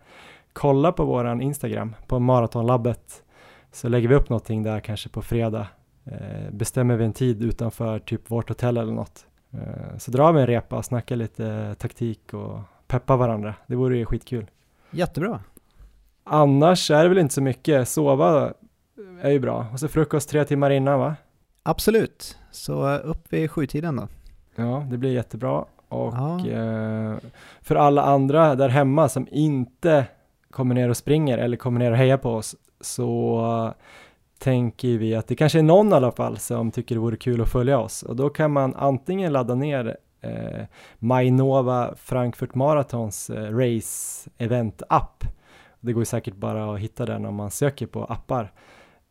kolla 0.53 0.93
på 0.93 1.05
våran 1.05 1.41
Instagram 1.41 1.95
på 2.07 2.19
Maratonlabbet 2.19 3.23
så 3.73 3.89
lägger 3.89 4.09
vi 4.09 4.15
upp 4.15 4.29
någonting 4.29 4.63
där 4.63 4.81
kanske 4.81 5.09
på 5.09 5.23
fredag. 5.23 5.67
Eh, 6.05 6.51
bestämmer 6.53 6.97
vi 6.97 7.05
en 7.05 7.13
tid 7.13 7.43
utanför 7.43 7.99
typ 7.99 8.31
vårt 8.31 8.49
hotell 8.49 8.77
eller 8.77 8.93
något. 8.93 9.27
Eh, 9.53 9.99
Så 9.99 10.11
drar 10.11 10.33
vi 10.33 10.41
en 10.41 10.47
repa 10.47 10.77
och 10.77 10.85
snackar 10.85 11.17
lite 11.17 11.75
taktik 11.79 12.35
och 12.35 12.61
peppa 12.87 13.17
varandra. 13.17 13.55
Det 13.67 13.77
vore 13.77 13.97
ju 13.99 14.07
skitkul. 14.07 14.51
Jättebra. 14.91 15.41
Annars 16.25 16.91
är 16.91 17.03
det 17.03 17.09
väl 17.09 17.19
inte 17.19 17.35
så 17.35 17.43
mycket. 17.43 17.89
Sova 17.89 18.53
är 19.23 19.31
ju 19.31 19.39
bra. 19.39 19.67
Och 19.73 19.81
så 19.81 19.89
frukost 19.89 20.29
tre 20.31 20.45
timmar 20.45 20.71
innan 20.71 20.99
va? 21.01 21.17
Absolut. 21.63 22.39
Så 22.51 22.95
eh, 22.95 23.01
upp 23.05 23.33
vid 23.33 23.51
sjutiden 23.51 23.97
då. 23.97 24.09
Ja, 24.57 24.87
det 24.91 24.99
blir 24.99 25.13
jättebra. 25.13 25.65
Och 25.89 26.15
Ja. 26.15 26.47
eh, 26.49 27.15
för 27.63 27.75
alla 27.77 28.03
andra 28.03 28.55
där 28.55 28.69
hemma 28.69 29.09
som 29.09 29.27
inte 29.31 30.05
kommer 30.51 30.75
ner 30.75 30.89
och 30.89 30.97
springer 30.97 31.39
eller 31.39 31.57
kommer 31.57 31.79
ner 31.79 31.91
och 31.91 31.97
hejar 31.97 32.17
på 32.17 32.31
oss 32.35 32.57
så 32.81 33.75
tänker 34.39 34.89
vi 34.99 35.15
att 35.15 35.27
det 35.29 35.37
kanske 35.37 35.59
är 35.59 35.63
någon 35.63 35.89
i 35.89 35.93
alla 35.93 36.13
fall 36.13 36.39
som 36.39 36.71
tycker 36.71 36.95
det 36.95 37.01
vore 37.01 37.17
kul 37.17 37.41
att 37.41 37.49
följa 37.53 37.79
oss 37.79 38.03
och 38.03 38.17
då 38.17 38.29
kan 38.31 38.51
man 38.53 38.75
antingen 38.75 39.33
ladda 39.33 39.55
ner 39.55 39.97
eh, 40.21 40.65
Mainova 40.99 41.95
Frankfurt 41.97 42.55
Marathons 42.55 43.31
eh, 43.31 43.57
race 43.57 44.31
event 44.39 44.83
app. 44.89 45.25
Det 45.81 45.93
går 45.93 46.05
säkert 46.05 46.35
bara 46.35 46.75
att 46.75 46.81
hitta 46.81 47.07
den 47.07 47.27
om 47.27 47.35
man 47.35 47.51
söker 47.51 47.87
på 47.87 48.05
appar. 48.05 48.53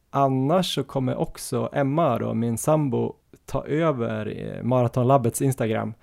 Annars 0.10 0.76
så 0.76 0.84
kommer 0.84 1.16
också 1.16 1.70
Emma 1.74 2.18
då, 2.18 2.34
min 2.34 2.57
sambo, 2.57 3.16
ta 3.45 3.66
över 3.66 4.34
eh, 4.38 4.64
Maratonlabbets 4.64 5.41
Instagram 5.41 5.93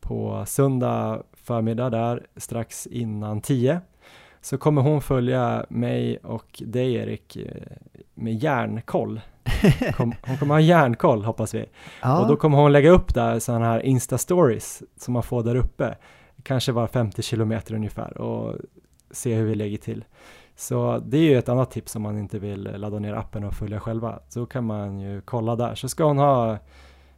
på 0.00 0.44
söndag 0.46 1.22
förmiddag 1.32 1.90
där 1.90 2.26
strax 2.36 2.86
innan 2.86 3.40
10 3.40 3.80
så 4.40 4.58
kommer 4.58 4.82
hon 4.82 5.02
följa 5.02 5.66
mig 5.68 6.18
och 6.18 6.62
dig 6.66 6.94
Erik 6.94 7.36
eh, 7.36 7.62
med 8.14 8.34
järnkoll. 8.34 9.20
Kom, 9.96 10.14
hon 10.22 10.36
kommer 10.36 10.54
ha 10.54 10.60
järnkoll 10.60 11.24
hoppas 11.24 11.54
vi. 11.54 11.66
Ja. 12.02 12.20
Och 12.20 12.28
då 12.28 12.36
kommer 12.36 12.58
hon 12.58 12.72
lägga 12.72 12.90
upp 12.90 13.14
där 13.14 13.38
sådana 13.38 13.64
här 13.64 13.80
Insta-stories 13.80 14.82
som 14.96 15.14
man 15.14 15.22
får 15.22 15.42
där 15.42 15.54
uppe. 15.54 15.96
Kanske 16.42 16.72
var 16.72 16.86
50 16.86 17.22
kilometer 17.22 17.74
ungefär 17.74 18.18
och 18.18 18.56
se 19.10 19.34
hur 19.34 19.44
vi 19.44 19.54
lägger 19.54 19.78
till. 19.78 20.04
Så 20.58 20.98
det 21.06 21.18
är 21.18 21.22
ju 21.22 21.38
ett 21.38 21.48
annat 21.48 21.70
tips 21.70 21.96
om 21.96 22.02
man 22.02 22.18
inte 22.18 22.38
vill 22.38 22.62
ladda 22.62 22.98
ner 22.98 23.12
appen 23.12 23.44
och 23.44 23.54
följa 23.54 23.80
själva. 23.80 24.20
Så 24.28 24.46
kan 24.46 24.64
man 24.64 25.00
ju 25.00 25.20
kolla 25.20 25.56
där. 25.56 25.74
Så 25.74 25.88
ska 25.88 26.04
hon 26.04 26.18
ha 26.18 26.58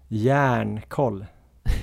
järnkoll. 0.09 1.26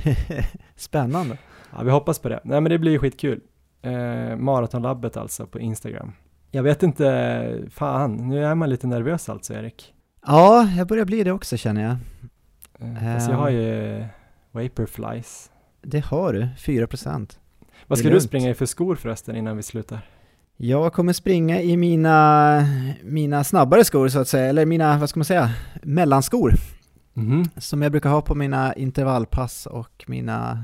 Spännande. 0.76 1.38
Ja, 1.72 1.84
vi 1.84 1.92
hoppas 1.92 2.20
på 2.20 2.30
det. 2.30 2.40
Nej, 2.44 2.62
men 2.62 2.70
det 2.70 2.80
blir 2.80 2.92
ju 2.92 3.00
skitkul. 3.00 3.42
Eh, 3.82 4.36
Maratonlabbet 4.36 5.18
alltså 5.18 5.48
på 5.48 5.60
Instagram. 5.60 6.12
Jag 6.52 6.64
vet 6.64 6.84
inte, 6.84 7.62
fan, 7.70 8.30
nu 8.30 8.46
är 8.46 8.56
man 8.56 8.70
lite 8.70 8.88
nervös 8.88 9.30
alltså 9.30 9.54
Erik. 9.54 9.94
Ja, 10.26 10.68
jag 10.78 10.88
börjar 10.88 11.06
bli 11.06 11.24
det 11.24 11.32
också 11.32 11.58
känner 11.58 11.84
jag. 11.84 11.98
Eh, 12.80 13.14
fast 13.14 13.30
jag 13.30 13.38
har 13.38 13.50
ju 13.50 14.06
Vaporflies. 14.52 15.52
Det 15.82 16.06
har 16.06 16.34
du, 16.34 16.48
4%. 16.58 17.38
Vad 17.88 18.00
ska 18.00 18.10
du 18.10 18.22
springa 18.22 18.50
i 18.50 18.54
för 18.54 18.66
skor 18.66 18.96
förresten 18.96 19.36
innan 19.36 19.58
vi 19.58 19.64
slutar? 19.64 20.00
Jag 20.58 20.94
kommer 20.94 21.14
springa 21.14 21.62
i 21.62 21.78
mina, 21.78 22.66
mina 23.04 23.44
snabbare 23.44 23.84
skor 23.86 24.08
så 24.08 24.20
att 24.20 24.28
säga, 24.28 24.46
eller 24.46 24.66
mina, 24.66 24.98
vad 24.98 25.10
ska 25.10 25.20
man 25.20 25.26
säga, 25.26 25.52
mellanskor. 25.84 26.54
Mhm. 27.14 27.50
Som 27.58 27.82
jag 27.82 27.92
brukar 27.92 28.10
ha 28.10 28.22
på 28.22 28.36
mina 28.36 28.74
intervallpass 28.74 29.66
och 29.66 30.04
mina, 30.08 30.64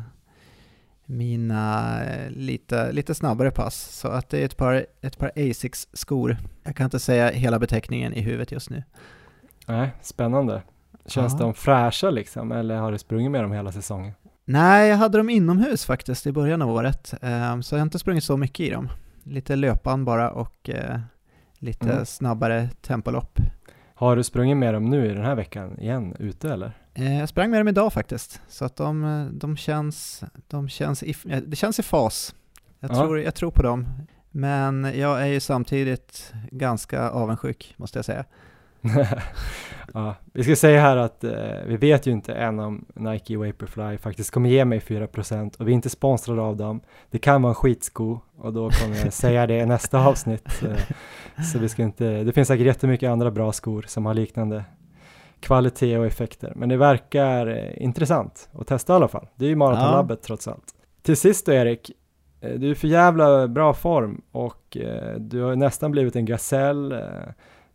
mina 1.06 1.92
eh, 2.04 2.30
lite, 2.32 2.92
lite 2.92 3.16
snabbare 3.16 3.52
pass. 3.52 3.76
Så 4.00 4.08
att 4.08 4.30
det 4.30 4.42
är 4.42 4.46
ett 4.46 4.58
par, 4.58 4.86
ett 5.02 5.18
par 5.18 5.32
Asics-skor. 5.36 6.38
Jag 6.64 6.76
kan 6.76 6.86
inte 6.86 7.00
säga 7.00 7.30
hela 7.30 7.60
beteckningen 7.60 8.14
i 8.14 8.22
huvudet 8.22 8.52
just 8.52 8.70
nu. 8.70 8.84
Nej, 9.68 9.90
spännande. 10.02 10.62
Känns 11.06 11.34
Ja. 11.34 11.40
de 11.40 11.54
fräscha 11.54 12.10
liksom, 12.10 12.52
eller 12.52 12.78
har 12.78 12.92
du 12.92 12.98
sprungit 12.98 13.32
med 13.32 13.44
dem 13.44 13.52
hela 13.52 13.72
säsongen? 13.72 14.14
Nej, 14.46 14.90
jag 14.90 14.98
hade 14.98 15.18
dem 15.18 15.30
inomhus 15.30 15.86
faktiskt 15.86 16.28
i 16.28 16.32
början 16.32 16.62
av 16.62 16.70
året, 16.70 17.14
ehm, 17.22 17.64
så 17.64 17.76
jag 17.76 17.80
har 17.80 17.84
inte 17.86 18.00
sprungit 18.00 18.24
så 18.24 18.38
mycket 18.38 18.60
i 18.60 18.70
dem. 18.70 18.90
Lite 19.24 19.56
löpan 19.56 20.06
bara 20.06 20.32
och 20.32 20.70
eh, 20.70 21.00
lite 21.60 21.92
Mm. 21.92 22.06
snabbare 22.06 22.70
tempolopp. 22.82 23.40
Har 23.96 24.16
du 24.16 24.24
sprungit 24.24 24.58
med 24.58 24.74
dem 24.74 24.86
nu 24.90 25.06
i 25.06 25.14
den 25.14 25.26
här 25.26 25.36
veckan 25.36 25.80
igen, 25.80 26.16
ute 26.20 26.50
eller? 26.54 26.72
Eh, 26.94 27.20
Jag 27.20 27.30
sprang 27.30 27.50
med 27.52 27.60
dem 27.60 27.68
idag 27.68 27.94
faktiskt, 27.94 28.42
så 28.48 28.66
att 28.66 28.76
de, 28.76 29.04
eh, 29.04 29.26
de 29.26 29.58
känns, 29.58 30.24
de 30.48 30.70
känns 30.70 31.04
i, 31.04 31.16
eh, 31.30 31.38
det 31.48 31.56
känns 31.56 31.80
i 31.80 31.84
fas. 31.84 32.36
Jag, 32.80 32.92
Ja. 32.92 32.96
tror, 32.96 33.20
jag 33.20 33.36
tror 33.36 33.52
på 33.52 33.64
dem. 33.64 33.88
Men 34.32 34.92
jag 35.00 35.22
är 35.22 35.26
ju 35.26 35.40
samtidigt 35.40 36.34
ganska 36.52 37.10
avundsjuk, 37.10 37.74
måste 37.78 37.98
jag 37.98 38.06
säga. 38.06 38.26
ja, 39.94 40.16
vi 40.34 40.44
ska 40.44 40.56
säga 40.56 40.82
här 40.82 40.98
att 40.98 41.24
eh, 41.24 41.32
vi 41.66 41.78
vet 41.78 42.08
ju 42.08 42.12
inte 42.12 42.34
än 42.34 42.60
om 42.60 42.86
Nike 42.94 43.38
Vaporfly 43.38 43.98
faktiskt 43.98 44.32
kommer 44.32 44.50
ge 44.50 44.66
mig 44.66 44.80
4% 44.80 45.60
och 45.60 45.68
vi 45.68 45.72
är 45.72 45.76
inte 45.76 45.90
sponsrade 45.90 46.42
av 46.42 46.58
dem. 46.58 46.82
Det 47.12 47.20
kan 47.20 47.42
vara 47.42 47.52
en 47.52 47.56
skitsko 47.56 48.20
och 48.38 48.54
då 48.54 48.70
kommer 48.70 48.96
jag 48.96 49.14
säga 49.14 49.48
det 49.48 49.58
i 49.58 49.66
nästa 49.66 50.00
avsnitt. 50.08 50.64
Eh, 50.64 51.44
så 51.44 51.60
vi 51.60 51.70
ska 51.70 51.84
inte, 51.84 52.24
det 52.24 52.34
finns 52.34 52.48
säkert 52.48 52.66
jättemycket 52.66 53.10
andra 53.10 53.32
bra 53.32 53.52
skor 53.52 53.86
som 53.88 54.06
har 54.06 54.14
liknande 54.14 54.64
kvalitet 55.44 55.98
och 55.98 56.06
effekter. 56.06 56.54
Men 56.56 56.70
det 56.70 56.78
verkar 56.78 57.48
eh, 57.48 57.84
intressant 57.84 58.50
att 58.54 58.68
testa 58.68 58.94
i 58.94 58.96
alla 58.96 59.08
fall. 59.08 59.28
Det 59.36 59.46
är 59.46 59.50
ju 59.50 59.56
maratonlabbet 59.56 60.22
trots 60.22 60.48
allt. 60.48 60.66
Till 61.02 61.18
sist 61.18 61.46
då 61.46 61.52
Erik, 61.52 61.92
eh, 62.42 62.54
du 62.60 62.72
är 62.72 62.76
för 62.76 62.88
jävla 62.88 63.48
bra 63.48 63.74
form 63.74 64.22
och 64.32 64.78
eh, 64.78 65.16
du 65.20 65.42
har 65.42 65.56
nästan 65.56 65.92
blivit 65.92 66.16
en 66.16 66.26
gasell. 66.26 66.96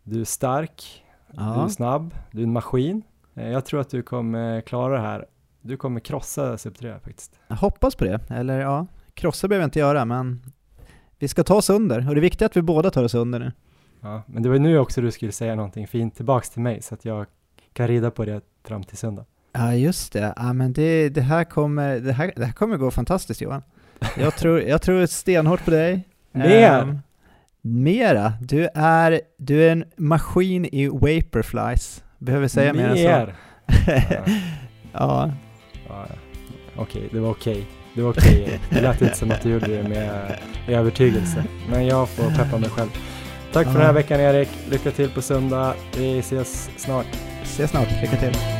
Du 0.09 0.21
är 0.21 0.25
stark, 0.25 1.03
du 1.31 1.41
är 1.41 1.45
Ja, 1.45 1.69
snabb, 1.69 2.15
du 2.31 2.39
är 2.39 2.43
en 2.43 2.53
maskin. 2.53 3.01
Eh, 3.35 3.49
Jag 3.49 3.65
tror 3.65 3.81
att 3.81 3.89
du 3.89 4.01
kommer 4.01 4.61
klara 4.61 4.93
det 4.93 5.01
här. 5.01 5.25
Du 5.61 5.77
kommer 5.77 5.99
krossa 5.99 6.57
Sub 6.57 6.75
3 6.77 6.93
faktiskt. 7.03 7.39
jag 7.47 7.55
hoppas 7.55 7.95
på 7.95 8.03
det. 8.03 8.19
Eller 8.29 8.59
ja, 8.59 8.87
krossa 9.13 9.47
behöver 9.47 9.63
jag 9.63 9.67
inte 9.67 9.79
göra, 9.79 10.05
men 10.05 10.41
vi 11.19 11.27
ska 11.27 11.43
ta 11.43 11.55
oss 11.55 11.69
under. 11.69 12.07
Och 12.09 12.15
det 12.15 12.19
är 12.19 12.21
viktigt 12.21 12.41
att 12.41 12.57
vi 12.57 12.61
båda 12.61 12.91
tar 12.91 13.03
oss 13.03 13.13
under 13.15 13.39
nu. 13.39 13.51
Ja, 14.01 14.21
men 14.27 14.43
det 14.43 14.49
var 14.49 14.53
ju 14.55 14.61
nu 14.61 14.79
också 14.79 15.01
du 15.01 15.11
skulle 15.11 15.31
säga 15.31 15.55
någonting 15.55 15.87
fint 15.87 16.15
tillbaks 16.15 16.49
till 16.49 16.61
mig 16.61 16.81
så 16.81 16.93
att 16.95 17.05
jag 17.05 17.25
kan 17.73 17.87
rida 17.87 18.11
på 18.11 18.25
det 18.25 18.41
fram 18.67 18.83
till 18.83 18.97
söndag. 18.97 19.25
Ja, 19.51 19.73
just 19.75 20.13
det. 20.13 20.33
Ja, 20.37 20.53
men 20.53 20.73
det, 20.73 21.09
det, 21.09 21.21
här 21.21 21.43
kommer, 21.43 21.99
det, 21.99 22.13
här, 22.13 22.33
det 22.35 22.45
här 22.45 22.53
kommer 22.53 22.77
gå 22.77 22.91
fantastiskt 22.91 23.41
Johan. 23.41 23.61
Jag 24.17 24.35
tror, 24.35 24.61
jag 24.61 24.81
tror 24.81 25.05
stenhårt 25.05 25.65
på 25.65 25.71
dig. 25.71 26.07
Mer? 26.31 26.71
Ehm, 26.81 26.99
mera. 27.61 28.33
Du 28.41 28.67
är, 28.75 29.21
du 29.37 29.63
är 29.63 29.71
en 29.71 29.83
maskin 29.97 30.65
i 30.65 30.87
Vaporflies. 30.87 32.03
Behöver 32.17 32.47
säga 32.47 32.73
mer 32.73 32.87
än 32.87 32.97
så. 32.97 33.33
Ja, 34.93 35.31
Ja. 35.87 36.05
Okej, 36.75 37.09
det 37.11 37.19
var 37.19 37.29
okej. 37.29 37.65
Det 37.95 38.01
var 38.01 38.09
okej. 38.09 38.59
Det 38.69 38.81
lät 38.81 39.01
inte 39.01 39.17
som 39.17 39.31
att 39.31 39.41
du 39.41 39.49
gjorde 39.49 39.67
det 39.67 39.89
med 39.89 40.39
övertygelse. 40.67 41.43
Men 41.69 41.87
jag 41.87 42.09
får 42.09 42.29
peppa 42.43 42.57
mig 42.57 42.69
själv. 42.69 42.89
Tack 43.53 43.67
för 43.67 43.73
den 43.73 43.81
här 43.85 43.93
veckan 43.93 44.19
Erik. 44.19 44.49
Lycka 44.71 44.91
till 44.91 45.09
på 45.09 45.21
söndag. 45.21 45.73
Vi 45.97 46.19
ses 46.19 46.69
snart. 46.77 47.07
ses 47.43 47.71
snart. 47.71 47.87
Lycka 48.01 48.15
till. 48.15 48.58